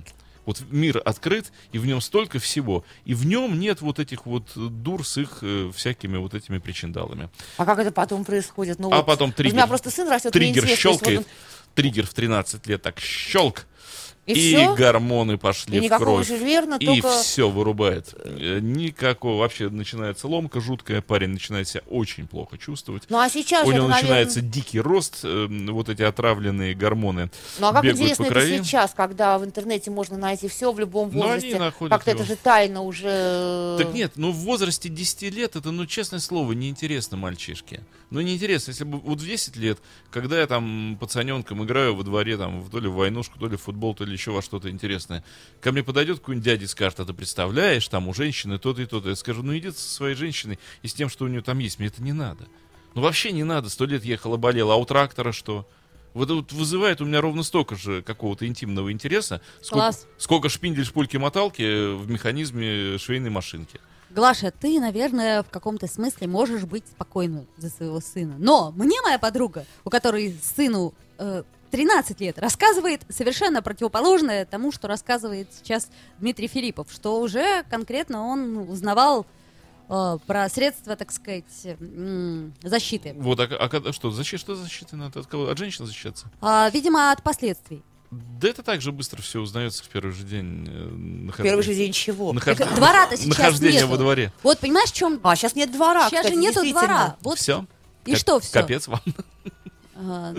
Вот 0.45 0.62
мир 0.69 1.01
открыт, 1.03 1.51
и 1.71 1.79
в 1.79 1.86
нем 1.86 2.01
столько 2.01 2.38
всего. 2.39 2.86
И 3.03 3.13
в 3.15 3.25
нем 3.25 3.60
нет 3.60 3.81
вот 3.81 3.99
этих 3.99 4.25
вот 4.25 4.51
дур 4.55 5.05
с 5.05 5.17
их 5.17 5.39
э, 5.41 5.71
всякими 5.73 6.17
вот 6.17 6.36
этими 6.36 6.60
причиндалами. 6.60 7.29
А 7.58 7.65
как 7.65 7.79
это 7.79 7.91
потом 7.91 8.23
происходит? 8.23 8.77
Ну, 8.77 8.91
А 8.91 8.97
вот, 8.97 9.05
потом 9.08 9.29
вот 9.29 9.39
У 9.39 9.43
меня 9.43 9.51
триггер. 9.51 9.67
просто 9.67 9.89
сын 9.89 10.08
растет, 10.08 10.34
Триггер 10.34 10.63
если 10.65 10.88
вот 10.88 10.99
щелкает, 10.99 11.27
триггер 11.73 12.05
в 12.05 12.13
13 12.13 12.67
лет 12.67 12.81
так 12.81 12.99
щелк, 12.99 13.65
И 14.25 14.33
и, 14.33 14.55
всё? 14.55 14.75
гормоны 14.75 15.38
пошли 15.38 15.85
И 15.85 15.88
в 15.88 15.97
кровь. 15.97 16.27
Жюль 16.27 16.39
Верна, 16.43 16.77
И 16.79 16.85
только- 16.85 17.09
все 17.21 17.47
вырубает. 17.47 18.13
Э, 18.23 18.59
Никакого. 18.59 19.39
Вообще 19.39 19.69
начинается 19.69 20.27
ломка 20.27 20.59
жуткая. 20.61 21.01
Парень 21.01 21.29
начинает 21.29 21.67
себя 21.67 21.81
очень 21.88 22.27
плохо 22.27 22.57
чувствовать. 22.57 23.03
Ну 23.09 23.19
а 23.19 23.29
сейчас 23.29 23.67
У 23.67 23.71
него 23.71 23.85
это, 23.85 23.95
начинается 23.95 24.39
наверное... 24.39 24.53
дикий 24.53 24.79
рост, 24.79 25.19
э, 25.23 25.47
вот 25.69 25.89
эти 25.89 26.01
отравленные 26.01 26.73
гормоны 26.73 27.29
Ну 27.59 27.67
а 27.67 27.73
как 27.73 27.85
интересно 27.85 28.23
это 28.25 28.63
сейчас, 28.63 28.93
когда 28.95 29.38
в 29.38 29.45
интернете 29.45 29.91
можно 29.91 30.17
найти 30.17 30.47
все 30.47 30.71
в 30.71 30.79
любом 30.79 31.09
они 31.09 31.21
возрасте. 31.21 31.71
Как-то 31.89 32.11
это 32.11 32.23
же 32.23 32.35
тайна 32.35 32.81
уже... 32.81 33.75
Так 33.77 33.93
нет, 33.93 34.13
ну 34.15 34.31
в 34.31 34.38
возрасте 34.38 34.89
10 34.89 35.21
лет 35.33 35.55
это, 35.55 35.71
ну 35.71 35.85
честное 35.85 36.19
слово, 36.19 36.53
неинтересно 36.53 37.17
мальчишке. 37.17 37.81
Ну 38.09 38.21
неинтересно, 38.21 38.71
если 38.71 38.83
бы 38.85 38.99
вот 38.99 39.19
в 39.19 39.25
10 39.25 39.55
лет, 39.57 39.79
когда 40.09 40.39
я 40.39 40.47
там 40.47 40.97
пацаненком 40.99 41.63
играю 41.63 41.95
во 41.95 42.03
дворе, 42.03 42.38
там, 42.38 42.67
то 42.69 42.79
ли 42.79 42.88
в 42.88 42.93
войнушку, 42.93 43.38
то 43.39 43.47
ли 43.47 43.57
в 43.57 43.61
футбол, 43.61 43.93
то 43.93 44.03
ли 44.05 44.14
еще 44.15 44.32
во 44.32 44.41
что-то 44.41 44.69
интересное, 44.69 45.23
ко 45.62 45.71
мне 45.71 45.84
подойдет 45.84 46.19
какой-нибудь 46.19 46.45
дядя 46.45 46.65
и 46.65 46.67
скажет, 46.67 46.99
а 46.99 47.06
ты 47.06 47.13
представляешь, 47.13 47.88
там 47.88 48.08
у 48.08 48.13
женщины 48.13 48.58
то-то 48.58 48.82
и 48.82 48.86
то-то. 48.86 49.10
Я 49.10 49.15
скажу, 49.15 49.43
ну 49.43 49.58
иди 49.58 49.71
со 49.71 49.89
своей 49.89 50.15
женщиной 50.15 50.60
и 50.82 50.88
с 50.88 50.93
тем, 50.93 51.10
что 51.10 51.25
у 51.25 51.28
нее 51.28 51.41
там 51.41 51.60
есть, 51.60 51.80
мне 51.80 51.88
это 51.88 52.01
не 52.01 52.13
надо. 52.13 52.47
Ну 52.93 53.01
вообще 53.01 53.32
не 53.32 53.43
надо, 53.43 53.69
сто 53.69 53.86
лет 53.86 54.04
ехала, 54.06 54.38
болела, 54.38 54.73
а 54.73 54.78
у 54.78 54.86
трактора 54.86 55.32
что? 55.32 55.67
Вот 56.13 56.25
это 56.25 56.36
вот 56.36 56.54
вызывает 56.54 57.01
у 57.01 57.06
меня 57.06 57.19
ровно 57.19 57.43
столько 57.43 57.75
же 57.75 58.01
какого-то 58.01 58.47
интимного 58.47 58.91
интереса, 58.91 59.41
сколько, 59.62 59.88
Класс. 59.88 60.08
сколько 60.17 60.47
шпиндель, 60.47 60.86
шпульки, 60.86 61.17
моталки 61.17 61.93
в 61.95 62.10
механизме 62.10 62.97
швейной 62.97 63.30
машинки. 63.30 63.82
Глаша, 64.12 64.51
ты, 64.51 64.80
наверное, 64.80 65.43
в 65.43 65.49
каком-то 65.49 65.88
смысле 65.88 66.28
можешь 66.28 66.63
быть 66.63 66.88
спокойна 66.88 67.45
за 67.58 67.69
своего 67.69 67.99
сына. 67.99 68.36
Но 68.39 68.71
мне 68.71 69.01
моя 69.01 69.19
подруга, 69.19 69.65
у 69.84 69.89
которой 69.89 70.34
сыну 70.41 70.93
э, 71.17 71.43
13 71.79 72.21
лет, 72.21 72.39
рассказывает 72.39 73.01
совершенно 73.09 73.61
противоположное 73.61 74.45
тому, 74.45 74.71
что 74.71 74.88
рассказывает 74.88 75.49
сейчас 75.61 75.89
Дмитрий 76.19 76.47
Филиппов, 76.47 76.88
что 76.89 77.19
уже 77.19 77.63
конкретно 77.69 78.25
он 78.27 78.59
узнавал 78.69 79.25
э, 79.89 80.17
про 80.25 80.47
средства, 80.47 80.95
так 80.95 81.11
сказать, 81.11 81.43
защиты. 82.63 83.13
Вот, 83.17 83.41
а, 83.41 83.43
а 83.43 83.67
когда- 83.67 83.91
что, 83.91 84.09
защита, 84.09 84.38
что 84.39 84.55
защита 84.55 84.95
надо? 84.95 85.19
От 85.19 85.27
кого? 85.27 85.49
От 85.49 85.57
женщины 85.57 85.85
защищаться? 85.85 86.27
А, 86.39 86.69
видимо, 86.73 87.11
от 87.11 87.21
последствий. 87.23 87.83
Да 88.09 88.47
это 88.47 88.63
так 88.63 88.79
же 88.81 88.93
быстро 88.93 89.21
все 89.21 89.41
узнается 89.41 89.83
в 89.83 89.89
первый 89.89 90.13
же 90.13 90.23
день. 90.23 90.65
э, 90.69 90.71
нахождения- 91.25 91.49
Первый 91.49 91.63
же 91.63 91.75
день 91.75 91.91
чего? 91.91 92.31
нахож- 92.31 92.55
двора-то 92.55 93.17
сейчас 93.17 93.38
Нахождения 93.38 93.79
нету. 93.79 93.88
во 93.89 93.97
дворе. 93.97 94.31
Вот 94.43 94.59
понимаешь, 94.59 94.91
в 94.91 94.93
чем... 94.93 95.19
А, 95.23 95.35
сейчас 95.35 95.55
нет 95.55 95.73
двора, 95.73 96.07
сейчас 96.09 96.21
кстати, 96.21 96.35
же 96.35 96.39
нету 96.39 96.63
двора. 96.69 97.17
Вот 97.19 97.38
Все. 97.38 97.65
И 98.05 98.15
что 98.15 98.39
всё? 98.39 98.53
Капец 98.53 98.88
вам. 98.88 99.01
А, 99.97 100.34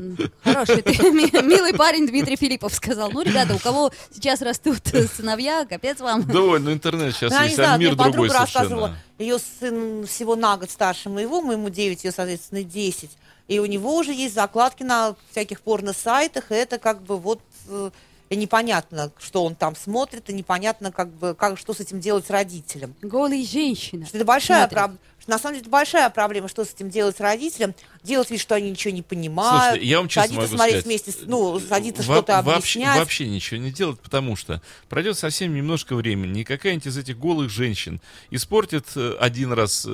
Хороший 0.44 0.82
ты, 0.82 0.92
ми- 1.10 1.30
милый 1.42 1.72
парень 1.72 2.06
Дмитрий 2.06 2.36
Филиппов 2.36 2.74
сказал. 2.74 3.10
Ну, 3.10 3.22
ребята, 3.22 3.54
у 3.54 3.58
кого 3.58 3.90
сейчас 4.12 4.42
растут 4.42 4.80
сыновья, 5.16 5.64
капец 5.64 6.00
вам. 6.00 6.24
Довольно 6.26 6.72
интернет 6.72 7.14
сейчас 7.14 7.30
Ну, 7.32 7.36
я 7.38 7.42
не 7.44 7.48
есть, 7.48 7.58
а 7.60 7.64
знаю, 7.64 7.80
мир 7.80 7.88
мне 7.88 7.96
другой 7.96 8.12
подруга 8.28 8.38
рассказывала, 8.38 8.86
совершенно. 8.88 9.02
ее 9.18 9.38
сын 9.60 10.06
всего 10.06 10.36
на 10.36 10.56
год 10.58 10.70
старше 10.70 11.08
моего, 11.08 11.40
моему 11.40 11.70
9, 11.70 12.04
ее, 12.04 12.12
соответственно, 12.12 12.62
10. 12.62 13.10
И 13.48 13.58
у 13.58 13.66
него 13.66 13.96
уже 13.96 14.12
есть 14.12 14.34
закладки 14.34 14.82
на 14.82 15.14
всяких 15.30 15.60
порно-сайтах, 15.62 16.50
и 16.50 16.54
это 16.54 16.78
как 16.78 17.00
бы 17.02 17.16
вот 17.16 17.40
э, 17.68 17.90
и 18.28 18.36
непонятно, 18.36 19.12
что 19.18 19.44
он 19.44 19.54
там 19.54 19.76
смотрит, 19.76 20.28
и 20.28 20.32
непонятно, 20.32 20.90
как 20.90 21.08
бы, 21.10 21.34
как, 21.34 21.56
что 21.58 21.72
с 21.72 21.80
этим 21.80 22.00
делать 22.00 22.28
родителям. 22.28 22.94
Голые 23.02 23.44
женщины. 23.46 24.04
Что 24.04 24.18
это 24.18 24.24
большая 24.26 24.66
проблема. 24.66 24.98
На 25.28 25.38
самом 25.38 25.54
деле 25.54 25.62
это 25.62 25.70
большая 25.70 26.10
проблема, 26.10 26.48
что 26.48 26.64
с 26.64 26.72
этим 26.72 26.88
делать 26.90 27.20
родителям. 27.20 27.74
Делать 28.06 28.30
вид, 28.30 28.40
что 28.40 28.54
они 28.54 28.70
ничего 28.70 28.94
не 28.94 29.02
понимают. 29.02 29.62
Слушайте, 29.64 29.86
я 29.86 29.98
вам 29.98 30.08
честно 30.08 30.22
садиться 30.22 30.42
могу 30.42 30.56
смотреть 30.56 30.80
сказать, 30.80 30.84
вместе, 30.86 31.10
с- 31.12 31.26
ну, 31.26 31.60
садиться 31.60 32.02
Во- 32.02 32.14
что-то 32.14 32.42
вообще, 32.42 32.78
объяснять. 32.78 32.98
вообще 33.00 33.28
ничего 33.28 33.60
не 33.60 33.70
делать, 33.72 33.98
потому 34.00 34.36
что 34.36 34.62
пройдет 34.88 35.18
совсем 35.18 35.54
немножко 35.54 35.96
времени, 35.96 36.42
и 36.42 36.44
какая-нибудь 36.44 36.86
из 36.86 36.96
этих 36.96 37.18
голых 37.18 37.50
женщин 37.50 38.00
испортит 38.30 38.86
э, 38.96 39.16
один 39.20 39.52
раз 39.52 39.84
э, 39.88 39.90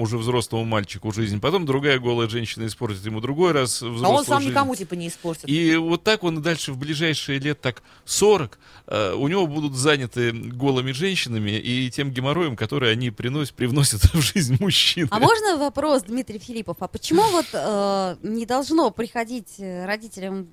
уже 0.00 0.18
взрослому 0.18 0.64
мальчику 0.64 1.10
жизнь, 1.12 1.40
потом 1.40 1.64
другая 1.66 1.98
голая 1.98 2.28
женщина 2.28 2.66
испортит 2.66 3.04
ему 3.06 3.20
другой 3.20 3.52
раз 3.52 3.76
взрослую 3.82 4.02
Но 4.02 4.14
он 4.14 4.24
сам 4.26 4.38
жизнь. 4.40 4.50
никому 4.50 4.74
типа 4.76 4.94
не 4.94 5.08
испортит. 5.08 5.48
И 5.48 5.76
вот 5.76 6.02
так 6.04 6.24
он 6.24 6.38
и 6.38 6.42
дальше 6.42 6.72
в 6.72 6.76
ближайшие 6.78 7.38
лет 7.38 7.60
так 7.60 7.82
40 8.04 8.58
э, 8.88 9.12
у 9.14 9.28
него 9.28 9.46
будут 9.46 9.74
заняты 9.74 10.32
голыми 10.32 10.92
женщинами 10.92 11.52
и 11.52 11.90
тем 11.90 12.10
геморроем, 12.10 12.56
который 12.56 12.92
они 12.92 13.10
приносят, 13.10 13.54
привносят 13.56 14.02
в 14.12 14.20
жизнь 14.20 14.56
мужчины. 14.60 15.08
А 15.10 15.18
можно 15.18 15.56
вопрос, 15.56 16.02
Дмитрий 16.02 16.38
Филиппов? 16.38 16.76
А 16.80 16.88
почему 16.88 17.22
вот 17.38 17.46
э, 17.52 18.16
не 18.22 18.46
должно 18.46 18.90
приходить 18.90 19.54
э, 19.58 19.86
родителям, 19.86 20.48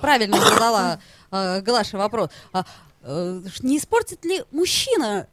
правильно 0.00 0.38
задала 0.38 1.00
э, 1.30 1.60
Глаша 1.62 1.96
вопрос, 1.98 2.30
а, 2.52 2.64
э, 3.02 3.42
не 3.60 3.78
испортит 3.78 4.24
ли 4.24 4.42
мужчина 4.50 5.26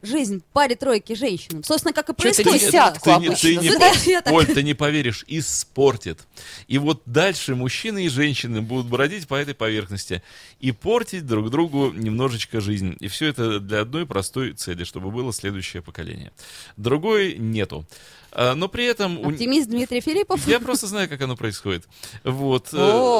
жизнь 0.00 0.42
паре-тройке 0.52 1.14
женщинам? 1.16 1.64
Собственно, 1.64 1.92
как 1.92 2.08
и 2.08 2.12
ты 2.12 2.22
происходит. 2.22 2.60
десятку 2.60 3.04
ты, 3.04 3.16
не, 3.16 3.34
ты 3.34 3.56
не- 3.56 3.66
я 4.12 4.22
так- 4.22 4.32
Оль, 4.32 4.46
ты 4.46 4.62
не 4.62 4.74
поверишь, 4.74 5.24
испортит. 5.26 6.20
И 6.68 6.78
вот 6.78 7.02
дальше 7.06 7.54
мужчины 7.56 8.06
и 8.06 8.08
женщины 8.08 8.62
будут 8.62 8.86
бродить 8.86 9.26
по 9.26 9.34
этой 9.34 9.54
поверхности 9.54 10.22
и 10.60 10.70
портить 10.72 11.26
друг 11.26 11.50
другу 11.50 11.90
немножечко 11.92 12.60
жизнь. 12.60 12.96
И 13.00 13.08
все 13.08 13.26
это 13.26 13.58
для 13.58 13.80
одной 13.80 14.06
простой 14.06 14.52
цели, 14.52 14.84
чтобы 14.84 15.10
было 15.10 15.32
следующее 15.32 15.82
поколение. 15.82 16.32
Другой 16.76 17.36
нету. 17.36 17.84
А, 18.40 18.54
Но 18.54 18.68
при 18.68 18.84
этом... 18.84 19.18
у- 19.18 19.30
Оптимист 19.30 19.68
Дмитрий 19.68 20.00
Филиппов. 20.00 20.46
Я 20.46 20.60
просто 20.60 20.86
знаю, 20.86 21.08
как 21.08 21.20
оно 21.20 21.34
происходит. 21.36 21.88
Вот. 22.22 22.68
э, 22.72 22.76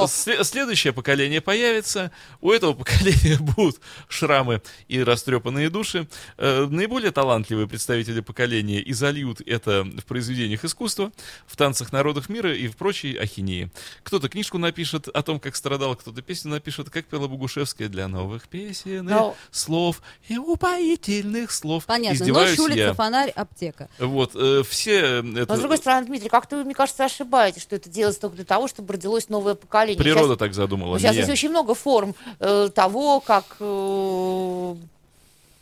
сле- 0.06 0.44
Следующее 0.44 0.92
поколение 0.92 1.40
появится. 1.40 2.12
У 2.40 2.52
этого 2.52 2.72
поколения 2.72 3.36
будут 3.40 3.80
шрамы 4.08 4.62
и 4.86 5.02
растрепанные 5.02 5.70
души. 5.70 6.06
Э, 6.36 6.66
Наиболее 6.70 7.10
талантливые 7.10 7.66
представители 7.66 8.20
поколения 8.20 8.80
и 8.80 8.92
зальют 8.92 9.40
это 9.40 9.82
в 9.82 10.04
произведениях 10.04 10.64
искусства, 10.64 11.10
в 11.48 11.56
танцах 11.56 11.90
народов 11.92 12.28
мира 12.28 12.54
и 12.54 12.68
в 12.68 12.76
прочей 12.76 13.16
ахинеи. 13.16 13.72
Кто-то 14.04 14.28
книжку 14.28 14.58
напишет 14.58 15.08
о 15.08 15.22
том, 15.24 15.40
как 15.40 15.56
страдал, 15.56 15.96
кто-то 15.96 16.22
песню 16.22 16.52
напишет, 16.52 16.90
как 16.90 17.06
пела 17.06 17.26
Богушевская 17.26 17.88
для 17.88 18.06
новых 18.06 18.46
песен, 18.46 19.06
Но- 19.06 19.34
слов 19.50 20.00
и 20.28 20.38
упоительных 20.38 21.50
слов. 21.50 21.86
Понятно. 21.86 22.14
Издеваюсь 22.16 22.56
Ночь, 22.56 22.66
улица, 22.70 22.78
я. 22.80 22.94
фонарь, 22.94 23.30
аптека. 23.30 23.88
Вот, 23.98 24.32
э, 24.36 24.62
все... 24.68 25.07
э, 25.09 25.22
Но, 25.22 25.40
это- 25.40 25.56
с 25.56 25.59
другой 25.61 25.78
стороны, 25.78 26.06
Дмитрий, 26.06 26.28
как-то 26.28 26.56
вы, 26.56 26.64
мне 26.64 26.74
кажется, 26.74 27.04
ошибаетесь, 27.04 27.62
что 27.62 27.76
это 27.76 27.88
делается 27.88 28.20
только 28.20 28.36
для 28.36 28.44
того, 28.44 28.68
чтобы 28.68 28.92
родилось 28.94 29.28
новое 29.28 29.54
поколение. 29.54 29.98
Природа 30.02 30.28
Сейчас- 30.34 30.38
так 30.38 30.54
задумала. 30.54 30.98
сейчас 30.98 31.16
есть 31.16 31.30
очень 31.30 31.50
много 31.50 31.74
форм 31.74 32.14
э, 32.40 32.68
того, 32.74 33.20
как... 33.20 33.44
э, 33.61 34.74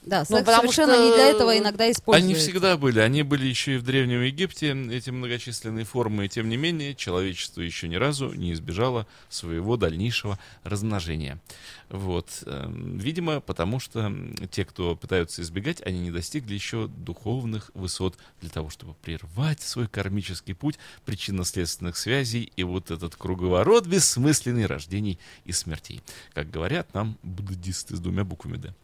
Да, 0.07 0.25
Ну, 0.29 0.37
совершенно 0.37 0.95
что- 0.95 1.05
не 1.05 1.13
для 1.15 1.27
этого 1.31 1.59
иногда 1.59 1.91
используется. 1.91 2.25
Они 2.27 2.35
всегда 2.35 2.77
были. 2.77 3.01
Они 3.01 3.23
были 3.25 3.45
еще 3.47 3.75
и 3.75 3.79
в 3.79 3.83
Древнем 3.83 4.23
Египте, 4.23 4.69
эти 4.93 5.11
многочисленные 5.11 5.85
формы. 5.85 6.27
И 6.27 6.29
тем 6.29 6.49
не 6.49 6.57
менее, 6.57 6.95
человечество 6.95 7.61
еще 7.61 7.89
ни 7.89 7.97
разу 7.97 8.33
не 8.33 8.53
избежало 8.53 9.07
своего 9.29 9.77
дальнейшего 9.77 10.39
размножения. 10.63 11.41
Вот. 11.89 12.43
Эм, 12.47 12.99
Видимо, 12.99 13.41
потому 13.41 13.81
что 13.81 14.13
те, 14.51 14.65
кто 14.65 14.97
пытаются 14.97 15.43
избегать, 15.43 15.81
они 15.85 15.99
не 15.99 16.11
достигли 16.11 16.55
еще 16.55 16.87
духовных 16.89 17.71
высот 17.75 18.17
для 18.41 18.51
того, 18.51 18.71
чтобы 18.71 18.95
прервать 18.95 19.61
свой 19.61 19.87
кармический 19.89 20.55
путь 20.55 20.79
причинно-следственных 21.05 21.97
связей 21.97 22.53
и 22.57 22.63
вот 22.63 22.91
этот 22.91 23.17
круговорот 23.17 23.87
бессмысленный 23.87 24.67
рождений 24.67 25.19
и 25.45 25.53
смертей. 25.53 26.01
Как 26.33 26.51
говорят 26.51 26.95
нам 26.95 27.19
буддисты 27.23 27.97
с 27.97 28.01
двумя 28.01 28.23
буквами 28.25 28.57
«Д». 28.59 28.75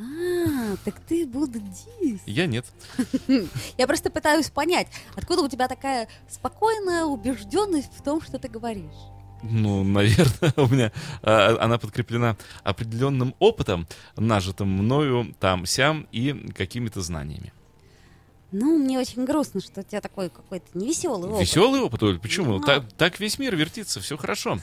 А, 0.00 0.76
так 0.84 0.98
ты 1.00 1.26
буддист. 1.26 2.22
Я 2.24 2.46
нет. 2.46 2.64
Я 3.78 3.86
просто 3.86 4.10
пытаюсь 4.10 4.48
понять, 4.48 4.88
откуда 5.14 5.42
у 5.42 5.48
тебя 5.48 5.68
такая 5.68 6.08
спокойная 6.28 7.04
убежденность 7.04 7.92
в 7.94 8.02
том, 8.02 8.22
что 8.22 8.38
ты 8.38 8.48
говоришь. 8.48 8.96
Ну, 9.42 9.84
наверное, 9.84 10.52
у 10.56 10.68
меня 10.68 10.92
а, 11.22 11.56
она 11.60 11.78
подкреплена 11.78 12.36
определенным 12.62 13.34
опытом, 13.38 13.86
нажитым 14.16 14.68
мною 14.70 15.34
там-сям 15.38 16.06
и 16.12 16.50
какими-то 16.54 17.02
знаниями. 17.02 17.52
Ну, 18.52 18.78
мне 18.78 18.98
очень 18.98 19.24
грустно, 19.24 19.60
что 19.60 19.80
у 19.80 19.82
тебя 19.82 20.00
такой 20.00 20.28
какой-то 20.28 20.66
невеселый 20.74 21.30
опыт. 21.30 21.40
Веселый 21.40 21.80
опыт, 21.80 22.02
Оль, 22.02 22.18
почему? 22.18 22.58
Ну, 22.58 22.60
Так, 22.60 22.92
так 22.96 23.20
весь 23.20 23.38
мир 23.38 23.54
вертится, 23.54 24.00
все 24.00 24.16
хорошо. 24.16 24.58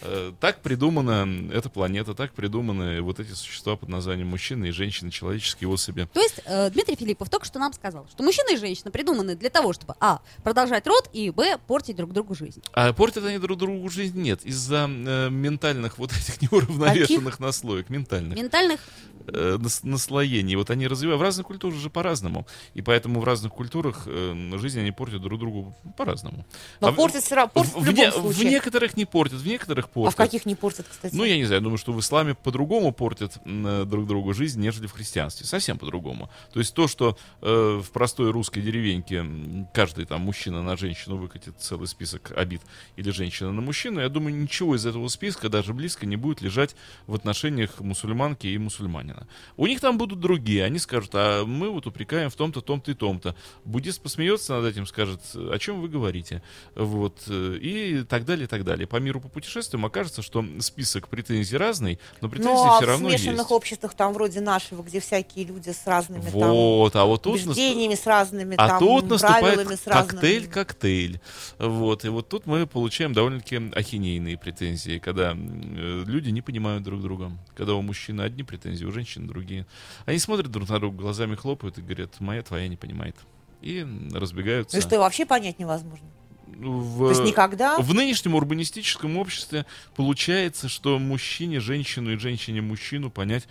Э, 0.00 0.32
Так 0.40 0.62
придумана 0.62 1.26
эта 1.52 1.68
планета, 1.68 2.14
так 2.14 2.32
придуманы 2.32 3.02
вот 3.02 3.20
эти 3.20 3.32
существа 3.32 3.76
под 3.76 3.88
названием 3.88 4.28
мужчины 4.28 4.66
и 4.66 4.70
женщины, 4.70 5.10
человеческие 5.10 5.68
особи. 5.68 6.08
То 6.12 6.20
есть 6.20 6.40
э, 6.44 6.70
Дмитрий 6.70 6.96
Филиппов 6.96 7.30
только 7.30 7.46
что 7.46 7.58
нам 7.58 7.72
сказал, 7.72 8.06
что 8.10 8.22
мужчина 8.22 8.54
и 8.54 8.56
женщина 8.56 8.90
придуманы 8.90 9.36
для 9.36 9.50
того, 9.50 9.72
чтобы 9.72 9.94
а. 10.00 10.20
продолжать 10.42 10.86
род 10.86 11.08
и 11.12 11.30
б. 11.30 11.58
портить 11.66 11.96
друг 11.96 12.12
другу 12.12 12.34
жизнь. 12.34 12.62
А 12.72 12.92
портят 12.92 13.24
они 13.24 13.38
друг 13.38 13.58
другу 13.58 13.88
жизнь? 13.88 14.20
Нет, 14.20 14.44
из-за 14.44 14.88
э, 14.88 15.30
ментальных 15.30 15.98
вот 15.98 16.12
этих 16.12 16.40
неуравновешенных 16.50 17.40
наслоек, 17.40 17.90
ментальных. 17.90 18.36
Ментальных 18.38 18.80
э, 19.26 19.56
нас- 19.58 19.82
наслоений. 19.82 20.56
Вот 20.56 20.70
они 20.70 20.86
развивают. 20.86 21.20
В 21.20 21.22
разных 21.22 21.46
культурах 21.46 21.78
же 21.78 21.90
по-разному. 21.90 22.46
И 22.74 22.82
поэтому 22.82 23.20
в 23.20 23.24
разных 23.26 23.52
культурах 23.52 24.04
э, 24.06 24.50
жизнь 24.58 24.80
они 24.80 24.92
портят 24.92 25.20
друг 25.22 25.38
другу 25.38 25.76
по-разному. 25.96 26.46
Но 26.80 26.88
А 26.88 26.92
в- 26.92 26.96
портят, 26.96 27.22
всё 27.24 27.34
равно- 27.36 27.50
портят 27.52 27.74
в, 27.74 27.80
в, 27.80 27.86
любом 27.88 28.10
в 28.10 28.14
случае. 28.14 28.50
некоторых 28.50 28.96
не 28.96 29.04
портят, 29.04 29.40
в 29.40 29.46
некоторых 29.46 29.86
А 29.86 29.88
портят. 29.88 30.14
в 30.14 30.16
каких 30.16 30.46
не 30.46 30.54
портят, 30.54 30.86
кстати? 30.88 31.14
Ну, 31.14 31.24
я 31.24 31.36
не 31.36 31.44
знаю, 31.44 31.60
думаю, 31.62 31.78
что 31.78 31.92
в 31.92 32.00
исламе 32.00 32.34
по-другому 32.34 32.92
портят 32.92 33.38
э, 33.44 33.84
друг 33.86 34.06
другу 34.06 34.32
жизнь, 34.34 34.60
нежели 34.60 34.86
в 34.86 34.92
христианстве. 34.92 35.46
Совсем 35.46 35.78
по-другому. 35.78 36.30
То 36.52 36.60
есть 36.60 36.74
то, 36.74 36.88
что 36.88 37.16
э, 37.42 37.80
в 37.82 37.90
простой 37.90 38.30
русской 38.30 38.60
деревеньке 38.60 39.24
каждый 39.74 40.04
там 40.06 40.22
мужчина 40.22 40.62
на 40.62 40.76
женщину 40.76 41.16
выкатит 41.16 41.60
целый 41.60 41.86
список 41.86 42.32
обид 42.36 42.62
или 42.96 43.10
женщина 43.10 43.52
на 43.52 43.60
мужчину, 43.60 44.00
я 44.00 44.08
думаю, 44.08 44.34
ничего 44.36 44.74
из 44.76 44.86
этого 44.86 45.08
списка 45.08 45.48
даже 45.48 45.72
близко 45.74 46.06
не 46.06 46.16
будет 46.16 46.40
лежать 46.40 46.76
в 47.06 47.14
отношениях 47.14 47.80
мусульманки 47.80 48.46
и 48.46 48.58
мусульманина. 48.58 49.26
У 49.56 49.66
них 49.66 49.80
там 49.80 49.98
будут 49.98 50.20
другие. 50.20 50.64
Они 50.64 50.78
скажут, 50.78 51.10
а 51.14 51.44
мы 51.44 51.70
вот 51.70 51.86
упрекаем 51.86 52.30
в 52.30 52.34
том-то, 52.36 52.60
том-то 52.60 52.90
и 52.90 52.94
том-то. 53.18 53.36
Буддист 53.64 54.00
посмеется 54.00 54.54
над 54.54 54.64
этим, 54.66 54.86
скажет, 54.86 55.20
о 55.34 55.58
чем 55.58 55.80
вы 55.80 55.88
говорите. 55.88 56.42
Вот. 56.74 57.22
э, 57.28 57.58
И 57.60 58.02
так 58.04 58.24
далее, 58.24 58.44
и 58.44 58.48
так 58.48 58.64
далее. 58.64 58.86
По 58.86 58.96
миру 58.96 59.20
по 59.20 59.28
путешествиям 59.28 59.84
окажется, 59.84 60.22
что 60.22 60.44
список 60.60 61.08
претензий 61.08 61.56
разный, 61.56 61.98
но 62.20 62.28
претензии 62.28 62.52
Ну, 62.52 62.64
а 62.64 62.76
все 62.76 62.86
в 62.86 62.88
равно 62.88 63.08
смешанных 63.10 63.38
есть. 63.38 63.50
обществах, 63.50 63.94
там 63.94 64.12
вроде 64.12 64.40
нашего, 64.40 64.82
где 64.82 65.00
всякие 65.00 65.44
люди 65.44 65.70
с 65.70 65.86
разными 65.86 66.22
там 66.22 66.32
Вот, 66.32 66.96
а 66.96 67.04
вот 67.04 67.22
тут... 67.22 67.34
убеждениями, 67.34 67.94
с 67.94 68.06
разными 68.06 68.54
А 68.56 68.68
там 68.68 68.78
тут 68.78 69.08
наступает 69.08 69.54
правилами, 69.54 69.76
с 69.76 69.86
разными... 69.86 70.10
коктейль-коктейль. 70.20 71.20
Вот. 71.58 72.04
И 72.04 72.08
вот 72.08 72.28
тут 72.28 72.46
мы 72.46 72.66
получаем 72.66 73.12
довольно-таки 73.12 73.70
ахинейные 73.74 74.38
претензии, 74.38 74.98
когда 74.98 75.32
э, 75.34 76.04
люди 76.06 76.30
не 76.30 76.42
понимают 76.42 76.82
друг 76.82 77.02
друга. 77.02 77.32
Когда 77.54 77.74
у 77.74 77.82
мужчины 77.82 78.22
одни 78.22 78.42
претензии, 78.42 78.84
у 78.84 78.92
женщин 78.92 79.26
другие. 79.26 79.66
Они 80.04 80.18
смотрят 80.18 80.50
друг 80.50 80.68
на 80.68 80.78
друга, 80.78 80.98
глазами 80.98 81.34
хлопают 81.34 81.78
и 81.78 81.82
говорят, 81.82 82.20
моя 82.20 82.42
твоя 82.42 82.68
не 82.68 82.76
понимает. 83.12 83.16
И 83.62 83.86
разбегаются. 84.14 84.76
Ну 84.76 84.82
что, 84.82 84.98
вообще 84.98 85.26
понять 85.26 85.58
невозможно. 85.58 86.06
В, 86.46 86.98
То 87.00 87.10
есть 87.10 87.22
никогда... 87.22 87.78
в 87.78 87.92
нынешнем 87.92 88.34
урбанистическом 88.34 89.18
обществе 89.18 89.66
получается, 89.94 90.68
что 90.68 90.98
мужчине 90.98 91.60
женщину 91.60 92.12
и 92.12 92.16
женщине 92.16 92.62
мужчину 92.62 93.10
понять 93.10 93.46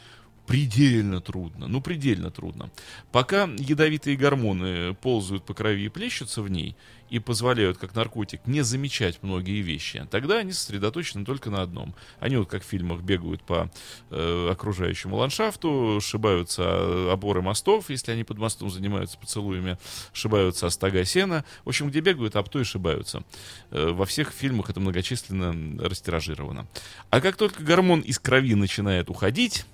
предельно 0.48 1.22
трудно. 1.22 1.68
Ну, 1.68 1.82
предельно 1.82 2.32
трудно. 2.32 2.70
Пока 3.12 3.50
ядовитые 3.58 4.16
гормоны 4.16 4.94
ползают 4.96 5.46
по 5.46 5.54
крови 5.54 5.86
и 5.86 5.90
плещутся 5.90 6.42
в 6.42 6.50
ней, 6.50 6.76
и 7.10 7.20
позволяют, 7.20 7.78
как 7.78 7.96
наркотик, 7.96 8.42
не 8.46 8.62
замечать 8.62 9.20
многие 9.22 9.62
вещи, 9.62 10.08
тогда 10.10 10.38
они 10.38 10.52
сосредоточены 10.52 11.24
только 11.24 11.50
на 11.50 11.62
одном. 11.62 11.94
Они 12.20 12.36
вот 12.38 12.50
как 12.50 12.64
в 12.64 12.66
фильмах 12.66 13.02
бегают 13.02 13.44
по 13.44 13.72
э, 14.10 14.50
окружающему 14.52 15.16
ландшафту, 15.16 16.00
шибаются 16.02 17.12
оборы 17.12 17.42
мостов, 17.42 17.90
если 17.90 18.12
они 18.12 18.24
под 18.24 18.40
мостом 18.40 18.70
занимаются 18.70 19.18
поцелуями, 19.20 19.78
шибаются 20.14 20.68
о 20.68 20.70
стога 20.72 21.06
сена. 21.06 21.46
В 21.64 21.70
общем, 21.70 21.90
где 21.90 22.00
бегают, 22.00 22.36
об 22.36 22.50
то 22.50 22.60
и 22.60 22.64
шибаются. 22.64 23.24
Э, 23.70 23.92
во 23.92 24.06
всех 24.06 24.32
фильмах 24.32 24.70
это 24.70 24.80
многочисленно 24.80 25.80
растиражировано. 25.88 26.68
А 27.12 27.22
как 27.22 27.36
только 27.38 27.64
гормон 27.64 28.02
из 28.02 28.18
крови 28.18 28.56
начинает 28.56 29.10
уходить, 29.10 29.66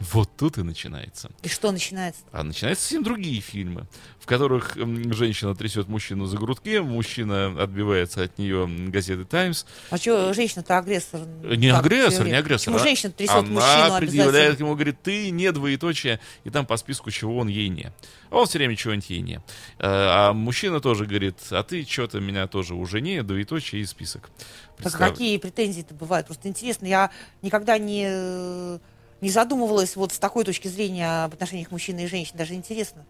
вот 0.00 0.30
тут 0.36 0.56
и 0.56 0.62
начинается. 0.62 1.30
И 1.42 1.48
что 1.48 1.70
начинается? 1.72 2.22
А 2.32 2.42
начинаются 2.42 2.84
совсем 2.84 3.02
другие 3.02 3.40
фильмы, 3.42 3.86
в 4.18 4.24
которых 4.26 4.76
женщина 4.76 5.54
трясет 5.54 5.88
мужчину 5.88 6.24
за 6.24 6.38
грудки, 6.38 6.78
мужчина 6.78 7.62
отбивается 7.62 8.22
от 8.22 8.38
нее 8.38 8.66
газеты 8.66 9.24
«Таймс». 9.26 9.66
А 9.90 9.98
что, 9.98 10.32
женщина-то 10.32 10.78
агрессор? 10.78 11.20
Не 11.42 11.70
Как 11.70 11.80
агрессор, 11.80 12.26
не 12.26 12.32
агрессор. 12.32 12.72
Почему 12.72 12.76
а 12.76 12.78
женщина 12.78 13.12
трясет 13.12 13.34
Она 13.36 13.48
мужчину 13.48 13.98
предъявляет 13.98 14.58
ему, 14.60 14.74
говорит, 14.74 15.02
ты 15.02 15.30
не 15.30 15.52
двоеточие, 15.52 16.18
и 16.44 16.50
там 16.50 16.64
по 16.64 16.78
списку 16.78 17.10
чего 17.10 17.36
он 17.36 17.48
ей 17.48 17.68
не. 17.68 17.92
А 18.30 18.36
он 18.36 18.46
все 18.46 18.58
время 18.58 18.76
чего-нибудь 18.76 19.10
ей 19.10 19.20
не. 19.20 19.36
Э, 19.36 19.40
А 19.80 20.32
мужчина 20.32 20.80
тоже 20.80 21.04
говорит, 21.04 21.36
а 21.50 21.62
ты 21.62 21.84
что-то 21.84 22.20
меня 22.20 22.46
тоже 22.46 22.74
уже 22.74 23.02
не, 23.02 23.22
двоеточие 23.22 23.82
и 23.82 23.84
список. 23.84 24.30
Так 24.78 24.86
Представ- 24.86 25.10
какие 25.10 25.36
претензии-то 25.36 25.92
бывают? 25.92 26.26
Просто 26.26 26.48
интересно, 26.48 26.86
я 26.86 27.10
никогда 27.42 27.76
не, 27.76 28.06
э, 28.08 28.78
не 29.20 29.30
задумывалась 29.30 29.96
вот 29.96 30.12
с 30.12 30.18
такой 30.18 30.44
точки 30.44 30.68
зрения 30.68 31.24
об 31.24 31.34
отношениях 31.34 31.70
мужчины 31.70 32.04
и 32.04 32.06
женщин. 32.06 32.36
Даже 32.36 32.54
интересно. 32.54 33.04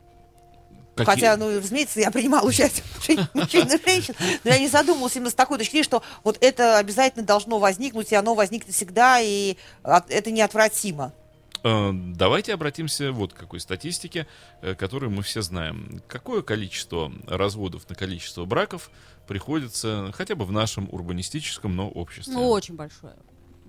Какие- 0.96 1.14
Хотя, 1.14 1.36
ну, 1.36 1.56
разумеется, 1.56 2.00
я 2.00 2.10
принимала 2.10 2.46
участие 2.46 2.82
в 2.84 2.90
отношениях 2.96 3.28
мужчин 3.34 3.66
и 3.68 3.82
женщин, 3.86 4.14
но 4.44 4.50
я 4.50 4.58
не 4.58 4.68
задумывалась 4.68 5.16
именно 5.16 5.30
с 5.30 5.34
такой 5.34 5.56
точки 5.58 5.70
зрения, 5.72 5.84
что 5.84 6.02
вот 6.24 6.36
это 6.40 6.78
обязательно 6.78 7.24
должно 7.24 7.58
возникнуть, 7.58 8.12
и 8.12 8.14
оно 8.16 8.34
возникнет 8.34 8.74
всегда, 8.74 9.20
и 9.20 9.56
это 9.84 10.30
неотвратимо. 10.30 11.12
Э, 11.62 11.90
Давайте 11.94 12.52
обратимся 12.54 13.12
вот 13.12 13.32
к 13.32 13.36
какой 13.36 13.60
статистике, 13.60 14.26
э, 14.62 14.74
которую 14.74 15.10
мы 15.10 15.22
все 15.22 15.42
знаем. 15.42 16.02
Какое 16.08 16.42
количество 16.42 17.12
разводов 17.26 17.88
на 17.88 17.94
количество 17.94 18.44
браков 18.44 18.90
приходится 19.28 20.10
хотя 20.14 20.34
бы 20.34 20.44
в 20.44 20.52
нашем 20.52 20.88
урбанистическом, 20.90 21.74
но 21.76 21.88
обществе? 21.88 22.34
Ну, 22.34 22.48
очень 22.48 22.74
большое. 22.74 23.14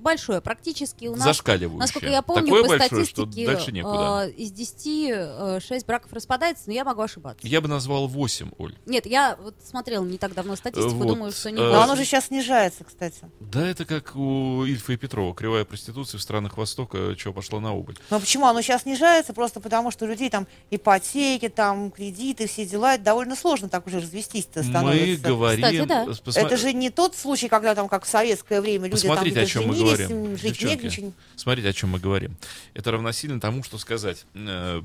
Большое. 0.02 0.42
Практически 0.42 1.06
у 1.08 1.16
нас, 1.16 1.24
Зашкаливающее. 1.24 1.80
насколько 1.80 2.08
я 2.08 2.22
помню, 2.22 2.46
Такое 2.46 2.64
по 2.64 2.70
большое, 2.70 3.06
что 3.06 3.26
статистике 3.26 3.46
дальше 3.46 3.72
некуда. 3.72 4.26
э, 4.28 4.32
из 4.32 4.52
10 4.52 5.64
6 5.64 5.86
браков 5.86 6.14
распадается, 6.14 6.64
но 6.68 6.74
я 6.74 6.84
могу 6.84 7.02
ошибаться. 7.02 7.46
Я 7.48 7.62
бы 7.62 7.68
назвал 7.68 8.08
8, 8.08 8.52
Оль. 8.58 8.76
Нет, 8.86 9.06
я 9.06 9.38
вот 9.42 9.56
смотрела 9.64 10.04
не 10.04 10.18
так 10.18 10.34
давно 10.34 10.56
статистику, 10.56 10.96
Вот, 10.96 11.08
думаю, 11.08 11.32
что 11.32 11.52
не 11.52 11.58
э, 11.58 11.72
Но 11.72 11.82
оно 11.82 11.96
же 11.96 12.06
сейчас 12.06 12.28
снижается, 12.28 12.84
кстати. 12.84 13.20
Да, 13.40 13.68
это 13.68 13.86
как 13.86 14.16
у 14.16 14.64
Ильфа 14.66 14.94
и 14.94 14.98
Петрова. 14.98 15.34
Кривая 15.36 15.66
проституции 15.66 16.18
в 16.18 16.22
странах 16.22 16.58
Востока, 16.58 17.16
что 17.18 17.34
пошла 17.34 17.60
на 17.60 17.74
убыль. 17.74 17.98
Но 18.10 18.20
почему 18.20 18.46
оно 18.48 18.62
сейчас 18.62 18.84
снижается? 18.84 19.34
Просто 19.34 19.60
потому, 19.60 19.92
что 19.92 20.06
у 20.06 20.08
людей 20.08 20.30
там 20.30 20.48
ипотеки, 20.70 21.50
там 21.50 21.92
кредиты, 21.92 22.48
все 22.48 22.66
дела. 22.66 22.96
Это 22.96 23.04
довольно 23.04 23.36
сложно 23.36 23.70
так 23.70 23.86
уже 23.88 24.00
развестись-то 24.00 24.60
Мы 24.64 24.70
становится. 24.70 25.28
говорим... 25.28 25.64
Кстати, 25.66 25.86
да. 25.88 26.06
посма- 26.06 26.40
Это 26.46 26.58
же 26.58 26.74
не 26.74 26.90
тот 26.90 27.16
случай, 27.16 27.48
когда 27.48 27.76
там, 27.76 27.88
как 27.88 28.06
в 28.06 28.08
советское 28.10 28.62
время, 28.62 28.86
люди 28.88 29.02
там 29.02 29.10
Посмотрите, 29.12 29.40
о 29.40 29.44
где-то 29.44 29.52
чем 29.52 29.68
мы 29.68 29.76
женились, 29.76 29.91
говорим. 29.98 30.26
им 30.26 30.38
жить 30.38 30.60
Девчонки, 30.60 30.84
негде. 30.84 31.12
Смотрите, 31.36 31.70
о 31.70 31.74
чем 31.74 31.90
мы 31.90 32.00
говорим. 32.00 32.36
Это 32.74 32.92
равносильно 32.92 33.40
тому, 33.40 33.64
что 33.64 33.78
сказать. 33.78 34.26
э, 34.34 34.82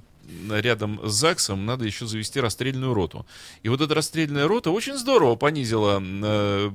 Рядом 0.50 1.00
с 1.08 1.12
ЗАГСом 1.12 1.64
надо 1.66 1.84
еще 1.84 2.06
завести 2.06 2.40
расстрельную 2.40 2.92
роту. 2.94 3.24
И 3.62 3.68
вот 3.68 3.80
эта 3.80 3.94
расстрельная 3.94 4.48
рота 4.48 4.70
очень 4.70 4.96
здорово 4.98 5.36
понизила 5.36 6.02
э, 6.02 6.70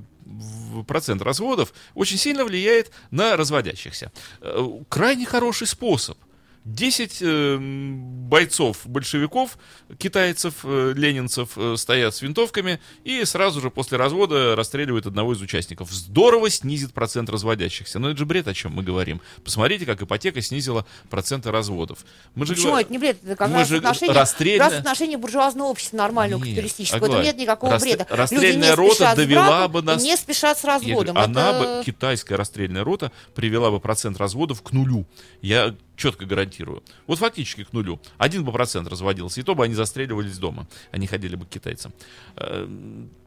процент 0.87 1.21
разводов, 1.21 1.73
очень 1.93 2.17
сильно 2.17 2.45
влияет 2.45 2.91
на 3.11 3.35
разводящихся. 3.35 4.11
Э, 4.41 4.67
Крайне 4.87 5.25
хороший 5.25 5.67
способ. 5.67 6.17
10 6.63 7.17
э, 7.21 7.57
бойцов 7.59 8.81
большевиков, 8.85 9.57
китайцев, 9.97 10.53
э, 10.63 10.93
ленинцев 10.95 11.49
э, 11.55 11.75
стоят 11.75 12.13
с 12.15 12.21
винтовками 12.21 12.79
и 13.03 13.25
сразу 13.25 13.61
же 13.61 13.71
после 13.71 13.97
развода 13.97 14.55
расстреливают 14.55 15.07
одного 15.07 15.33
из 15.33 15.41
участников. 15.41 15.91
Здорово 15.91 16.49
снизит 16.51 16.93
процент 16.93 17.29
разводящихся. 17.29 17.97
Но 17.97 18.09
это 18.11 18.19
же 18.19 18.25
бред, 18.25 18.47
о 18.47 18.53
чем 18.53 18.73
мы 18.73 18.83
говорим. 18.83 19.21
Посмотрите, 19.43 19.85
как 19.87 20.01
ипотека 20.03 20.39
снизила 20.41 20.85
проценты 21.09 21.49
разводов. 21.49 22.05
Мы 22.35 22.45
же 22.45 22.53
Почему 22.53 22.69
говор- 22.73 22.81
это 22.81 22.91
не 22.91 22.99
бред? 22.99 23.17
Это 23.23 23.35
как 23.35 23.49
Мы 23.49 23.55
раз 23.55 23.67
же 23.67 23.77
отношение, 23.77 24.13
как 24.13 24.59
раз 24.59 24.73
отношение 24.79 25.17
буржуазного 25.17 25.67
общества 25.69 25.97
нормального, 25.97 26.39
Нет, 26.43 26.49
капиталистического. 26.49 27.05
Аглая, 27.05 27.21
Это 27.21 27.27
нет 27.27 27.37
никакого 27.37 27.73
расстрел- 27.73 27.97
бреда. 27.97 28.15
расстрельная 28.15 28.75
рота 28.75 29.13
довела 29.15 29.47
браком 29.47 29.71
бы 29.71 29.81
нас- 29.81 30.03
не 30.03 30.15
спешат 30.15 30.59
с 30.59 30.63
разводом. 30.63 31.17
она 31.17 31.49
Это- 31.49 31.77
бы, 31.79 31.83
китайская 31.85 32.35
расстрельная 32.35 32.83
рота, 32.83 33.11
привела 33.33 33.71
бы 33.71 33.79
процент 33.79 34.17
разводов 34.17 34.61
к 34.61 34.71
нулю. 34.73 35.07
Я 35.41 35.75
четко 36.01 36.25
гарантирую. 36.25 36.83
Вот 37.07 37.19
фактически 37.19 37.63
к 37.63 37.73
нулю. 37.73 37.99
Один 38.17 38.43
бы 38.43 38.51
процент 38.51 38.87
разводился, 38.87 39.39
и 39.39 39.43
то 39.43 39.55
бы 39.55 39.63
они 39.63 39.75
застреливались 39.75 40.37
дома. 40.37 40.67
Они 40.91 41.07
ходили 41.07 41.35
бы 41.35 41.45
к 41.45 41.49
китайцам. 41.49 41.93
Э, 42.35 42.67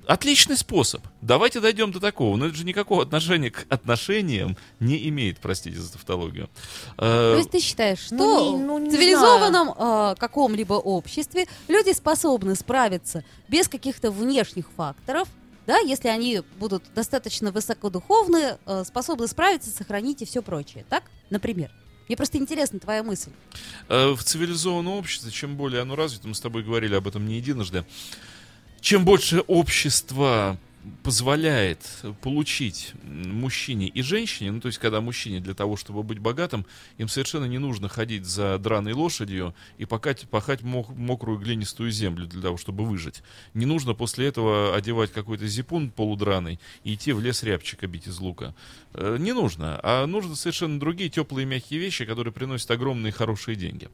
Отличный 0.07 0.59
способ. 0.59 1.01
Давайте 1.22 1.61
дойдем 1.61 1.91
до 1.91 1.99
такого. 1.99 2.37
Но 2.37 2.47
это 2.47 2.55
же 2.55 2.64
никакого 2.66 3.03
отношения 3.03 3.51
к 3.51 3.64
отношениям 3.70 4.55
не 4.79 5.09
имеет, 5.09 5.39
простите 5.39 5.79
за 5.81 5.91
тавтологию. 5.93 6.51
Э, 6.99 7.33
То 7.33 7.37
есть 7.39 7.51
ты 7.51 7.61
считаешь, 7.61 8.01
что 8.01 8.14
Ну, 8.16 8.59
не- 8.59 8.62
ну, 8.64 8.79
не 8.79 8.91
в 8.91 8.93
цивилизованном 8.93 9.70
э, 9.70 10.14
каком-либо 10.18 10.75
обществе 10.75 11.47
люди 11.68 11.93
способны 11.95 12.55
справиться 12.55 13.25
без 13.49 13.66
каких-то 13.68 14.11
внешних 14.11 14.66
факторов, 14.77 15.27
да, 15.66 15.79
если 15.79 16.09
они 16.09 16.43
будут 16.59 16.83
достаточно 16.95 17.51
высокодуховны, 17.51 18.59
э, 18.66 18.85
способны 18.85 19.27
справиться, 19.27 19.70
сохранить 19.70 20.20
и 20.20 20.27
все 20.27 20.43
прочее, 20.43 20.85
так? 20.91 21.05
Например. 21.31 21.70
Мне 22.09 22.17
просто 22.17 22.39
интересна 22.39 22.79
твоя 22.79 23.03
мысль. 23.03 23.31
Э, 23.89 24.13
в 24.13 24.23
цивилизованном 24.23 24.93
обществе, 24.93 25.31
чем 25.31 25.57
более 25.57 25.83
оно 25.83 25.97
развито, 25.97 26.29
мы 26.29 26.35
с 26.35 26.41
тобой 26.41 26.63
говорили 26.63 26.95
об 26.95 27.09
этом 27.09 27.27
не 27.27 27.37
единожды, 27.37 27.85
чем 28.81 29.05
больше 29.05 29.41
общество 29.47 30.59
позволяет 31.03 31.80
получить 32.22 32.93
мужчине 33.05 33.89
и 33.89 34.03
женщине, 34.03 34.53
ну 34.53 34.61
то 34.61 34.68
есть 34.68 34.78
когда 34.78 35.01
мужчине 35.01 35.41
для 35.41 35.55
того, 35.55 35.76
чтобы 35.76 36.03
быть 36.03 36.18
богатым, 36.18 36.66
им 36.99 37.09
совершенно 37.09 37.45
не 37.47 37.59
нужно 37.59 37.89
ходить 37.89 38.24
за 38.24 38.59
драной 38.59 38.93
лошадью 38.93 39.55
и 39.78 39.85
пахать, 39.85 40.28
пахать 40.28 40.62
мок- 40.62 40.95
мокрую 40.95 41.39
глинистую 41.39 41.91
землю 41.91 42.26
для 42.26 42.43
того, 42.43 42.57
чтобы 42.57 42.85
выжить. 42.85 43.22
Не 43.55 43.66
нужно 43.66 43.95
после 43.95 44.26
этого 44.26 44.74
одевать 44.74 45.12
какой-то 45.12 45.47
зипун 45.47 45.91
полудраный 45.91 46.61
и 46.85 46.95
идти 46.95 47.12
в 47.12 47.20
лес 47.20 47.43
рябчика 47.43 47.87
бить 47.87 48.07
из 48.07 48.18
лука. 48.18 48.55
Э, 48.93 49.16
Не 49.18 49.32
нужно, 49.32 49.80
а 49.82 50.07
нужно 50.07 50.37
совершенно 50.37 50.78
другие 50.78 51.11
теплые 51.11 51.47
мягкие 51.47 51.80
вещи, 51.80 52.05
которые 52.05 52.32
приносят 52.32 52.70
огромные 52.70 53.12
хорошие 53.12 53.57
деньги 53.57 53.89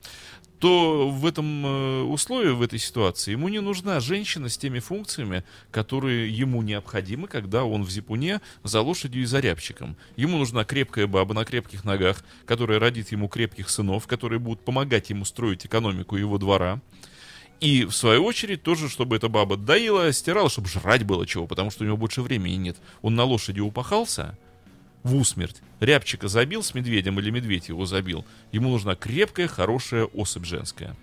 то 0.60 1.08
в 1.08 1.24
этом 1.24 1.66
э, 1.66 2.02
условии, 2.02 2.50
в 2.50 2.60
этой 2.60 2.78
ситуации, 2.78 3.32
ему 3.32 3.48
не 3.48 3.60
нужна 3.60 3.98
женщина 3.98 4.50
с 4.50 4.58
теми 4.58 4.78
функциями, 4.78 5.42
которые 5.70 6.30
ему 6.30 6.60
необходимы, 6.80 7.28
когда 7.28 7.64
он 7.64 7.84
в 7.84 7.90
зипуне 7.90 8.40
за 8.64 8.80
лошадью 8.80 9.22
и 9.22 9.26
за 9.26 9.40
рябчиком. 9.40 9.96
Ему 10.16 10.38
нужна 10.38 10.64
крепкая 10.64 11.06
баба 11.06 11.34
на 11.34 11.44
крепких 11.44 11.84
ногах, 11.84 12.24
которая 12.46 12.78
родит 12.78 13.12
ему 13.12 13.28
крепких 13.28 13.68
сынов, 13.68 14.06
которые 14.06 14.38
будут 14.38 14.64
помогать 14.64 15.10
ему 15.10 15.24
строить 15.24 15.66
экономику 15.66 16.16
его 16.16 16.38
двора. 16.38 16.80
И, 17.60 17.84
в 17.84 17.92
свою 17.92 18.24
очередь, 18.24 18.62
тоже, 18.62 18.88
чтобы 18.88 19.16
эта 19.16 19.28
баба 19.28 19.58
доила, 19.58 20.10
стирала, 20.12 20.48
чтобы 20.48 20.68
жрать 20.68 21.04
было 21.04 21.26
чего, 21.26 21.46
потому 21.46 21.70
что 21.70 21.84
у 21.84 21.86
него 21.86 21.98
больше 21.98 22.22
времени 22.22 22.54
нет. 22.54 22.76
Он 23.02 23.14
на 23.14 23.24
лошади 23.24 23.60
упахался 23.60 24.38
в 25.02 25.14
усмерть, 25.14 25.60
рябчика 25.80 26.28
забил 26.28 26.62
с 26.62 26.74
медведем 26.74 27.20
или 27.20 27.30
медведь 27.30 27.68
его 27.68 27.84
забил. 27.84 28.24
Ему 28.52 28.70
нужна 28.70 28.94
крепкая, 28.94 29.46
хорошая 29.46 30.04
особь 30.06 30.46
женская. 30.46 30.96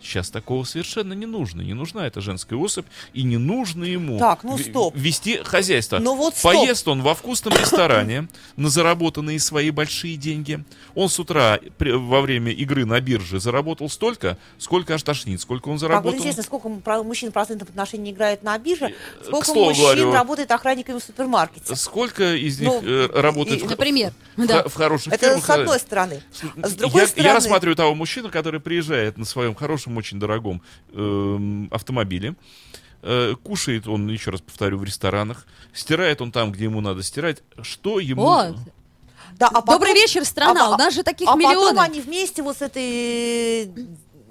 Сейчас 0.00 0.30
такого 0.30 0.64
совершенно 0.64 1.12
не 1.12 1.26
нужно. 1.26 1.60
Не 1.62 1.74
нужна 1.74 2.06
эта 2.06 2.20
женская 2.20 2.56
особь, 2.56 2.86
и 3.12 3.24
не 3.24 3.36
нужно 3.36 3.84
ему 3.84 4.18
Так, 4.18 4.44
ну 4.44 4.56
стоп. 4.56 4.94
вести 4.96 5.38
хозяйство. 5.42 5.98
Ну 5.98 6.14
вот 6.14 6.36
стоп. 6.36 6.52
Поест 6.52 6.86
он 6.86 7.02
во 7.02 7.14
вкусном 7.14 7.54
ресторане 7.54 8.28
на 8.56 8.68
заработанные 8.68 9.40
свои 9.40 9.70
большие 9.70 10.16
деньги. 10.16 10.62
Он 10.94 11.08
с 11.08 11.18
утра 11.18 11.58
при- 11.78 11.90
во 11.92 12.20
время 12.20 12.52
игры 12.52 12.84
на 12.84 13.00
бирже 13.00 13.40
заработал 13.40 13.88
столько, 13.90 14.38
сколько 14.58 14.94
аж 14.94 15.02
тошнит. 15.02 15.40
Сколько 15.40 15.68
он 15.68 15.74
Как 15.74 15.80
заработал? 15.80 16.12
вот 16.12 16.18
интересно, 16.18 16.42
сколько 16.44 16.68
мужчин 17.02 17.32
процентов 17.32 17.68
отношений 17.70 18.12
играет 18.12 18.42
на 18.44 18.56
бирже, 18.58 18.94
сколько 19.24 19.46
слову 19.46 19.70
мужчин 19.70 19.82
говорю, 19.84 20.12
работает 20.12 20.50
охранниками 20.52 20.98
в 21.00 21.02
супермаркете. 21.02 21.74
Сколько 21.74 22.34
из 22.36 22.60
них 22.60 22.68
Ну, 22.70 22.82
э, 22.84 23.08
работает 23.20 23.62
и- 23.62 23.66
в, 23.66 23.70
Например. 23.70 24.12
в- 24.36 24.46
Да. 24.46 24.62
в 24.68 24.74
хороших 24.74 25.12
Это 25.12 25.26
фирмах? 25.26 25.44
с 25.44 25.50
одной 25.50 25.78
стороны. 25.80 26.22
С 26.32 26.42
я, 26.44 26.76
другой 26.78 27.00
я 27.02 27.06
стороны... 27.08 27.34
рассматриваю 27.34 27.74
того 27.76 27.94
мужчину, 27.96 28.30
который 28.30 28.60
приезжает 28.60 29.18
на 29.18 29.24
своем 29.24 29.54
хорошем, 29.56 29.87
очень 29.96 30.18
дорогом 30.20 30.60
эм, 30.92 31.68
автомобиле. 31.72 32.34
Э, 33.02 33.34
кушает 33.42 33.86
он, 33.86 34.08
еще 34.08 34.30
раз 34.30 34.40
повторю, 34.40 34.78
в 34.78 34.84
ресторанах. 34.84 35.46
Стирает 35.72 36.20
он 36.20 36.32
там, 36.32 36.50
где 36.52 36.64
ему 36.64 36.80
надо 36.80 37.02
стирать. 37.02 37.42
Что 37.62 38.00
ему... 38.00 38.26
О, 38.28 38.54
Да, 39.38 39.46
а 39.48 39.60
потом- 39.60 39.74
добрый 39.76 39.94
вечер, 39.94 40.24
страна. 40.24 40.66
а- 40.66 40.74
У 40.74 40.78
нас 40.78 40.94
же 40.94 41.02
таких 41.04 41.28
а 41.28 41.36
миллионы. 41.36 41.76
потом 41.76 41.80
они 41.80 42.00
вместе 42.00 42.42
вот 42.42 42.56
с 42.58 42.62
этой 42.62 43.70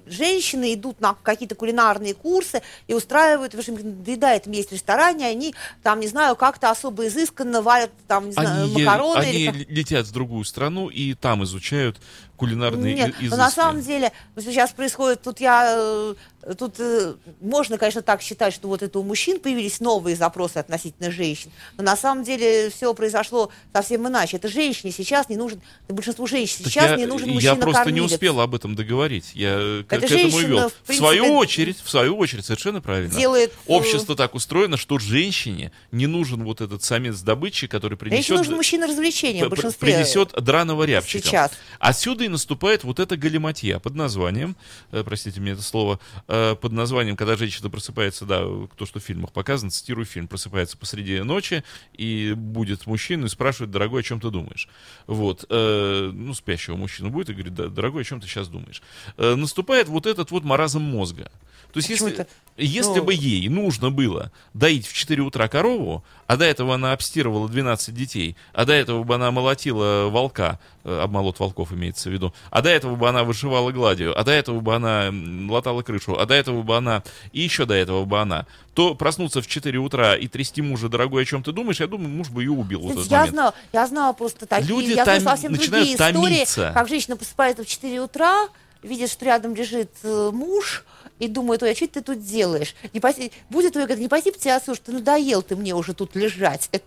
женщиной 0.06 0.72
идут 0.74 1.00
на 1.02 1.14
какие-то 1.22 1.54
кулинарные 1.54 2.14
курсы 2.14 2.62
и 2.86 2.94
устраивают, 2.94 3.54
в 3.54 3.58
общем, 3.58 4.02
доедают 4.02 4.46
вместе 4.46 4.70
в 4.70 4.72
ресторане, 4.72 5.26
они 5.26 5.54
там, 5.82 6.00
не 6.00 6.08
знаю, 6.08 6.34
как-то 6.34 6.70
особо 6.70 7.06
изысканно 7.08 7.60
варят 7.60 7.90
там, 8.06 8.26
не 8.26 8.32
знаю, 8.32 8.64
Они, 8.64 8.72
е- 8.80 8.84
макароны. 8.86 9.18
они 9.20 9.32
или 9.44 9.66
летят 9.68 10.06
в 10.06 10.12
другую 10.12 10.44
страну 10.44 10.88
и 10.88 11.12
там 11.14 11.44
изучают 11.44 11.98
кулинарные 12.38 12.94
Нет, 12.94 13.14
и- 13.20 13.28
но 13.28 13.36
на 13.36 13.42
изыски. 13.44 13.56
самом 13.56 13.82
деле, 13.82 14.12
сейчас 14.36 14.70
происходит, 14.70 15.20
тут 15.22 15.40
я, 15.40 15.74
э, 15.76 16.14
тут 16.56 16.76
э, 16.78 17.14
можно, 17.40 17.76
конечно, 17.78 18.00
так 18.00 18.22
считать, 18.22 18.54
что 18.54 18.68
вот 18.68 18.82
это 18.82 18.98
у 18.98 19.02
мужчин 19.02 19.40
появились 19.40 19.80
новые 19.80 20.14
запросы 20.16 20.56
относительно 20.58 21.10
женщин, 21.10 21.50
но 21.76 21.82
на 21.82 21.96
самом 21.96 22.22
деле 22.24 22.70
все 22.70 22.94
произошло 22.94 23.50
совсем 23.74 24.06
иначе. 24.08 24.36
Это 24.36 24.48
женщине 24.48 24.92
сейчас 24.92 25.28
не 25.28 25.36
нужен, 25.36 25.60
большинству 25.88 26.26
женщин 26.28 26.58
Так 26.64 26.72
сейчас 26.72 26.90
я, 26.90 26.96
не 26.96 27.06
нужен 27.06 27.26
я 27.28 27.34
мужчина 27.34 27.56
просто 27.56 27.80
не 27.80 27.84
кормилец. 27.98 28.12
успел 28.12 28.40
об 28.40 28.54
этом 28.54 28.76
договорить. 28.76 29.32
Я 29.34 29.56
э, 29.60 29.82
к, 29.86 29.92
Это 29.92 30.06
к 30.06 30.10
этому 30.12 30.38
и 30.38 30.44
вел. 30.44 30.68
в 30.68 30.72
В, 30.72 30.74
принципе, 30.86 30.94
свою 30.96 31.34
очередь, 31.34 31.78
в 31.82 31.90
свою 31.90 32.16
очередь, 32.16 32.44
совершенно 32.46 32.80
правильно. 32.80 33.12
делает, 33.18 33.52
Общество 33.66 34.14
так 34.14 34.34
устроено, 34.36 34.76
что 34.76 34.98
женщине 35.00 35.72
не 35.90 36.06
нужен 36.06 36.44
вот 36.44 36.60
этот 36.60 36.84
самец 36.84 37.20
добычи, 37.20 37.66
который 37.66 37.98
Женщине 37.98 38.10
принесет, 38.10 38.36
нужен 38.38 38.54
мужчина 38.54 38.86
развлечения 38.86 39.44
в 39.44 39.48
большинстве. 39.50 39.80
принесет 39.92 40.32
драного 40.40 40.84
рябчика. 40.84 41.26
сейчас. 41.26 41.50
Отсюда 41.80 42.27
и 42.28 42.30
наступает 42.30 42.84
вот 42.84 43.00
эта 43.00 43.16
галиматья 43.16 43.78
под 43.78 43.94
названием, 43.94 44.56
э, 44.92 45.02
простите 45.02 45.40
мне 45.40 45.52
это 45.52 45.62
слово, 45.62 45.98
э, 46.28 46.54
под 46.54 46.72
названием, 46.72 47.16
когда 47.16 47.36
женщина 47.36 47.68
просыпается, 47.68 48.24
да, 48.24 48.44
то, 48.76 48.86
что 48.86 49.00
в 49.00 49.02
фильмах 49.02 49.32
показано, 49.32 49.70
цитирую 49.70 50.04
фильм, 50.04 50.28
просыпается 50.28 50.76
посреди 50.76 51.20
ночи, 51.20 51.64
и 51.94 52.34
будет 52.36 52.86
мужчина 52.86 53.26
и 53.26 53.28
спрашивает, 53.28 53.70
дорогой, 53.70 54.00
о 54.00 54.04
чем 54.04 54.20
ты 54.20 54.30
думаешь? 54.30 54.68
Вот, 55.06 55.44
э, 55.48 56.10
ну, 56.12 56.34
спящего 56.34 56.76
мужчину 56.76 57.10
будет 57.10 57.30
и 57.30 57.32
говорит, 57.32 57.54
да, 57.54 57.68
дорогой, 57.68 58.02
о 58.02 58.04
чем 58.04 58.20
ты 58.20 58.28
сейчас 58.28 58.48
думаешь? 58.48 58.82
Наступает 59.16 59.88
вот 59.88 60.06
этот 60.06 60.30
вот 60.30 60.44
маразм 60.44 60.82
мозга. 60.82 61.30
То 61.72 61.78
есть, 61.78 61.88
Почему 61.90 62.08
если, 62.08 62.22
это? 62.22 62.30
если 62.56 62.98
Ну- 62.98 63.04
бы 63.04 63.12
ей 63.14 63.46
нужно 63.48 63.90
было 63.90 64.32
доить 64.54 64.86
в 64.86 64.92
4 64.94 65.22
утра 65.22 65.48
корову, 65.48 66.02
а 66.26 66.36
до 66.36 66.44
этого 66.46 66.74
она 66.74 66.92
обстирывала 66.92 67.46
12 67.48 67.94
детей, 67.94 68.36
а 68.54 68.64
до 68.64 68.72
этого 68.72 69.04
бы 69.04 69.14
она 69.14 69.30
молотила 69.30 70.08
волка, 70.08 70.58
Э, 70.84 71.00
Обмолот 71.02 71.38
волков 71.38 71.70
имеется 71.72 72.08
в 72.08 72.12
виду. 72.12 72.32
А 72.50 72.62
до 72.62 72.70
этого 72.70 72.96
бы 72.96 73.06
она 73.06 73.22
вышивала 73.24 73.70
гладью, 73.72 74.18
а 74.18 74.24
до 74.24 74.30
этого 74.32 74.60
бы 74.60 74.74
она 74.74 75.12
латала 75.52 75.82
крышу, 75.82 76.18
а 76.18 76.24
до 76.24 76.32
этого 76.32 76.62
бы 76.62 76.74
она, 76.78 77.02
и 77.32 77.40
еще 77.42 77.66
до 77.66 77.74
этого 77.74 78.06
бы 78.06 78.18
она. 78.18 78.46
То 78.72 78.94
проснуться 78.94 79.42
в 79.42 79.46
4 79.46 79.78
утра 79.78 80.16
и 80.16 80.28
трясти 80.28 80.62
мужа, 80.62 80.88
дорогой, 80.88 81.24
о 81.24 81.26
чем 81.26 81.42
ты 81.42 81.52
думаешь, 81.52 81.80
я 81.80 81.86
думаю, 81.88 82.08
муж 82.08 82.30
бы 82.30 82.42
ее 82.42 82.52
убил 82.52 82.80
Кстати, 82.80 82.98
этот 83.00 83.10
я 83.10 83.18
момент. 83.18 83.34
знала, 83.34 83.54
я 83.74 83.86
знала 83.86 84.12
просто 84.14 84.46
такие, 84.46 84.68
Люди 84.68 84.92
я 84.92 85.04
знала 85.04 85.18
том- 85.20 85.28
совсем 85.28 85.52
другие 85.52 85.94
истории, 85.94 86.12
томиться. 86.14 86.70
как 86.72 86.88
женщина 86.88 87.16
просыпается 87.18 87.64
в 87.64 87.66
4 87.66 88.00
утра, 88.00 88.48
видит, 88.82 89.10
что 89.10 89.24
рядом 89.26 89.54
лежит 89.54 89.90
э, 90.04 90.30
муж, 90.32 90.84
и 91.18 91.28
думает, 91.28 91.62
ой, 91.62 91.72
а 91.72 91.74
что 91.74 91.86
ты 91.88 92.00
тут 92.02 92.24
делаешь? 92.24 92.74
Не 92.92 93.00
поси- 93.00 93.32
Будет 93.50 93.72
твой, 93.72 93.84
говорит, 93.84 94.02
не 94.02 94.08
поси 94.08 94.30
тебя, 94.32 94.60
слушай, 94.60 94.80
ты 94.84 94.92
надоел 94.92 95.42
ты 95.42 95.56
мне 95.56 95.74
уже 95.74 95.94
тут 95.94 96.14
лежать. 96.16 96.68
Это, 96.72 96.84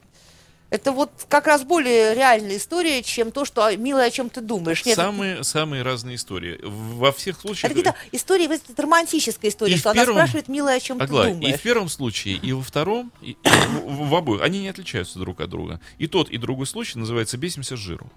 это 0.70 0.92
вот 0.94 1.12
как 1.28 1.48
раз 1.48 1.64
более 1.64 2.16
реальная 2.16 2.56
история, 2.56 3.04
чем 3.04 3.32
то, 3.32 3.44
что, 3.44 3.70
милая, 3.76 4.08
о 4.08 4.10
чем 4.12 4.30
ты 4.30 4.40
думаешь. 4.40 4.86
Нет, 4.86 4.96
Самые, 4.96 5.44
самые 5.44 5.82
разные 5.84 6.16
истории. 6.16 6.60
Во 6.64 7.12
всех 7.12 7.36
это 7.36 7.42
случаях... 7.42 7.70
какие-то 7.74 7.96
истории, 8.14 8.46
это 8.54 8.82
романтическая 8.82 9.52
история, 9.52 9.74
И 9.74 9.78
что 9.78 9.90
в 9.90 9.92
она 9.92 10.02
первом- 10.04 10.16
спрашивает, 10.16 10.48
милая, 10.48 10.78
о 10.78 10.80
чем 10.80 11.02
Аглая, 11.02 11.26
ты 11.26 11.32
и 11.32 11.34
думаешь. 11.42 11.60
в 11.60 11.62
первом 11.64 11.90
случае, 11.90 12.36
и 12.36 12.54
во 12.54 12.62
втором, 12.62 13.12
и, 13.22 13.32
и 13.32 13.38
в, 13.84 14.08
в 14.10 14.16
обоих, 14.16 14.42
они 14.42 14.62
не 14.62 14.70
отличаются 14.70 15.20
друг 15.20 15.42
от 15.42 15.50
друга. 15.50 15.82
И 15.98 16.08
тот, 16.08 16.30
и 16.30 16.38
другой 16.38 16.68
случай 16.68 16.98
называется 16.98 17.36
«бесимся 17.38 17.76
с 17.76 17.80
жиру». 17.80 18.10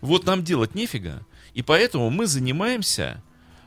Вот 0.00 0.24
нам 0.26 0.42
делать 0.42 0.74
нефига, 0.74 1.24
и 1.54 1.62
поэтому 1.62 2.10
мы 2.10 2.26
занимаемся, 2.26 3.22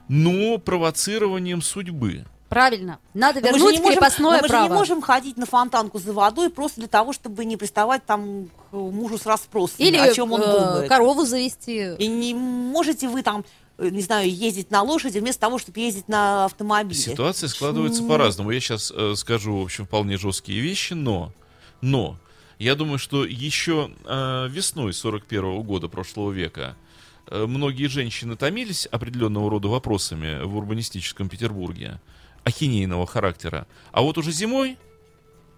но 0.08 0.58
провоцированием 0.58 1.62
судьбы. 1.62 2.26
Правильно. 2.50 3.00
Надо 3.14 3.42
Но 3.42 3.48
мы 3.48 3.54
же 3.54 3.58
вернуть 3.60 3.74
не 3.76 3.80
можем- 3.82 3.94
крепостное 4.00 4.38
но 4.38 4.42
мы 4.42 4.48
право. 4.48 4.64
же 4.64 4.70
не 4.70 4.76
можем 4.78 5.02
ходить 5.02 5.38
на 5.38 5.46
фонтанку 5.46 6.00
за 6.00 6.14
водой 6.14 6.50
просто 6.50 6.80
для 6.80 6.88
того, 6.88 7.12
чтобы 7.12 7.44
не 7.44 7.58
приставать 7.58 8.06
там 8.06 8.46
к 8.72 8.74
мужу 8.74 9.18
с 9.18 9.26
расспросами, 9.26 9.86
Или 9.86 9.98
о 9.98 10.14
чем 10.14 10.32
он 10.32 10.42
э, 10.42 10.46
думает. 10.46 10.90
корову 10.90 11.26
завести. 11.26 11.96
И 12.00 12.08
не 12.08 12.34
можете 12.34 13.10
вы 13.10 13.22
там, 13.22 13.44
э, 13.78 13.90
не 13.90 14.02
знаю, 14.02 14.34
ездить 14.34 14.72
на 14.72 14.82
лошади 14.82 15.20
вместо 15.20 15.42
того, 15.42 15.60
чтобы 15.60 15.82
ездить 15.82 16.08
на 16.08 16.46
автомобиле. 16.46 16.96
Ситуация 16.96 17.50
складывается 17.50 18.02
М. 18.02 18.08
по-разному. 18.08 18.52
Я 18.52 18.62
сейчас 18.62 18.94
скажу, 19.16 19.58
в 19.60 19.64
общем, 19.64 19.86
вполне 19.86 20.18
жесткие 20.18 20.62
вещи, 20.62 20.94
но, 20.94 21.34
но, 21.82 22.18
я 22.60 22.76
думаю, 22.76 22.98
что 22.98 23.26
еще 23.26 23.92
э, 24.06 24.48
весной 24.50 24.94
41 24.94 25.62
года 25.64 25.90
прошлого 25.90 26.32
века 26.32 26.78
э, 26.86 26.87
многие 27.32 27.88
женщины 27.88 28.36
томились 28.36 28.88
определенного 28.92 29.50
рода 29.50 29.68
вопросами 29.68 30.44
в 30.44 30.56
урбанистическом 30.58 31.30
Петербурге, 31.30 32.00
ахинейного 32.44 33.06
характера. 33.08 33.68
А 33.92 34.02
вот 34.02 34.18
уже 34.18 34.32
зимой, 34.32 34.78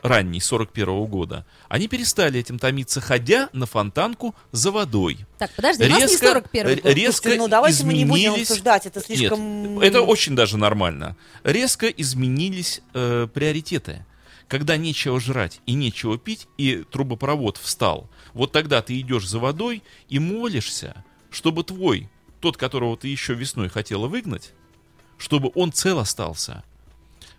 ранней 0.02 0.40
41 0.40 1.06
года, 1.06 1.46
они 1.68 1.88
перестали 1.88 2.40
этим 2.40 2.58
томиться, 2.58 3.02
ходя 3.02 3.50
на 3.54 3.66
фонтанку 3.66 4.34
за 4.52 4.72
водой. 4.72 5.20
Так, 5.38 5.52
подожди, 5.56 5.84
у 5.86 5.90
нас 5.90 6.00
не 6.00 6.06
Резко- 6.06 6.28
41 6.28 6.68
р- 6.68 6.82
год. 6.82 6.94
резко 6.94 7.12
Слушайте, 7.24 7.40
ну 7.42 7.48
давайте 7.48 7.84
мы 7.86 7.94
не 7.94 8.06
будем 8.06 8.32
изменились- 8.34 8.42
обсуждать, 8.50 8.86
это 8.86 9.02
слишком... 9.02 9.76
Нет, 9.76 9.84
это 9.84 10.02
очень 10.02 10.36
даже 10.36 10.58
нормально. 10.58 11.16
Резко 11.44 11.88
изменились 11.88 12.82
э, 12.94 13.28
приоритеты. 13.34 14.06
Когда 14.48 14.78
нечего 14.78 15.20
жрать 15.20 15.62
и 15.68 15.74
нечего 15.74 16.18
пить, 16.18 16.48
и 16.58 16.84
трубопровод 16.90 17.58
встал, 17.58 18.10
вот 18.34 18.52
тогда 18.52 18.82
ты 18.82 19.00
идешь 19.00 19.28
за 19.28 19.38
водой 19.38 19.84
и 20.08 20.18
молишься, 20.18 21.04
чтобы 21.30 21.64
твой, 21.64 22.10
тот, 22.42 22.58
которого 22.58 22.98
ты 22.98 23.08
еще 23.08 23.34
весной 23.34 23.70
хотела 23.70 24.08
выгнать, 24.08 24.54
чтобы 25.18 25.52
он 25.56 25.72
цел 25.72 26.00
остался. 26.00 26.64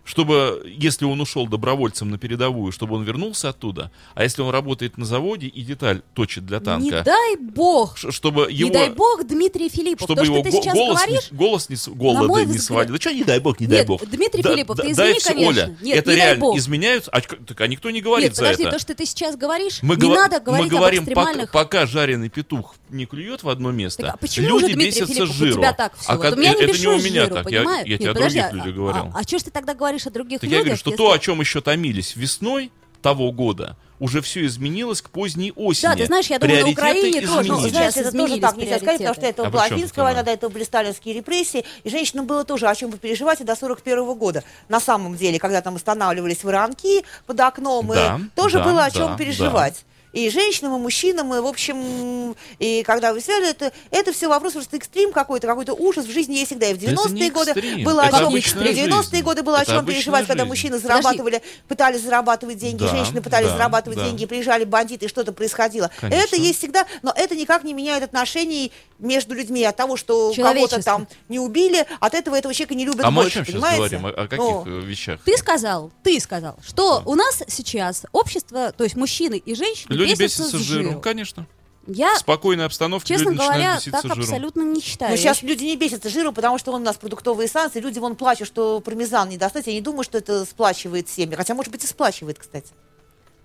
Чтобы, 0.03 0.63
если 0.65 1.05
он 1.05 1.21
ушел 1.21 1.47
добровольцем 1.47 2.09
на 2.09 2.17
передовую, 2.17 2.71
чтобы 2.71 2.95
он 2.95 3.03
вернулся 3.03 3.49
оттуда. 3.49 3.91
А 4.15 4.23
если 4.23 4.41
он 4.41 4.49
работает 4.49 4.97
на 4.97 5.05
заводе 5.05 5.47
и 5.47 5.61
деталь 5.61 6.01
точит 6.15 6.45
для 6.45 6.57
Не 6.59 6.65
танка, 6.65 7.03
дай 7.05 7.35
бог. 7.37 7.97
чтобы 7.97 8.51
его... 8.51 8.69
Не 8.69 8.73
дай 8.73 8.89
бог, 8.89 9.23
Дмитрий 9.25 9.69
Филиппов. 9.69 10.05
Чтобы 10.05 10.21
то, 10.21 10.25
его 10.25 10.35
что 10.41 10.43
ты 10.43 10.51
сейчас 10.51 10.73
голос, 10.73 11.01
говоришь, 11.05 11.31
не, 11.31 11.37
голос 11.37 11.69
не, 11.69 11.77
голода 11.93 12.45
не 12.45 12.57
свалит. 12.57 12.91
Да 12.91 12.97
что 12.99 13.13
не 13.13 13.23
дай 13.23 13.39
бог, 13.39 13.59
не 13.59 13.67
дай 13.67 13.79
Нет, 13.79 13.87
бог. 13.87 14.05
Дмитрий 14.05 14.41
Да- 14.41 14.51
Филиппов, 14.53 14.77
да- 14.77 14.83
ты 14.83 14.95
дай 14.95 15.05
извини, 15.07 15.19
все, 15.19 15.29
конечно. 15.33 15.63
Оля, 15.63 15.77
Нет, 15.81 15.97
это 15.99 16.09
не 16.11 16.17
дай 16.17 16.25
реально 16.25 16.41
бог. 16.41 16.57
изменяют, 16.57 17.09
а, 17.11 17.21
так, 17.21 17.61
а 17.61 17.67
никто 17.67 17.89
не 17.91 18.01
говорит 18.01 18.29
Нет, 18.29 18.35
за 18.35 18.41
подожди, 18.43 18.63
это. 18.63 18.71
то, 18.71 18.79
что 18.79 18.95
ты 18.95 19.05
сейчас 19.05 19.35
говоришь, 19.37 19.79
мы 19.83 19.95
не 19.95 20.01
гова- 20.01 20.15
надо 20.15 20.37
мы 20.39 20.43
говорить 20.45 20.71
говорим, 20.71 21.03
об 21.03 21.09
пока, 21.09 21.21
экстремальных... 21.21 21.51
пока 21.51 21.85
жареный 21.85 22.29
петух 22.29 22.75
не 22.89 23.05
клюет 23.05 23.43
в 23.43 23.49
одно 23.49 23.71
место, 23.71 24.01
Так, 24.03 24.15
а 24.15 24.17
почему 24.17 24.47
люди 24.47 24.71
же, 24.71 24.73
бесятся 24.73 25.05
Филиппов, 25.13 25.29
у 25.29 25.33
жиру. 25.33 25.53
тебя 25.59 25.73
так 25.73 25.95
все? 25.97 26.11
А 26.11 26.17
вот 26.17 26.33
у 26.33 26.35
меня 26.35 26.53
не 26.55 26.61
это 26.63 26.77
не 26.79 26.87
у 26.87 26.97
меня 26.97 27.23
жиру, 27.25 27.35
так, 27.35 27.51
я, 27.51 27.61
я 27.85 27.97
тебе 27.97 28.09
о 28.09 28.13
других 28.13 28.51
людях 28.51 28.67
а- 28.67 28.71
говорил. 28.71 29.03
А, 29.13 29.19
а 29.19 29.23
что 29.23 29.37
ж 29.39 29.43
ты 29.43 29.51
тогда 29.51 29.73
говоришь 29.73 30.00
о 30.07 30.11
других 30.11 30.39
Так 30.41 30.49
я 30.49 30.57
людях? 30.57 30.65
говорю, 30.65 30.77
что 30.79 30.89
если- 30.91 30.97
то, 31.03 31.11
о 31.11 31.19
чем 31.19 31.39
еще 31.41 31.61
томились 31.61 32.15
весной 32.15 32.71
того 33.01 33.31
года, 33.31 33.77
уже 33.99 34.21
все 34.21 34.45
изменилось 34.47 35.01
к 35.01 35.09
поздней 35.09 35.51
осени. 35.55 35.89
Да, 35.89 35.95
ты 35.95 36.05
знаешь, 36.07 36.25
я 36.27 36.39
думаю, 36.39 36.55
на 36.57 36.63
Приоритеты 36.73 36.81
Украине 36.81 37.21
тоже, 37.27 37.49
Ну, 37.51 37.59
знаете, 37.69 37.99
это 37.99 38.11
тоже 38.11 38.39
так 38.39 38.57
нельзя 38.57 38.77
сказать, 38.77 38.97
потому 38.97 39.13
что 39.15 39.25
это 39.27 39.45
А 39.45 39.49
была 39.51 39.69
финская 39.69 40.03
война, 40.05 40.23
до 40.23 40.31
этого 40.31 40.49
были 40.51 40.63
сталинские 40.63 41.13
репрессии, 41.15 41.65
и 41.83 41.89
женщинам 41.89 42.25
было 42.25 42.43
тоже 42.43 42.67
о 42.67 42.73
чем 42.75 42.89
вы 42.89 42.97
переживаете 42.97 43.43
до 43.43 43.55
41 43.55 44.15
года. 44.15 44.43
На 44.69 44.79
самом 44.79 45.15
деле, 45.15 45.37
когда 45.39 45.61
там 45.61 45.75
устанавливались 45.75 46.43
воронки 46.43 47.03
под 47.27 47.39
окном, 47.39 47.91
и 47.93 47.95
Да, 47.95 48.19
тоже 48.35 48.57
да, 48.57 48.63
было 48.63 48.85
о 48.85 48.89
да, 48.91 48.97
чем 48.97 49.07
да. 49.09 49.17
переживать. 49.17 49.85
И 50.13 50.29
женщинам, 50.29 50.75
и 50.75 50.79
мужчинам, 50.79 51.33
и, 51.33 51.39
в 51.39 51.45
общем, 51.45 52.35
и 52.59 52.83
когда 52.83 53.13
вы 53.13 53.21
связали, 53.21 53.49
это, 53.51 53.71
это 53.91 54.11
все 54.11 54.27
вопрос 54.27 54.53
просто 54.53 54.75
экстрим 54.77 55.11
какой-то, 55.13 55.47
какой-то 55.47 55.73
ужас 55.73 56.05
в 56.05 56.11
жизни 56.11 56.35
есть 56.35 56.47
всегда. 56.47 56.67
И 56.67 56.73
в 56.73 56.79
Да 56.79 56.91
это 56.91 57.01
90-е 57.03 57.13
не 57.13 57.29
годы 57.29 57.53
было 57.83 58.01
это 58.01 58.17
о 58.17 58.19
чем, 58.19 58.29
в 58.31 58.35
90-е 58.35 58.73
жизнь. 58.73 59.21
годы 59.23 59.43
было 59.43 59.57
о 59.59 59.61
Это 59.61 59.71
чем 59.71 59.79
обычная 59.79 59.95
переживать, 59.95 60.27
когда 60.27 60.43
жизнь. 60.43 60.49
мужчины 60.49 60.79
Подожди. 60.81 60.87
зарабатывали, 61.01 61.41
пытались 61.67 62.01
зарабатывать 62.01 62.57
деньги, 62.57 62.79
Да, 62.83 62.87
женщины 62.89 63.21
пытались 63.21 63.47
да, 63.47 63.57
зарабатывать 63.57 63.99
да. 63.99 64.05
деньги, 64.05 64.25
приезжали 64.25 64.65
бандиты, 64.65 65.05
и 65.05 65.07
что-то 65.09 65.31
происходило. 65.31 65.89
Конечно. 66.01 66.23
Это 66.23 66.35
есть 66.35 66.59
всегда, 66.59 66.85
но 67.03 67.13
это 67.15 67.35
никак 67.35 67.63
не 67.63 67.73
меняет 67.73 68.03
отношений 68.03 68.71
между 68.99 69.33
людьми 69.33 69.63
от 69.63 69.75
того, 69.77 69.97
что 69.97 70.33
кого-то 70.35 70.83
там 70.83 71.07
не 71.29 71.39
убили, 71.39 71.85
от 71.99 72.13
этого 72.13 72.35
этого 72.35 72.53
человека 72.53 72.75
не 72.75 72.85
любят 72.85 73.05
А 73.05 73.11
мы 73.11 73.21
о 73.21 73.23
больше, 73.23 73.37
чем 73.37 73.45
сейчас 73.45 73.53
понимаете? 73.61 73.97
говорим? 73.97 74.05
О, 74.05 74.09
о 74.09 74.27
каких 74.27 74.37
Ну, 74.39 74.63
э, 74.67 74.81
вещах? 74.81 75.19
Ты 75.25 75.37
сказал, 75.37 75.89
ты 76.03 76.19
сказал, 76.19 76.57
что 76.67 77.01
у 77.05 77.15
нас 77.15 77.41
сейчас 77.47 78.05
общество, 78.11 78.71
то 78.75 78.83
есть 78.83 78.95
мужчины 78.95 79.37
и 79.43 79.55
женщины 79.55 80.00
Люди 80.01 80.11
бесятся 80.19 80.43
бесятся 80.43 80.57
с 80.57 80.61
жиром, 80.61 80.85
жиру. 80.89 81.01
конечно. 81.01 81.47
Я, 81.87 82.13
В 82.15 82.19
спокойной 82.19 82.65
обстановке 82.65 83.07
честно 83.07 83.29
люди 83.29 83.37
начинают 83.39 83.55
говоря, 83.63 83.75
беситься 83.77 83.91
так 83.91 84.03
жиром. 84.03 84.19
абсолютно 84.19 84.61
не 84.61 84.81
считаю. 84.81 85.09
Но 85.11 85.15
Я 85.15 85.21
сейчас 85.21 85.41
люди 85.41 85.63
не 85.63 85.75
бесятся 85.77 86.09
жиром, 86.09 86.33
потому 86.33 86.57
что 86.59 86.71
он 86.73 86.81
у 86.81 86.85
нас 86.85 86.95
продуктовые 86.97 87.47
санкции, 87.47 87.79
люди 87.79 87.97
вон 87.97 88.15
плачут, 88.15 88.47
что 88.47 88.79
пармезан 88.81 89.29
не 89.29 89.37
достать. 89.37 89.65
Я 89.67 89.73
не 89.73 89.81
думаю, 89.81 90.03
что 90.03 90.17
это 90.19 90.45
сплачивает 90.45 91.09
семьи. 91.09 91.35
Хотя, 91.35 91.55
может 91.55 91.71
быть, 91.71 91.83
и 91.83 91.87
сплачивает, 91.87 92.37
кстати. 92.37 92.71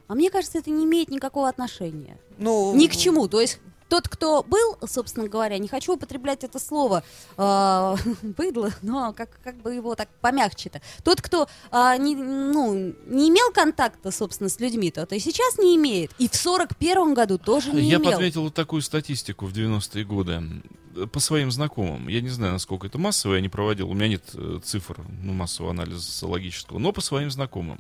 А 0.09 0.15
мне 0.15 0.31
кажется, 0.31 0.59
это 0.59 0.69
не 0.71 0.85
имеет 0.85 1.09
никакого 1.09 1.49
отношения. 1.49 2.19
Ну, 2.39 2.75
Ни 2.77 2.87
к 2.89 2.97
чему. 2.97 3.27
То 3.27 3.41
есть 3.41 3.59
тот, 3.89 4.09
кто 4.09 4.43
был, 4.43 4.79
собственно 4.87 5.29
говоря, 5.29 5.59
не 5.59 5.69
хочу 5.69 5.95
употреблять 5.95 6.45
это 6.45 6.59
слово 6.59 7.03
э, 7.37 7.97
быдло, 8.23 8.71
но 8.83 9.13
как, 9.13 9.41
как 9.43 9.57
бы 9.57 9.75
его 9.75 9.95
так 9.95 10.09
помягче-то. 10.21 10.81
Тот, 11.05 11.21
кто 11.23 11.49
а, 11.71 11.97
не, 11.97 12.17
ну, 12.17 12.75
не 13.07 13.29
имел 13.29 13.53
контакта, 13.53 14.11
собственно, 14.11 14.49
с 14.49 14.59
людьми, 14.61 14.91
то, 14.91 15.07
то 15.07 15.15
и 15.15 15.19
сейчас 15.19 15.59
не 15.59 15.77
имеет. 15.77 16.11
И 16.19 16.29
в 16.29 16.35
сорок 16.35 16.77
первом 16.77 17.15
году 17.15 17.39
тоже 17.39 17.73
не 17.73 17.83
Я 17.89 17.97
имел. 17.99 18.13
подметил 18.13 18.43
вот 18.43 18.55
такую 18.55 18.83
статистику 18.83 19.47
в 19.47 19.53
90-е 19.53 20.05
годы 20.05 20.43
э, 20.97 21.07
по 21.07 21.21
своим 21.21 21.51
знакомым. 21.51 22.09
Я 22.09 22.21
не 22.21 22.29
знаю, 22.29 22.55
насколько 22.55 22.87
это 22.87 22.99
массово, 22.99 23.35
я 23.35 23.41
не 23.41 23.49
проводил. 23.49 23.91
У 23.91 23.95
меня 23.95 24.09
нет 24.09 24.25
э, 24.35 24.61
цифр 24.65 24.99
ну, 25.23 25.33
массового 25.33 25.71
анализа 25.73 26.01
социологического, 26.01 26.79
но 26.79 26.93
по 26.93 27.01
своим 27.01 27.31
знакомым. 27.31 27.79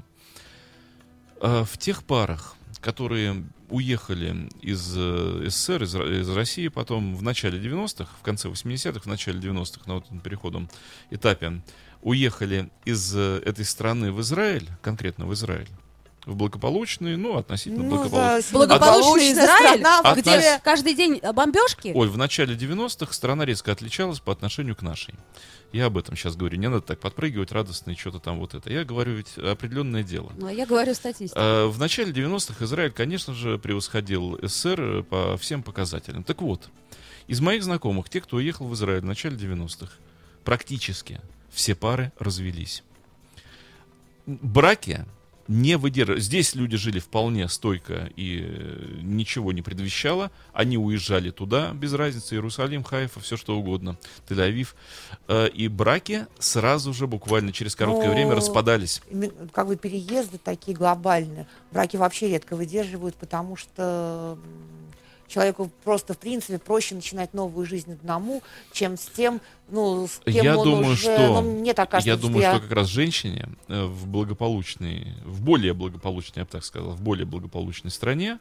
Э, 1.40 1.64
В 1.64 1.78
тех 1.78 2.04
парах, 2.04 2.54
которые 2.81 3.45
уехали 3.68 4.49
из 4.61 4.95
э, 4.97 5.49
СССР, 5.49 5.83
из, 5.83 5.95
из 5.95 6.29
России 6.31 6.68
потом 6.68 7.16
в 7.16 7.22
начале 7.22 7.59
90-х, 7.59 8.11
в 8.20 8.22
конце 8.22 8.49
80-х, 8.49 9.01
в 9.01 9.07
начале 9.07 9.41
90-х, 9.41 9.83
на 9.87 9.95
вот 9.95 10.07
этом 10.07 10.20
переходном 10.20 10.68
этапе, 11.11 11.62
уехали 12.03 12.70
из 12.85 13.14
э, 13.16 13.43
этой 13.45 13.64
страны 13.64 14.12
в 14.12 14.20
Израиль, 14.20 14.68
конкретно 14.83 15.27
в 15.27 15.35
Израиль, 15.35 15.68
в 16.27 16.35
благополучный, 16.35 17.16
ну, 17.16 17.37
относительно 17.39 17.85
ну, 17.85 17.91
благополучный. 17.97 18.53
да, 18.53 18.59
Благополучный 18.59 19.33
Израиль, 19.33 19.81
страна, 19.81 20.14
где 20.16 20.31
нас- 20.37 20.61
каждый 20.62 20.95
день 20.95 21.20
э, 21.22 21.33
бомбежки. 21.33 21.93
Ой, 21.95 22.09
в 22.09 22.18
начале 22.18 22.55
90-х 22.57 23.12
страна 23.12 23.45
резко 23.45 23.70
отличалась 23.72 24.18
по 24.18 24.33
отношению 24.33 24.74
к 24.77 24.83
нашей. 24.83 25.14
Я 25.72 25.87
об 25.87 25.97
этом 25.99 26.16
сейчас 26.16 26.35
говорю. 26.37 26.59
Не 26.59 26.68
надо 26.68 26.81
так 26.83 26.99
подпрыгивать 27.01 27.53
радостно 27.53 27.93
и 27.93 27.95
что-то 27.97 28.18
там 28.18 28.39
вот 28.41 28.55
это. 28.55 28.72
Я 28.72 28.85
говорю 28.85 29.14
ведь 29.14 29.39
определенное 29.39 30.03
дело. 30.03 30.33
Ну, 30.37 30.49
я 30.49 30.66
говорю 30.66 30.95
статистику. 30.95 31.39
Э, 31.39 31.66
В 31.66 31.79
начале 31.79 32.12
90-х 32.12 32.64
Израиль, 32.64 32.91
конечно 32.93 33.33
же, 33.33 33.57
превосходил 33.59 34.39
СССР 34.43 35.05
по 35.09 35.37
всем 35.37 35.62
показателям. 35.62 36.24
Так 36.24 36.43
вот, 36.43 36.68
из 37.29 37.41
моих 37.41 37.62
знакомых, 37.62 38.09
те, 38.11 38.20
кто 38.20 38.37
уехал 38.39 38.66
в 38.66 38.74
Израиль 38.74 39.01
в 39.01 39.05
начале 39.05 39.37
90-х, 39.37 39.93
практически 40.45 41.20
все 41.51 41.77
пары 41.77 42.11
развелись. 42.18 42.83
Браки 44.27 45.05
не 45.49 45.76
выдерживали. 45.76 46.20
Здесь 46.20 46.55
люди 46.55 46.76
жили 46.76 46.99
вполне 46.99 47.49
стойко 47.49 48.11
и 48.16 48.40
э, 48.47 48.99
ничего 49.03 49.53
не 49.53 49.62
предвещало. 49.62 50.30
Они 50.53 50.76
уезжали 50.78 51.30
туда, 51.30 51.72
без 51.72 51.92
разницы, 51.92 52.34
Иерусалим, 52.34 52.82
Хайфа, 52.84 53.20
все 53.20 53.36
что 53.36 53.57
угодно, 53.59 53.97
Тель-Авив. 54.28 54.68
Э, 55.28 55.49
И 55.49 55.68
браки 55.68 56.26
сразу 56.38 56.92
же, 56.92 57.07
буквально 57.07 57.53
через 57.53 57.74
короткое 57.76 58.09
Ну, 58.09 58.14
время, 58.14 58.34
распадались. 58.34 59.03
Ми- 59.11 59.32
как 59.53 59.66
бы 59.68 59.76
переезды 59.76 60.38
такие 60.38 60.76
глобальные. 60.76 61.47
Браки 61.72 61.97
вообще 61.97 62.28
редко 62.28 62.57
выдерживают, 62.57 63.14
потому 63.16 63.57
что 63.57 64.38
человеку 65.29 65.70
просто, 65.85 66.14
в 66.14 66.18
принципе, 66.18 66.59
проще 66.59 66.95
начинать 66.95 67.35
новую 67.35 67.66
жизнь 67.66 67.93
одному, 67.93 68.43
чем 68.72 68.97
с 68.97 69.07
тем, 69.07 69.41
ну, 69.68 70.07
с 70.07 70.20
кем 70.24 70.45
Я 70.45 70.59
он 70.59 70.64
думаю, 70.64 70.93
уже... 70.93 71.03
что 71.03 71.41
ну, 71.41 71.59
мне 71.61 71.74
так 71.74 71.91
кажется, 71.91 72.11
я 72.11 72.16
что 72.16 72.27
думаю, 72.27 72.43
что 72.43 72.61
как 72.61 72.72
раз 72.72 72.89
женщине 72.89 73.49
э, 73.68 73.85
в 73.85 74.07
благополучной, 74.07 75.14
в 75.24 75.43
более 75.43 75.74
благополучной, 75.74 76.41
я 76.41 76.45
бы 76.45 76.51
так 76.51 76.64
сказал, 76.64 76.93
в 76.93 77.01
более 77.01 77.27
благополучной 77.27 77.91
стране 77.91 78.39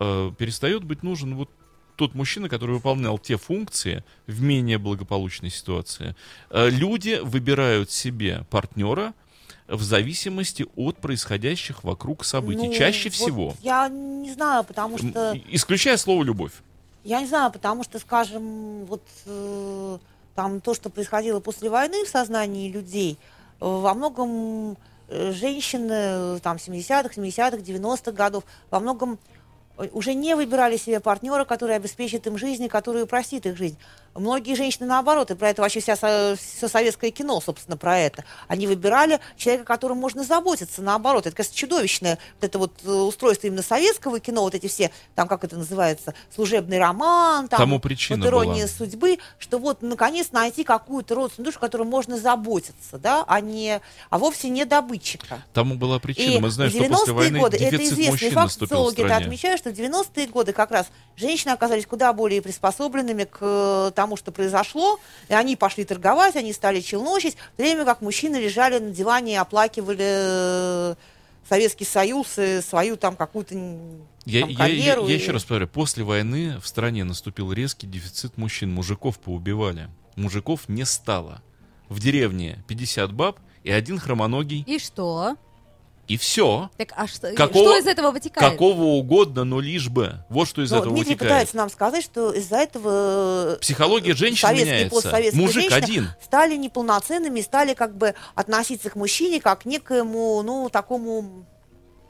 э, 0.00 0.32
перестает 0.38 0.84
быть 0.84 1.02
нужен 1.02 1.36
вот 1.36 1.50
тот 1.96 2.14
мужчина, 2.14 2.48
который 2.48 2.72
выполнял 2.72 3.18
те 3.18 3.36
функции 3.36 4.04
в 4.26 4.42
менее 4.42 4.78
благополучной 4.78 5.50
ситуации. 5.50 6.16
Э, 6.50 6.68
люди 6.68 7.20
выбирают 7.22 7.90
себе 7.90 8.44
партнера 8.50 9.14
в 9.68 9.82
зависимости 9.82 10.66
от 10.76 10.96
происходящих 10.98 11.84
вокруг 11.84 12.24
событий. 12.24 12.68
Ну, 12.68 12.74
Чаще 12.74 13.08
вот 13.08 13.14
всего. 13.14 13.54
Я 13.62 13.88
не 13.88 14.32
знаю, 14.32 14.64
потому 14.64 14.98
что... 14.98 15.38
Исключая 15.48 15.96
слово 15.96 16.22
любовь. 16.22 16.52
Я 17.02 17.20
не 17.20 17.26
знаю, 17.26 17.52
потому 17.52 17.84
что, 17.84 17.98
скажем, 17.98 18.86
вот 18.86 19.02
э, 19.26 19.98
там 20.34 20.60
то, 20.60 20.74
что 20.74 20.88
происходило 20.88 21.40
после 21.40 21.68
войны 21.68 22.04
в 22.04 22.08
сознании 22.08 22.70
людей, 22.70 23.18
э, 23.60 23.66
во 23.66 23.92
многом 23.94 24.76
э, 25.08 25.32
женщины 25.32 25.92
э, 25.92 26.38
там 26.42 26.56
70-х, 26.56 27.10
70-х, 27.14 27.58
90-х 27.58 28.12
годов 28.12 28.44
во 28.70 28.80
многом 28.80 29.18
уже 29.92 30.14
не 30.14 30.34
выбирали 30.36 30.76
себе 30.76 31.00
партнера, 31.00 31.44
который 31.44 31.76
обеспечит 31.76 32.26
им 32.26 32.38
жизнь 32.38 32.64
и 32.64 32.68
который 32.68 33.02
упростит 33.02 33.44
их 33.46 33.56
жизнь. 33.56 33.76
Многие 34.14 34.54
женщины 34.54 34.86
наоборот, 34.86 35.30
и 35.30 35.34
про 35.34 35.50
это 35.50 35.62
вообще 35.62 35.80
вся, 35.80 35.96
все 35.96 36.68
советское 36.68 37.10
кино, 37.10 37.40
собственно, 37.40 37.76
про 37.76 37.98
это. 37.98 38.24
Они 38.46 38.66
выбирали 38.66 39.20
человека, 39.36 39.64
о 39.64 39.66
котором 39.66 39.98
можно 39.98 40.22
заботиться, 40.22 40.82
наоборот. 40.82 41.26
Это, 41.26 41.34
конечно, 41.34 41.54
чудовищное 41.54 42.18
вот 42.40 42.44
это 42.44 42.58
вот 42.58 42.72
э, 42.84 42.90
устройство 42.90 43.48
именно 43.48 43.62
советского 43.62 44.20
кино, 44.20 44.42
вот 44.42 44.54
эти 44.54 44.68
все, 44.68 44.90
там, 45.14 45.26
как 45.26 45.44
это 45.44 45.56
называется, 45.56 46.14
служебный 46.34 46.78
роман, 46.78 47.48
там, 47.48 47.58
Тому 47.58 47.80
причина 47.80 48.18
вот 48.18 48.26
ирония 48.26 48.66
была. 48.66 48.68
судьбы, 48.68 49.18
что 49.38 49.58
вот, 49.58 49.82
наконец, 49.82 50.30
найти 50.32 50.64
какую-то 50.64 51.14
родственную 51.14 51.46
душу, 51.46 51.58
которой 51.58 51.86
можно 51.86 52.16
заботиться, 52.18 52.98
да, 52.98 53.24
а 53.26 53.40
не, 53.40 53.80
а 54.10 54.18
вовсе 54.18 54.48
не 54.48 54.64
добытчика. 54.64 55.42
Тому 55.52 55.74
была 55.74 55.98
причина. 55.98 56.36
И 56.36 56.38
Мы 56.38 56.50
знаем, 56.50 56.70
что 56.70 56.78
после 56.84 56.94
90-е 56.94 57.12
войны 57.14 57.38
годы, 57.40 57.56
это 57.56 57.84
известный 57.84 58.30
факт, 58.30 58.52
социологи 58.52 59.02
это 59.02 59.16
отмечают, 59.16 59.60
что 59.60 59.70
в 59.70 59.74
90-е 59.74 60.26
годы 60.28 60.52
как 60.52 60.70
раз 60.70 60.88
женщины 61.16 61.50
оказались 61.50 61.86
куда 61.86 62.12
более 62.12 62.42
приспособленными 62.42 63.24
к 63.24 63.38
э, 63.40 63.90
тому, 64.04 64.16
что 64.18 64.32
произошло, 64.32 64.98
и 65.30 65.34
они 65.34 65.56
пошли 65.56 65.84
торговать, 65.84 66.36
они 66.36 66.52
стали 66.52 66.80
челночить, 66.80 67.36
в 67.36 67.56
то 67.56 67.62
время 67.62 67.84
как 67.86 68.02
мужчины 68.02 68.36
лежали 68.36 68.78
на 68.78 68.90
диване 68.90 69.32
и 69.32 69.36
оплакивали 69.36 69.98
э, 70.00 70.94
Советский 71.48 71.86
Союз 71.86 72.38
и 72.38 72.60
свою 72.60 72.96
там 72.98 73.16
какую-то 73.16 73.54
Я, 74.26 74.40
там, 74.42 74.50
я- 74.50 74.66
я- 74.66 74.94
я 74.94 75.00
и- 75.00 75.12
еще 75.14 75.30
раз 75.32 75.42
повторю, 75.42 75.68
после 75.68 76.04
войны 76.04 76.58
в 76.60 76.66
стране 76.68 77.04
наступил 77.04 77.50
резкий 77.52 77.86
дефицит 77.86 78.36
мужчин. 78.36 78.70
Мужиков 78.72 79.18
поубивали. 79.18 79.88
Мужиков 80.16 80.68
не 80.68 80.84
стало. 80.84 81.40
В 81.88 81.98
деревне 81.98 82.62
50 82.68 83.12
баб 83.12 83.38
и 83.62 83.70
один 83.70 83.98
хромоногий. 83.98 84.64
И 84.66 84.78
что? 84.78 85.36
И 86.06 86.16
все. 86.16 86.70
Так, 86.76 86.92
а 86.96 87.06
что, 87.06 87.32
Какого- 87.32 87.70
что 87.70 87.78
из 87.78 87.86
этого 87.86 88.10
вытекает? 88.10 88.52
Какого 88.52 88.82
угодно, 88.84 89.44
но 89.44 89.60
лишь 89.60 89.88
бы. 89.88 90.16
Вот 90.28 90.48
что 90.48 90.62
из 90.62 90.70
Но 90.70 90.78
этого 90.78 90.92
Дмитрий 90.94 91.12
вытекает. 91.14 91.30
пытается 91.30 91.56
нам 91.56 91.70
сказать, 91.70 92.04
что 92.04 92.32
из-за 92.32 92.56
этого 92.56 93.54
э, 93.54 93.58
Психология 93.60 94.14
женщин 94.14 94.46
советские 94.46 94.82
и 94.82 94.84
меняется. 94.84 95.36
Мужик 95.36 95.54
женщины 95.54 95.76
один. 95.76 96.08
стали 96.22 96.56
неполноценными, 96.56 97.40
стали 97.40 97.74
как 97.74 97.96
бы 97.96 98.14
относиться 98.34 98.90
к 98.90 98.96
мужчине 98.96 99.40
как 99.40 99.62
к 99.62 99.64
некоему, 99.64 100.42
ну, 100.42 100.68
такому... 100.70 101.46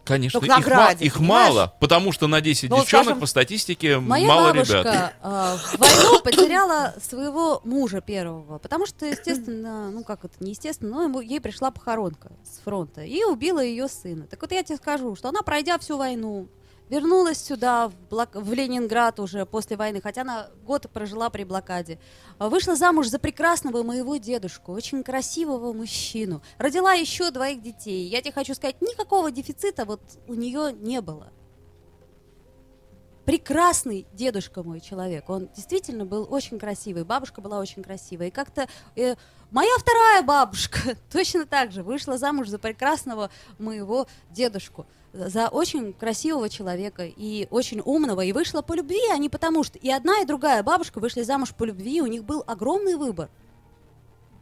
Конечно, 0.05 0.41
Ну, 0.41 0.47
их, 0.47 0.67
ма- 0.69 0.93
их 0.93 1.21
мало, 1.21 1.75
потому 1.81 2.13
что 2.13 2.27
на 2.27 2.41
10 2.41 2.69
Ну, 2.71 2.77
девчонок 2.81 3.05
скажем, 3.07 3.21
по 3.21 3.27
статистике 3.27 3.99
Моя 3.99 4.29
мало 4.29 4.53
бабушка 4.53 4.79
ребят. 4.81 5.15
э, 5.23 5.57
в 5.57 5.79
войну 5.79 6.21
потеряла 6.21 6.95
своего 7.03 7.61
мужа 7.65 8.01
первого, 8.01 8.59
потому 8.59 8.87
что, 8.87 9.07
естественно, 9.07 9.91
ну 9.91 10.05
как 10.05 10.25
это, 10.25 10.35
не 10.41 10.51
естественно, 10.51 10.91
но 10.91 11.03
ему, 11.05 11.21
ей 11.21 11.41
пришла 11.41 11.71
похоронка 11.71 12.31
с 12.45 12.63
фронта 12.63 13.01
и 13.03 13.25
убила 13.25 13.61
ее 13.61 13.89
сына. 13.89 14.27
Так 14.27 14.43
вот 14.43 14.53
я 14.53 14.63
тебе 14.63 14.77
скажу, 14.77 15.17
что 15.17 15.29
она, 15.31 15.41
пройдя 15.43 15.79
всю 15.79 15.97
войну, 15.97 16.49
вернулась 16.89 17.43
сюда, 17.43 17.89
в, 17.89 17.95
блок- 18.11 18.35
в 18.35 18.53
Ленинград 18.53 19.21
уже 19.21 19.47
после 19.47 19.77
войны, 19.77 20.01
хотя 20.01 20.23
она 20.23 20.51
год 20.65 20.91
прожила 20.93 21.31
при 21.31 21.45
блокаде, 21.45 21.99
а, 22.39 22.49
вышла 22.49 22.77
замуж 22.77 23.09
за 23.09 23.19
прекрасного 23.19 23.83
моего 23.83 24.17
дедушку, 24.17 24.73
очень 24.73 25.03
красивого 25.03 25.73
мужчину, 25.73 26.43
родила 26.59 26.93
еще 26.93 27.31
двоих 27.31 27.63
детей. 27.63 28.09
Я 28.09 28.21
тебе 28.21 28.33
хочу 28.33 28.55
сказать, 28.55 28.81
никакого 28.81 29.31
дефицита 29.31 29.85
вот 29.85 30.01
у 30.27 30.35
нее 30.35 30.73
не 30.73 31.01
было 31.01 31.33
прекрасный 33.25 34.07
дедушка 34.13 34.63
мой 34.63 34.81
человек. 34.81 35.29
Он 35.29 35.49
действительно 35.55 36.05
был 36.05 36.27
очень 36.31 36.59
красивый. 36.59 37.05
Бабушка 37.05 37.41
была 37.41 37.59
очень 37.59 37.83
красивая. 37.83 38.29
И 38.29 38.31
как-то 38.31 38.69
э, 38.97 39.15
моя 39.51 39.77
вторая 39.79 40.23
бабушка 40.23 40.97
точно 41.13 41.47
так 41.47 41.73
же 41.73 41.83
вышла 41.83 42.19
замуж 42.19 42.49
за 42.49 42.59
прекрасного 42.59 43.31
моего 43.59 44.07
дедушку. 44.31 44.87
За 45.13 45.49
очень 45.49 45.93
красивого 45.93 46.49
человека 46.49 47.05
и 47.05 47.47
очень 47.51 47.81
умного. 47.85 48.23
И 48.23 48.33
вышла 48.33 48.63
по 48.63 48.75
любви, 48.75 49.01
а 49.13 49.17
не 49.17 49.29
потому 49.29 49.63
что... 49.63 49.79
И 49.79 49.91
одна, 49.91 50.21
и 50.21 50.27
другая 50.27 50.63
бабушка 50.63 50.99
вышли 50.99 51.23
замуж 51.23 51.55
по 51.55 51.65
любви. 51.65 52.03
У 52.03 52.07
них 52.07 52.25
был 52.25 52.43
огромный 52.47 52.97
выбор. 52.97 53.31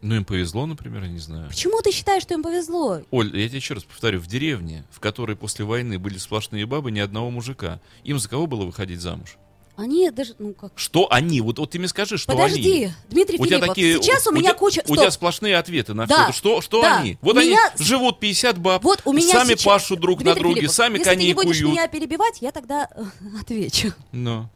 Ну, 0.03 0.17
им 0.17 0.25
повезло, 0.25 0.67
например, 0.67 1.05
я 1.05 1.09
не 1.09 1.19
знаю. 1.21 1.49
Почему 1.49 1.81
ты 1.81 1.93
считаешь, 1.93 2.23
что 2.25 2.35
им 2.35 2.43
повезло? 2.43 3.01
Оль, 3.13 3.37
я 3.39 3.49
тебе 3.49 3.59
еще 3.59 3.75
раз 3.75 3.85
повторю, 3.85 4.19
в 4.19 4.27
деревне, 4.27 4.85
в 4.91 4.99
которой 4.99 5.37
после 5.37 5.65
войны 5.65 5.99
были 5.99 6.19
сплошные 6.19 6.67
бабы, 6.67 6.91
ни 6.91 6.99
одного 6.99 7.31
мужика. 7.31 7.81
Им 8.03 8.19
за 8.19 8.29
кого 8.29 8.47
было 8.49 8.65
выходить 8.65 9.01
замуж? 9.01 9.37
Они 9.75 10.11
даже... 10.11 10.35
Ну 10.39 10.53
как... 10.53 10.73
Что 10.77 11.11
они? 11.11 11.41
Вот, 11.41 11.59
вот 11.59 11.71
ты 11.71 11.79
мне 11.79 11.89
скажи, 11.89 12.19
что 12.19 12.33
Подожди, 12.33 12.85
они. 12.85 12.93
Дмитрий 13.09 13.39
У 13.39 13.45
Филиппов, 13.45 13.69
такие, 13.69 14.03
сейчас 14.03 14.27
у, 14.27 14.33
меня 14.33 14.51
тебя, 14.51 14.55
куча... 14.55 14.81
У 14.83 14.85
Стоп. 14.85 14.99
тебя 14.99 15.11
сплошные 15.11 15.57
ответы 15.57 15.95
на 15.95 16.07
Да, 16.07 16.25
все. 16.31 16.33
Что, 16.39 16.61
что 16.61 16.83
да. 16.83 16.99
они? 16.99 17.17
Вот 17.23 17.37
Меня- 17.37 17.71
они 17.75 17.83
живут 17.85 18.21
50 18.21 18.59
баб, 18.59 18.85
Вот 18.85 19.01
у 19.07 19.15
меня 19.15 19.33
сами 19.33 19.55
сейчас- 19.55 19.65
пашут 19.65 19.99
друг 20.01 20.19
на 20.19 20.25
Дмитрий 20.25 20.41
друге, 20.43 20.55
Филиппов, 20.57 20.77
сами 20.77 20.99
если 20.99 21.05
коней 21.05 21.23
ты 21.23 21.27
не 21.29 21.35
будешь 21.35 21.59
куют. 21.61 21.73
меня 21.73 21.89
перебивать, 21.89 22.43
я 22.43 22.53
тогда 22.53 22.87
э, 22.95 23.03
отвечу. 23.41 23.95
Но. 24.13 24.51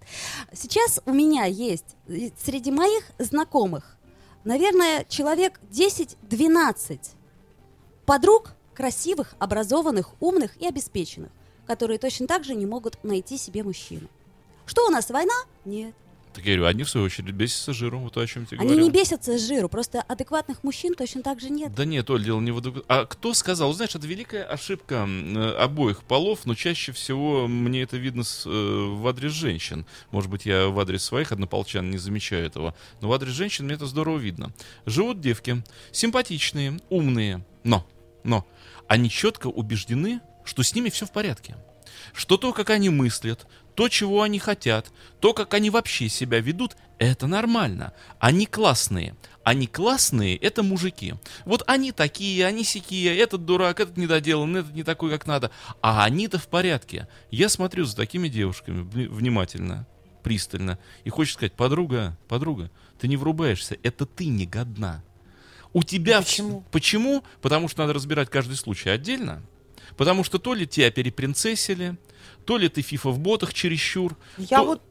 Сейчас 0.52 1.00
у 1.06 1.12
меня 1.12 1.46
есть 1.46 1.96
э, 2.08 2.28
среди 2.44 2.70
моих 2.70 3.04
знакомых, 3.18 3.95
наверное, 4.46 5.04
человек 5.04 5.60
10-12 5.70 6.98
подруг 8.06 8.54
красивых, 8.74 9.34
образованных, 9.38 10.10
умных 10.20 10.56
и 10.56 10.66
обеспеченных, 10.66 11.30
которые 11.66 11.98
точно 11.98 12.26
так 12.26 12.44
же 12.44 12.54
не 12.54 12.64
могут 12.64 13.02
найти 13.04 13.36
себе 13.36 13.62
мужчину. 13.62 14.08
Что 14.64 14.86
у 14.86 14.90
нас, 14.90 15.10
война? 15.10 15.34
Нет. 15.64 15.94
Так 16.36 16.44
я 16.44 16.52
говорю, 16.56 16.66
они 16.66 16.82
в 16.84 16.90
свою 16.90 17.06
очередь 17.06 17.30
бесятся 17.34 17.72
жиром, 17.72 18.02
вот 18.02 18.12
то, 18.12 18.20
о 18.20 18.26
чем 18.26 18.42
я 18.42 18.46
тебе 18.46 18.58
Они 18.60 18.68
говорил. 18.68 18.84
не 18.88 18.92
бесятся 18.92 19.38
жиру, 19.38 19.70
просто 19.70 20.02
адекватных 20.02 20.62
мужчин 20.64 20.94
точно 20.94 21.22
так 21.22 21.40
же 21.40 21.48
нет. 21.48 21.74
Да 21.74 21.86
нет, 21.86 22.10
Оль, 22.10 22.22
дело 22.22 22.40
не 22.40 22.50
в 22.50 22.58
адек- 22.58 22.84
А 22.88 23.06
кто 23.06 23.32
сказал? 23.32 23.72
Знаешь, 23.72 23.94
это 23.94 24.06
великая 24.06 24.44
ошибка 24.44 25.06
э, 25.08 25.50
обоих 25.58 26.02
полов, 26.04 26.44
но 26.44 26.54
чаще 26.54 26.92
всего 26.92 27.48
мне 27.48 27.80
это 27.84 27.96
видно 27.96 28.22
с, 28.22 28.44
э, 28.44 28.50
в 28.50 29.08
адрес 29.08 29.32
женщин. 29.32 29.86
Может 30.10 30.30
быть, 30.30 30.44
я 30.44 30.68
в 30.68 30.78
адрес 30.78 31.04
своих 31.04 31.32
однополчан 31.32 31.90
не 31.90 31.96
замечаю 31.96 32.44
этого, 32.44 32.74
но 33.00 33.08
в 33.08 33.14
адрес 33.14 33.32
женщин 33.32 33.64
мне 33.64 33.76
это 33.76 33.86
здорово 33.86 34.18
видно. 34.18 34.52
Живут 34.84 35.22
девки, 35.22 35.64
симпатичные, 35.90 36.78
умные, 36.90 37.46
но, 37.64 37.86
но, 38.24 38.46
они 38.88 39.08
четко 39.08 39.46
убеждены, 39.46 40.20
что 40.44 40.62
с 40.62 40.74
ними 40.74 40.90
все 40.90 41.06
в 41.06 41.12
порядке. 41.12 41.56
Что 42.12 42.36
то, 42.36 42.52
как 42.52 42.68
они 42.68 42.90
мыслят, 42.90 43.46
то, 43.76 43.88
чего 43.88 44.22
они 44.22 44.38
хотят, 44.40 44.90
то, 45.20 45.32
как 45.32 45.54
они 45.54 45.70
вообще 45.70 46.08
себя 46.08 46.40
ведут, 46.40 46.76
это 46.98 47.26
нормально. 47.28 47.92
Они 48.18 48.46
классные. 48.46 49.14
Они 49.44 49.68
классные, 49.68 50.36
это 50.36 50.64
мужики. 50.64 51.14
Вот 51.44 51.62
они 51.68 51.92
такие, 51.92 52.44
они 52.46 52.64
сякие, 52.64 53.16
этот 53.16 53.44
дурак, 53.44 53.78
этот 53.78 53.96
недоделанный, 53.96 54.60
этот 54.60 54.74
не 54.74 54.82
такой, 54.82 55.10
как 55.10 55.26
надо. 55.26 55.52
А 55.82 56.04
они-то 56.04 56.38
в 56.38 56.48
порядке. 56.48 57.06
Я 57.30 57.48
смотрю 57.48 57.84
за 57.84 57.94
такими 57.94 58.26
девушками 58.28 58.82
вни- 58.82 59.06
внимательно, 59.08 59.86
пристально. 60.24 60.78
И 61.04 61.10
хочешь 61.10 61.34
сказать, 61.34 61.52
подруга, 61.52 62.18
подруга, 62.26 62.72
ты 62.98 63.06
не 63.06 63.16
врубаешься, 63.16 63.76
это 63.84 64.04
ты 64.06 64.26
не 64.26 64.46
годна. 64.46 65.04
У 65.72 65.82
тебя... 65.84 66.18
вс- 66.18 66.24
Почему? 66.24 66.64
Почему? 66.72 67.24
Потому 67.42 67.68
что 67.68 67.82
надо 67.82 67.92
разбирать 67.92 68.30
каждый 68.30 68.56
случай 68.56 68.88
отдельно. 68.88 69.42
Потому 69.96 70.24
что 70.24 70.38
то 70.38 70.54
ли 70.54 70.66
тебя 70.66 70.90
перепринцессили, 70.90 71.96
то 72.46 72.56
ли 72.56 72.68
ты 72.68 72.80
фифа 72.80 73.10
в 73.10 73.18
ботах 73.18 73.52
чересчур, 73.52 74.16
Я 74.38 74.58
то, 74.58 74.64
вот... 74.64 74.82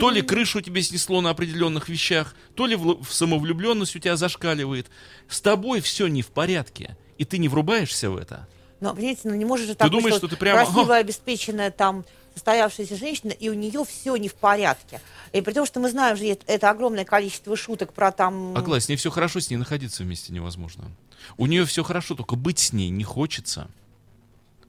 то 0.00 0.10
ли 0.10 0.20
крышу 0.20 0.60
тебе 0.60 0.82
снесло 0.82 1.20
на 1.20 1.30
определенных 1.30 1.88
вещах, 1.88 2.34
то 2.54 2.66
ли 2.66 2.76
в, 2.76 3.02
в 3.02 3.14
самовлюбленность 3.14 3.96
у 3.96 3.98
тебя 4.00 4.16
зашкаливает. 4.16 4.88
С 5.28 5.40
тобой 5.40 5.80
все 5.80 6.08
не 6.08 6.20
в 6.22 6.28
порядке, 6.28 6.96
и 7.16 7.24
ты 7.24 7.38
не 7.38 7.48
врубаешься 7.48 8.10
в 8.10 8.16
это. 8.16 8.46
Но, 8.80 8.94
понимаете, 8.94 9.20
ну 9.24 9.34
не 9.34 9.44
может 9.44 9.68
же 9.68 9.74
так 9.76 9.90
думаешь, 9.90 10.14
быть, 10.14 10.18
что 10.18 10.28
ты 10.28 10.36
прямо, 10.36 10.66
красивая, 10.66 11.00
обеспеченная 11.00 11.70
там 11.70 12.04
состоявшаяся 12.34 12.96
женщина, 12.96 13.30
и 13.30 13.48
у 13.48 13.54
нее 13.54 13.84
все 13.84 14.16
не 14.16 14.28
в 14.28 14.34
порядке. 14.34 15.00
И 15.32 15.40
при 15.40 15.52
том, 15.52 15.64
что 15.64 15.78
мы 15.78 15.88
знаем 15.88 16.16
же 16.16 16.26
это, 16.26 16.68
огромное 16.68 17.04
количество 17.04 17.56
шуток 17.56 17.92
про 17.92 18.10
там... 18.10 18.56
Аглая, 18.56 18.80
с 18.80 18.88
ней 18.88 18.96
все 18.96 19.10
хорошо, 19.10 19.38
с 19.38 19.50
ней 19.50 19.56
находиться 19.56 20.02
вместе 20.02 20.32
невозможно. 20.32 20.90
У 21.36 21.46
нее 21.46 21.64
все 21.64 21.84
хорошо, 21.84 22.16
только 22.16 22.34
быть 22.34 22.58
с 22.58 22.72
ней 22.72 22.90
не 22.90 23.04
хочется. 23.04 23.70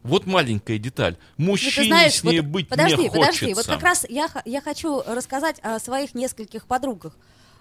Вот 0.06 0.28
маленькая 0.28 0.78
деталь. 0.78 1.18
Ну, 1.38 1.48
Мужчине 1.48 1.88
знаешь, 1.88 2.14
с 2.14 2.24
ней 2.24 2.40
вот, 2.40 2.50
быть 2.50 2.70
подожди, 2.70 3.02
не 3.02 3.10
подожди, 3.10 3.46
хочется. 3.46 3.56
вот 3.56 3.66
как 3.66 3.84
раз 3.84 4.06
я, 4.08 4.30
я 4.46 4.62
хочу 4.62 5.02
рассказать 5.02 5.60
о 5.64 5.80
своих 5.80 6.14
нескольких 6.14 6.68
подругах, 6.68 7.18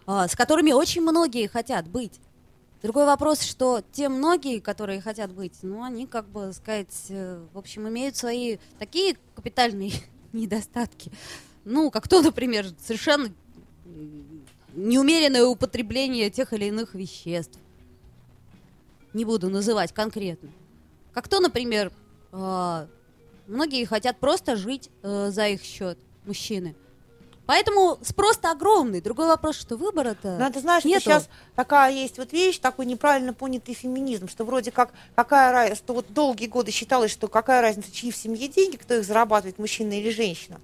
а, 0.07 0.29
с 0.29 0.37
которыми 0.37 0.73
очень 0.73 1.01
многие 1.01 1.47
хотят 1.47 1.89
быть. 1.89 2.21
Другой 2.83 3.07
вопрос, 3.07 3.41
что 3.41 3.83
те 3.93 4.11
многие, 4.11 4.61
которые 4.61 5.01
хотят 5.01 5.33
быть, 5.33 5.55
ну, 5.63 5.83
они, 5.83 6.07
как 6.07 6.29
бы 6.29 6.53
сказать, 6.53 6.95
э, 7.09 7.43
в 7.55 7.57
общем, 7.57 7.89
имеют 7.89 8.15
свои 8.15 8.59
такие 8.79 9.17
капитальные 9.35 9.93
недостатки. 10.35 11.11
Ну, 11.65 11.91
как 11.91 12.09
то, 12.09 12.21
например, 12.21 12.67
совершенно 12.79 13.33
неумеренное 14.75 15.47
употребление 15.47 16.29
тех 16.29 16.53
или 16.53 16.67
иных 16.67 16.95
веществ. 16.95 17.59
Не 19.15 19.25
буду 19.25 19.49
называть 19.49 19.95
конкретно. 19.95 20.51
Как 21.15 21.27
то, 21.27 21.41
например, 21.41 21.91
многие 23.47 23.85
хотят 23.85 24.19
просто 24.19 24.57
жить 24.57 24.91
э, 25.03 25.31
за 25.31 25.49
их 25.49 25.63
счет, 25.63 25.99
мужчины. 26.27 26.75
Поэтому 27.47 27.99
спрос-то 28.03 28.51
огромный. 28.53 29.03
Другой 29.03 29.27
вопрос, 29.27 29.57
что 29.57 29.77
выбора-то 29.77 30.39
Надо 30.39 30.61
знаешь, 30.61 30.83
что 30.83 30.89
сейчас 30.99 31.29
такая 31.55 31.93
есть 31.93 32.17
вот 32.17 32.33
вещь, 32.33 32.59
такой 32.59 32.87
неправильно 32.87 33.35
понятый 33.35 33.75
феминизм, 33.75 34.29
что 34.29 34.45
вроде 34.45 34.71
как 34.71 34.93
какая 35.15 35.53
разница, 35.53 35.83
что 35.83 35.95
вот 35.95 36.07
долгие 36.13 36.47
годы 36.47 36.71
считалось, 36.71 37.11
что 37.11 37.29
какая 37.29 37.61
разница, 37.61 37.93
чьи 37.93 38.11
в 38.11 38.17
семье 38.17 38.49
деньги, 38.49 38.77
кто 38.77 38.95
их 38.95 39.05
зарабатывает, 39.05 39.59
мужчина 39.59 39.93
или 39.93 40.11
женщина. 40.11 40.59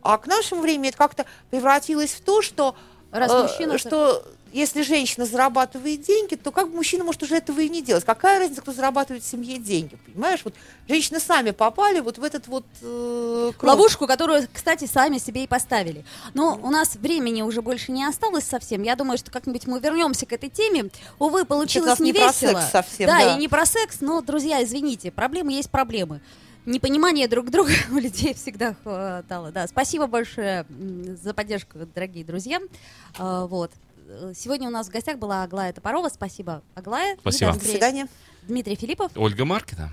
А 0.00 0.16
к 0.16 0.26
нашему 0.26 0.62
времени 0.62 0.88
это 0.88 0.96
как-то 0.96 1.26
превратилось 1.50 2.12
в 2.12 2.22
то, 2.22 2.40
что, 2.40 2.74
Раз 3.10 3.30
э, 3.30 3.42
мужчина- 3.42 3.76
что 3.76 4.24
если 4.52 4.82
женщина 4.82 5.26
зарабатывает 5.26 6.02
деньги, 6.02 6.34
то 6.34 6.50
как 6.50 6.68
бы 6.68 6.76
мужчина 6.76 7.04
может 7.04 7.22
уже 7.22 7.36
этого 7.36 7.60
и 7.60 7.68
не 7.68 7.82
делать. 7.82 8.04
Какая 8.04 8.38
разница, 8.38 8.60
кто 8.60 8.72
зарабатывает 8.72 9.22
в 9.24 9.26
семье 9.26 9.58
деньги, 9.58 9.96
понимаешь? 10.06 10.40
Вот 10.44 10.54
женщины 10.88 11.20
сами 11.20 11.50
попали 11.50 12.00
вот 12.00 12.18
в 12.18 12.24
этот 12.24 12.46
вот 12.46 12.64
э, 12.82 13.52
круг. 13.56 13.70
Ловушку, 13.70 14.06
которую, 14.06 14.46
кстати, 14.52 14.84
сами 14.84 15.18
себе 15.18 15.44
и 15.44 15.46
поставили. 15.46 16.04
Но 16.34 16.58
у 16.62 16.70
нас 16.70 16.96
времени 16.96 17.42
уже 17.42 17.62
больше 17.62 17.92
не 17.92 18.04
осталось 18.04 18.44
совсем. 18.44 18.82
Я 18.82 18.94
думаю, 18.96 19.18
что 19.18 19.30
как-нибудь 19.30 19.66
мы 19.66 19.80
вернемся 19.80 20.26
к 20.26 20.32
этой 20.32 20.50
теме. 20.50 20.90
Увы, 21.18 21.44
получилось 21.44 21.98
не 21.98 22.12
не 22.12 22.18
про 22.18 22.28
весело. 22.28 22.60
секс 22.60 22.70
совсем, 22.70 23.06
да, 23.06 23.18
да. 23.18 23.34
и 23.34 23.38
не 23.38 23.48
про 23.48 23.66
секс, 23.66 24.00
но, 24.00 24.20
друзья, 24.20 24.62
извините, 24.62 25.10
проблемы 25.10 25.52
есть 25.52 25.70
проблемы. 25.70 26.20
Непонимание 26.64 27.26
друг 27.26 27.50
друга 27.50 27.72
у 27.90 27.94
людей 27.94 28.34
всегда 28.34 28.74
хватало. 28.82 29.50
Да, 29.50 29.66
спасибо 29.66 30.06
большое 30.06 30.66
за 31.22 31.34
поддержку, 31.34 31.78
дорогие 31.94 32.24
друзья. 32.24 32.60
А, 33.18 33.46
Вот. 33.46 33.72
Э, 34.12 34.32
Сегодня 34.36 34.68
у 34.68 34.70
нас 34.70 34.88
в 34.88 34.90
гостях 34.90 35.18
была 35.18 35.42
Аглая 35.42 35.72
Топорова. 35.72 36.08
Спасибо, 36.08 36.62
Аглая. 36.74 37.14
И 37.14 37.20
Спасибо. 37.20 37.52
До 37.54 37.60
свидания. 37.64 38.06
Дмитрий 38.42 38.76
Филиппов. 38.76 39.10
Ольга 39.16 39.44
Маркина. 39.44 39.90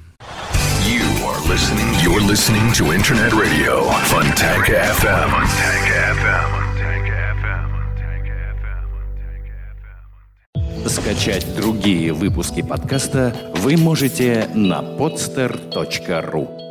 You 0.88 1.04
are 1.24 1.40
listening. 1.48 1.94
You're 2.04 2.22
listening 2.28 2.72
to 2.74 2.92
Internet 2.94 3.32
Radio 3.34 3.84
Funtank 4.10 4.66
FM. 4.68 5.30
Funtank 5.30 5.88
FM. 6.16 6.50
Скачать 10.88 11.46
другие 11.56 12.14
выпуски 12.14 12.62
подкаста 12.64 13.36
вы 13.58 13.78
можете 13.78 14.50
на 14.56 14.82
podster.ru. 14.82 16.69